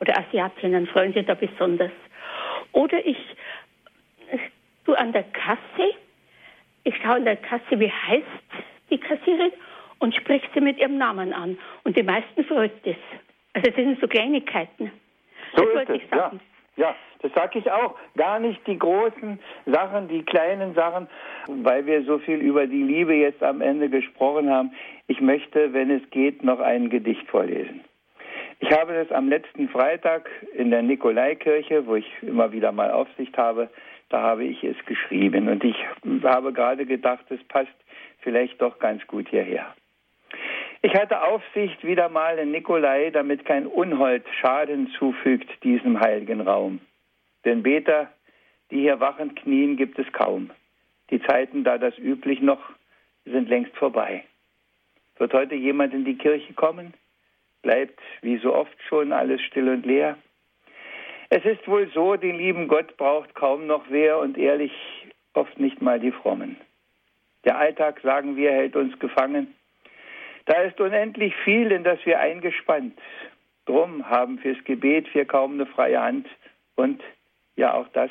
oder 0.00 0.18
Asiatinnen 0.18 0.86
freuen 0.86 1.12
sich 1.12 1.26
da 1.26 1.34
besonders. 1.34 1.92
Oder 2.72 3.04
ich, 3.06 3.18
du 4.84 4.94
an 4.94 5.12
der 5.12 5.24
Kasse, 5.24 5.94
ich 6.84 6.94
schaue 7.02 7.16
an 7.16 7.24
der 7.24 7.36
Kasse, 7.36 7.78
wie 7.78 7.90
heißt 7.90 8.26
die 8.90 8.98
Kassierin 8.98 9.52
und 10.04 10.14
spricht 10.14 10.50
sie 10.52 10.60
mit 10.60 10.78
ihrem 10.78 10.98
Namen 10.98 11.32
an. 11.32 11.56
Und 11.84 11.96
die 11.96 12.02
meisten 12.02 12.44
freut 12.44 12.72
das. 12.84 12.96
Also 13.54 13.70
das 13.70 13.74
sind 13.74 13.98
so 14.02 14.06
Kleinigkeiten. 14.06 14.92
So 15.56 15.64
das 15.64 15.88
ist 15.88 16.02
es, 16.02 16.10
ja. 16.10 16.30
Ja, 16.76 16.94
das 17.22 17.32
sage 17.32 17.58
ich 17.60 17.70
auch. 17.70 17.96
Gar 18.14 18.38
nicht 18.40 18.60
die 18.66 18.78
großen 18.78 19.38
Sachen, 19.64 20.08
die 20.08 20.22
kleinen 20.22 20.74
Sachen, 20.74 21.08
weil 21.46 21.86
wir 21.86 22.02
so 22.04 22.18
viel 22.18 22.36
über 22.36 22.66
die 22.66 22.82
Liebe 22.82 23.14
jetzt 23.14 23.42
am 23.42 23.62
Ende 23.62 23.88
gesprochen 23.88 24.50
haben. 24.50 24.72
Ich 25.06 25.22
möchte, 25.22 25.72
wenn 25.72 25.90
es 25.90 26.02
geht, 26.10 26.42
noch 26.42 26.60
ein 26.60 26.90
Gedicht 26.90 27.26
vorlesen. 27.28 27.82
Ich 28.60 28.70
habe 28.72 28.92
das 28.92 29.10
am 29.10 29.30
letzten 29.30 29.70
Freitag 29.70 30.28
in 30.52 30.70
der 30.70 30.82
Nikolaikirche, 30.82 31.86
wo 31.86 31.94
ich 31.94 32.06
immer 32.20 32.52
wieder 32.52 32.72
mal 32.72 32.90
Aufsicht 32.90 33.38
habe, 33.38 33.70
da 34.10 34.20
habe 34.20 34.44
ich 34.44 34.62
es 34.62 34.76
geschrieben. 34.84 35.48
Und 35.48 35.64
ich 35.64 35.76
habe 36.24 36.52
gerade 36.52 36.84
gedacht, 36.84 37.24
es 37.30 37.42
passt 37.44 37.72
vielleicht 38.20 38.60
doch 38.60 38.78
ganz 38.78 39.06
gut 39.06 39.28
hierher. 39.30 39.74
Ich 40.84 40.92
hatte 40.94 41.22
Aufsicht 41.22 41.82
wieder 41.82 42.10
mal 42.10 42.38
in 42.38 42.50
Nikolai, 42.50 43.08
damit 43.08 43.46
kein 43.46 43.66
Unhold 43.66 44.22
Schaden 44.38 44.88
zufügt 44.98 45.48
diesem 45.64 45.98
heiligen 45.98 46.42
Raum. 46.42 46.78
Denn 47.46 47.62
Beter, 47.62 48.12
die 48.70 48.80
hier 48.80 49.00
wachend 49.00 49.34
knien, 49.34 49.78
gibt 49.78 49.98
es 49.98 50.12
kaum. 50.12 50.50
Die 51.08 51.22
Zeiten, 51.22 51.64
da 51.64 51.78
das 51.78 51.96
üblich 51.96 52.42
noch, 52.42 52.60
sind 53.24 53.48
längst 53.48 53.74
vorbei. 53.78 54.24
Wird 55.16 55.32
heute 55.32 55.54
jemand 55.54 55.94
in 55.94 56.04
die 56.04 56.18
Kirche 56.18 56.52
kommen? 56.52 56.92
Bleibt 57.62 57.98
wie 58.20 58.36
so 58.36 58.54
oft 58.54 58.76
schon 58.86 59.14
alles 59.14 59.40
still 59.40 59.70
und 59.70 59.86
leer? 59.86 60.18
Es 61.30 61.46
ist 61.46 61.66
wohl 61.66 61.90
so, 61.94 62.16
den 62.16 62.36
lieben 62.36 62.68
Gott 62.68 62.98
braucht 62.98 63.34
kaum 63.34 63.66
noch 63.66 63.86
wer 63.88 64.18
und 64.18 64.36
ehrlich 64.36 64.72
oft 65.32 65.58
nicht 65.58 65.80
mal 65.80 65.98
die 65.98 66.12
Frommen. 66.12 66.58
Der 67.46 67.56
Alltag, 67.56 68.00
sagen 68.02 68.36
wir, 68.36 68.52
hält 68.52 68.76
uns 68.76 68.98
gefangen. 68.98 69.54
Da 70.46 70.62
ist 70.62 70.80
unendlich 70.80 71.34
viel, 71.44 71.72
in 71.72 71.84
das 71.84 71.98
wir 72.04 72.20
eingespannt. 72.20 72.98
Drum 73.66 74.08
haben 74.08 74.38
fürs 74.38 74.62
Gebet 74.64 75.12
wir 75.14 75.24
kaum 75.24 75.54
eine 75.54 75.66
freie 75.66 76.00
Hand 76.00 76.28
und 76.76 77.02
ja 77.56 77.74
auch 77.74 77.88
das 77.88 78.10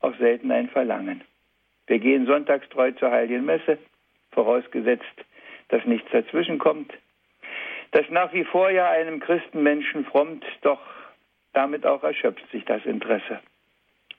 auch 0.00 0.16
selten 0.16 0.50
ein 0.50 0.70
Verlangen. 0.70 1.22
Wir 1.86 1.98
gehen 1.98 2.26
sonntagstreu 2.26 2.92
zur 2.92 3.10
Heiligen 3.10 3.44
Messe, 3.44 3.78
vorausgesetzt, 4.32 5.04
dass 5.68 5.84
nichts 5.84 6.10
dazwischen 6.12 6.58
kommt. 6.58 6.92
Das 7.90 8.08
nach 8.08 8.32
wie 8.32 8.44
vor 8.44 8.70
ja 8.70 8.88
einem 8.88 9.20
Christenmenschen 9.20 10.04
frommt, 10.06 10.44
doch 10.62 10.80
damit 11.52 11.84
auch 11.84 12.02
erschöpft 12.02 12.48
sich 12.52 12.64
das 12.64 12.84
Interesse. 12.86 13.40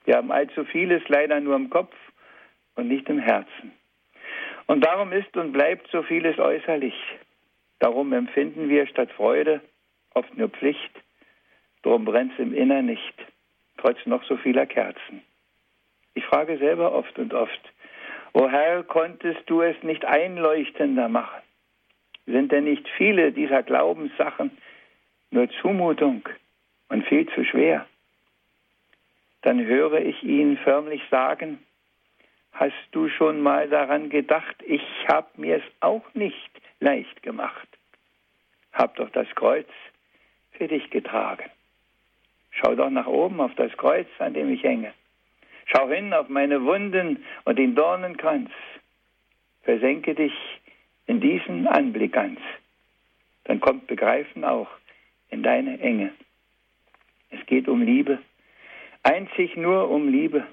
Wir 0.04 0.16
haben 0.16 0.30
allzu 0.30 0.64
vieles 0.64 1.02
leider 1.08 1.40
nur 1.40 1.56
im 1.56 1.70
Kopf 1.70 1.94
und 2.74 2.88
nicht 2.88 3.08
im 3.08 3.18
Herzen. 3.18 3.72
Und 4.66 4.84
darum 4.84 5.12
ist 5.12 5.36
und 5.36 5.52
bleibt 5.52 5.88
so 5.90 6.02
vieles 6.02 6.38
äußerlich. 6.38 6.94
Darum 7.82 8.12
empfinden 8.12 8.68
wir 8.68 8.86
statt 8.86 9.10
Freude 9.10 9.60
oft 10.14 10.38
nur 10.38 10.48
Pflicht. 10.48 10.92
Darum 11.82 12.04
brennt 12.04 12.32
es 12.34 12.38
im 12.38 12.54
Innern 12.54 12.86
nicht, 12.86 13.14
trotz 13.76 13.98
noch 14.06 14.22
so 14.22 14.36
vieler 14.36 14.66
Kerzen. 14.66 15.20
Ich 16.14 16.24
frage 16.24 16.58
selber 16.58 16.92
oft 16.92 17.18
und 17.18 17.34
oft, 17.34 17.60
O 18.34 18.48
Herr, 18.48 18.84
konntest 18.84 19.40
du 19.46 19.62
es 19.62 19.74
nicht 19.82 20.04
einleuchtender 20.04 21.08
machen? 21.08 21.42
Sind 22.24 22.52
denn 22.52 22.64
nicht 22.64 22.88
viele 22.96 23.32
dieser 23.32 23.64
Glaubenssachen 23.64 24.52
nur 25.32 25.50
Zumutung 25.60 26.22
und 26.88 27.04
viel 27.08 27.28
zu 27.30 27.44
schwer? 27.44 27.84
Dann 29.40 29.66
höre 29.66 29.98
ich 29.98 30.22
ihn 30.22 30.56
förmlich 30.58 31.02
sagen, 31.10 31.58
hast 32.52 32.86
du 32.92 33.08
schon 33.08 33.40
mal 33.40 33.68
daran 33.68 34.08
gedacht, 34.08 34.54
ich 34.64 34.86
hab 35.08 35.36
mir 35.36 35.56
es 35.56 35.64
auch 35.80 36.14
nicht 36.14 36.52
leicht 36.78 37.24
gemacht. 37.24 37.71
Hab 38.72 38.96
doch 38.96 39.10
das 39.10 39.28
Kreuz 39.34 39.68
für 40.52 40.68
dich 40.68 40.90
getragen. 40.90 41.50
Schau 42.50 42.74
doch 42.74 42.90
nach 42.90 43.06
oben 43.06 43.40
auf 43.40 43.54
das 43.54 43.72
Kreuz, 43.76 44.08
an 44.18 44.34
dem 44.34 44.52
ich 44.52 44.62
hänge. 44.62 44.92
Schau 45.66 45.88
hin 45.88 46.12
auf 46.12 46.28
meine 46.28 46.64
Wunden 46.64 47.24
und 47.44 47.58
den 47.58 47.74
Dornenkranz. 47.74 48.50
Versenke 49.62 50.14
dich 50.14 50.32
in 51.06 51.20
diesen 51.20 51.66
Anblick 51.66 52.12
ganz. 52.12 52.40
Dann 53.44 53.60
kommt 53.60 53.86
Begreifen 53.86 54.44
auch 54.44 54.68
in 55.30 55.42
deine 55.42 55.80
Enge. 55.80 56.12
Es 57.30 57.44
geht 57.46 57.68
um 57.68 57.82
Liebe, 57.82 58.18
einzig 59.02 59.56
nur 59.56 59.88
um 59.88 60.08
Liebe, 60.08 60.46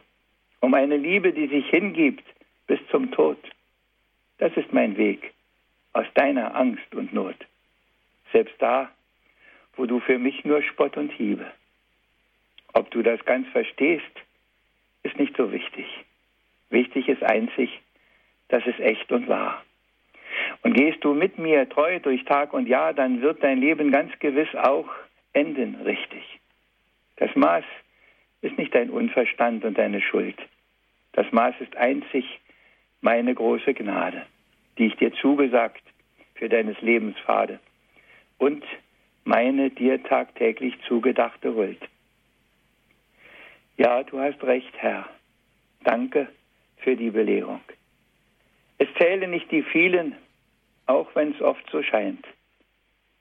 um 0.62 0.74
eine 0.74 0.98
Liebe, 0.98 1.34
die 1.34 1.48
sich 1.48 1.70
hingibt 1.70 2.24
bis 2.68 2.80
zum 2.90 3.12
Tod. 3.12 3.38
Das 4.38 4.56
ist 4.56 4.72
mein 4.72 4.96
Weg 4.98 5.34
aus 5.94 6.06
deiner 6.14 6.56
Angst 6.56 6.96
und 6.96 7.14
Not. 7.14 7.36
Selbst 8.32 8.56
da, 8.60 8.90
wo 9.76 9.86
du 9.86 10.00
für 10.00 10.20
mich 10.20 10.44
nur 10.46 10.62
Spott 10.62 10.98
und 10.98 11.12
Hiebe. 11.12 11.52
Ob 12.74 12.92
du 12.92 13.02
das 13.02 13.24
ganz 13.26 13.48
verstehst, 13.50 14.04
ist 15.04 15.18
nicht 15.18 15.36
so 15.38 15.52
wichtig. 15.52 15.86
Wichtig 16.70 17.08
ist 17.08 17.24
einzig, 17.24 17.82
dass 18.50 18.64
es 18.68 18.80
echt 18.80 19.12
und 19.12 19.28
wahr. 19.28 19.64
Und 20.62 20.74
gehst 20.74 21.04
du 21.04 21.14
mit 21.14 21.40
mir 21.40 21.68
treu 21.70 22.00
durch 22.00 22.24
Tag 22.26 22.54
und 22.54 22.68
Jahr, 22.68 22.94
dann 22.94 23.22
wird 23.22 23.44
dein 23.44 23.60
Leben 23.60 23.92
ganz 23.92 24.12
gewiss 24.20 24.54
auch 24.56 24.90
enden 25.34 25.76
richtig. 25.84 26.24
Das 27.16 27.34
Maß 27.36 27.64
ist 28.42 28.58
nicht 28.58 28.74
dein 28.76 28.90
Unverstand 28.90 29.66
und 29.66 29.78
deine 29.78 30.02
Schuld. 30.02 30.38
Das 31.14 31.32
Maß 31.32 31.56
ist 31.60 31.76
einzig 31.76 32.40
meine 33.02 33.34
große 33.34 33.74
Gnade, 33.74 34.26
die 34.78 34.88
ich 34.88 34.96
dir 34.96 35.14
zugesagt 35.14 35.84
für 36.36 36.50
deines 36.50 36.80
Lebens 36.82 37.18
Pfade 37.20 37.60
und 38.40 38.64
meine 39.26 39.70
dir 39.70 40.02
tagtäglich 40.04 40.74
zugedachte 40.88 41.54
Huld. 41.54 41.80
Ja, 43.78 44.04
du 44.04 44.20
hast 44.20 44.44
recht, 44.44 44.74
Herr. 44.78 45.08
Danke 45.84 46.28
für 46.78 46.96
die 46.96 47.12
Belehrung. 47.12 47.62
Es 48.78 48.88
zählen 48.98 49.30
nicht 49.30 49.52
die 49.52 49.64
vielen, 49.64 50.16
auch 50.88 51.14
wenn 51.16 51.34
es 51.34 51.42
oft 51.42 51.64
so 51.70 51.84
scheint. 51.84 52.26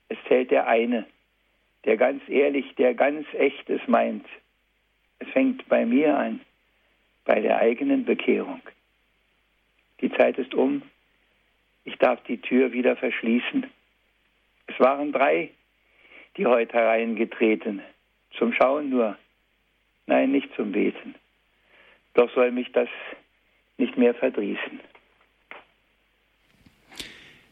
Es 0.09 0.17
zählt 0.27 0.51
der 0.51 0.67
eine, 0.67 1.07
der 1.85 1.97
ganz 1.97 2.23
ehrlich, 2.29 2.75
der 2.77 2.95
ganz 2.95 3.27
echtes 3.35 3.81
meint. 3.87 4.27
Es 5.19 5.29
fängt 5.29 5.69
bei 5.69 5.85
mir 5.85 6.17
an, 6.17 6.41
bei 7.25 7.41
der 7.41 7.59
eigenen 7.59 8.05
Bekehrung. 8.05 8.63
Die 10.01 10.11
Zeit 10.13 10.39
ist 10.39 10.55
um. 10.55 10.83
Ich 11.85 11.97
darf 11.99 12.23
die 12.25 12.41
Tür 12.41 12.73
wieder 12.73 12.97
verschließen. 12.97 13.67
Es 14.69 14.79
waren 14.79 15.13
drei, 15.13 15.51
die 16.37 16.47
heute 16.47 16.73
hereingetreten, 16.75 17.83
zum 18.39 18.53
Schauen 18.53 18.91
nur 18.91 19.17
Nein, 20.09 20.33
nicht 20.33 20.49
zum 20.57 20.73
Beten. 20.73 21.15
Doch 22.15 22.35
soll 22.35 22.51
mich 22.51 22.73
das 22.73 22.89
nicht 23.77 23.99
mehr 23.99 24.15
verdrießen. 24.15 24.81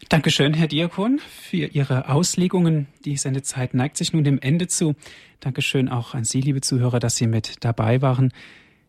Dankeschön, 0.08 0.54
Herr 0.54 0.66
Diakon, 0.66 1.18
für 1.18 1.66
Ihre 1.66 2.08
Auslegungen. 2.08 2.86
Die 3.04 3.16
Sendezeit 3.16 3.74
neigt 3.74 3.98
sich 3.98 4.14
nun 4.14 4.24
dem 4.24 4.38
Ende 4.40 4.68
zu. 4.68 4.94
Dankeschön 5.40 5.90
auch 5.90 6.14
an 6.14 6.24
Sie, 6.24 6.40
liebe 6.40 6.62
Zuhörer, 6.62 6.98
dass 6.98 7.16
Sie 7.16 7.26
mit 7.26 7.62
dabei 7.62 8.00
waren. 8.00 8.32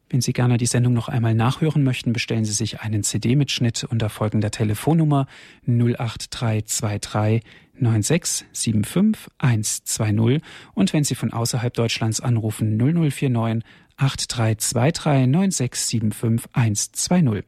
Wenn 0.09 0.21
Sie 0.21 0.31
gerne 0.31 0.57
die 0.57 0.65
Sendung 0.65 0.93
noch 0.93 1.09
einmal 1.09 1.33
nachhören 1.33 1.83
möchten, 1.83 2.13
bestellen 2.13 2.45
Sie 2.45 2.53
sich 2.53 2.79
einen 2.79 3.03
CD-Mitschnitt 3.03 3.83
unter 3.83 4.09
folgender 4.09 4.51
Telefonnummer 4.51 5.27
08323 5.65 7.43
9675 7.79 9.29
120 9.37 10.41
und 10.73 10.93
wenn 10.93 11.03
Sie 11.03 11.15
von 11.15 11.33
außerhalb 11.33 11.73
Deutschlands 11.73 12.21
anrufen 12.21 12.77
0049 12.77 13.63
8323 13.97 15.27
9675 15.27 16.49
120. 16.53 17.43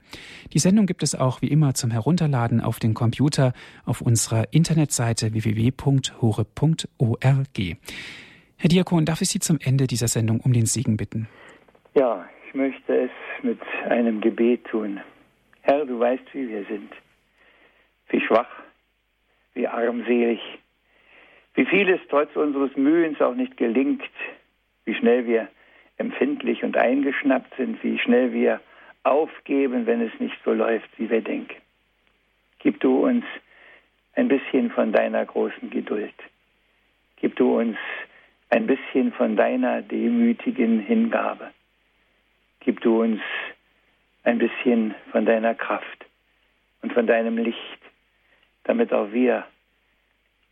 Die 0.51 0.59
Sendung 0.59 0.85
gibt 0.85 1.03
es 1.03 1.15
auch 1.15 1.41
wie 1.41 1.47
immer 1.47 1.75
zum 1.75 1.91
Herunterladen 1.91 2.59
auf 2.59 2.79
den 2.79 2.93
Computer 2.93 3.53
auf 3.85 4.01
unserer 4.01 4.51
Internetseite 4.51 5.31
www.hore.org. 5.33 6.17
Herr 8.57 8.67
Diakon, 8.69 9.05
darf 9.05 9.21
ich 9.21 9.29
Sie 9.29 9.39
zum 9.39 9.59
Ende 9.61 9.87
dieser 9.87 10.09
Sendung 10.09 10.41
um 10.41 10.51
den 10.51 10.65
Segen 10.65 10.97
bitten? 10.97 11.29
Ja, 11.95 12.25
ich 12.49 12.55
möchte 12.55 12.95
es 12.95 13.11
mit 13.43 13.59
einem 13.87 14.21
Gebet 14.21 14.65
tun. 14.65 14.99
Herr, 15.61 15.85
du 15.85 15.99
weißt, 15.99 16.33
wie 16.33 16.49
wir 16.49 16.65
sind. 16.65 16.91
Wie 18.09 18.21
schwach, 18.21 18.49
wie 19.53 19.67
armselig, 19.67 20.39
wie 21.53 21.65
vieles 21.65 21.99
trotz 22.09 22.35
unseres 22.35 22.75
Mühens 22.75 23.21
auch 23.21 23.35
nicht 23.35 23.55
gelingt, 23.57 24.01
wie 24.85 24.95
schnell 24.95 25.27
wir 25.27 25.47
empfindlich 25.97 26.63
und 26.63 26.75
eingeschnappt 26.75 27.55
sind, 27.55 27.83
wie 27.83 27.99
schnell 27.99 28.33
wir 28.33 28.61
aufgeben, 29.03 29.85
wenn 29.85 30.01
es 30.01 30.19
nicht 30.19 30.37
so 30.43 30.51
läuft, 30.51 30.89
wie 30.97 31.07
wir 31.07 31.21
denken. 31.21 31.61
Gib 32.57 32.79
du 32.79 33.05
uns 33.05 33.25
ein 34.15 34.27
bisschen 34.27 34.71
von 34.71 34.91
deiner 34.91 35.23
großen 35.23 35.69
Geduld. 35.69 36.15
Gib 37.17 37.35
du 37.35 37.59
uns 37.59 37.77
ein 38.49 38.65
bisschen 38.65 39.11
von 39.11 39.35
deiner 39.35 39.83
demütigen 39.83 40.79
Hingabe 40.79 41.51
gib 42.59 42.81
du 42.81 43.01
uns 43.01 43.21
ein 44.23 44.37
bisschen 44.37 44.95
von 45.11 45.25
deiner 45.25 45.55
Kraft 45.55 46.05
und 46.81 46.93
von 46.93 47.07
deinem 47.07 47.37
Licht, 47.37 47.79
damit 48.63 48.93
auch 48.93 49.11
wir 49.11 49.45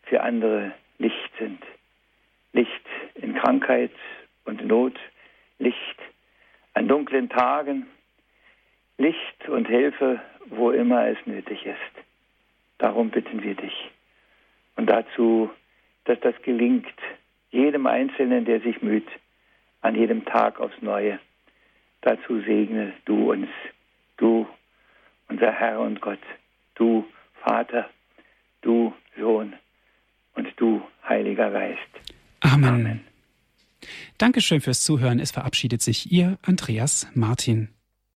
für 0.04 0.22
andere 0.22 0.72
Licht 0.98 1.30
sind. 1.38 1.62
Licht 2.52 2.86
in 3.14 3.34
Krankheit 3.34 3.92
und 4.44 4.66
Not, 4.66 4.98
Licht 5.58 5.98
an 6.74 6.88
dunklen 6.88 7.28
Tagen, 7.28 7.86
Licht 8.96 9.48
und 9.48 9.68
Hilfe, 9.68 10.20
wo 10.46 10.70
immer 10.70 11.06
es 11.08 11.18
nötig 11.26 11.64
ist. 11.66 12.04
Darum 12.78 13.10
bitten 13.10 13.42
wir 13.42 13.54
dich. 13.54 13.90
Und 14.76 14.86
dazu, 14.86 15.50
dass 16.04 16.18
das 16.20 16.40
gelingt, 16.42 16.86
jedem 17.50 17.86
Einzelnen, 17.86 18.44
der 18.44 18.60
sich 18.60 18.80
müht, 18.82 19.08
an 19.80 19.94
jedem 19.94 20.24
Tag 20.24 20.60
aufs 20.60 20.80
Neue. 20.80 21.18
Dazu 22.02 22.40
segne 22.42 22.92
du 23.04 23.32
uns, 23.32 23.48
du, 24.16 24.46
unser 25.28 25.52
Herr 25.52 25.80
und 25.80 26.00
Gott, 26.00 26.20
du, 26.74 27.04
Vater, 27.44 27.88
du, 28.62 28.92
Sohn 29.18 29.54
und 30.34 30.48
du, 30.56 30.82
Heiliger 31.08 31.50
Geist. 31.50 31.78
Amen. 32.40 32.68
Amen. 32.68 33.00
Dankeschön 34.18 34.60
fürs 34.60 34.82
Zuhören. 34.82 35.20
Es 35.20 35.30
verabschiedet 35.30 35.82
sich 35.82 36.10
Ihr 36.12 36.38
Andreas 36.42 37.08
Martin. 37.14 37.68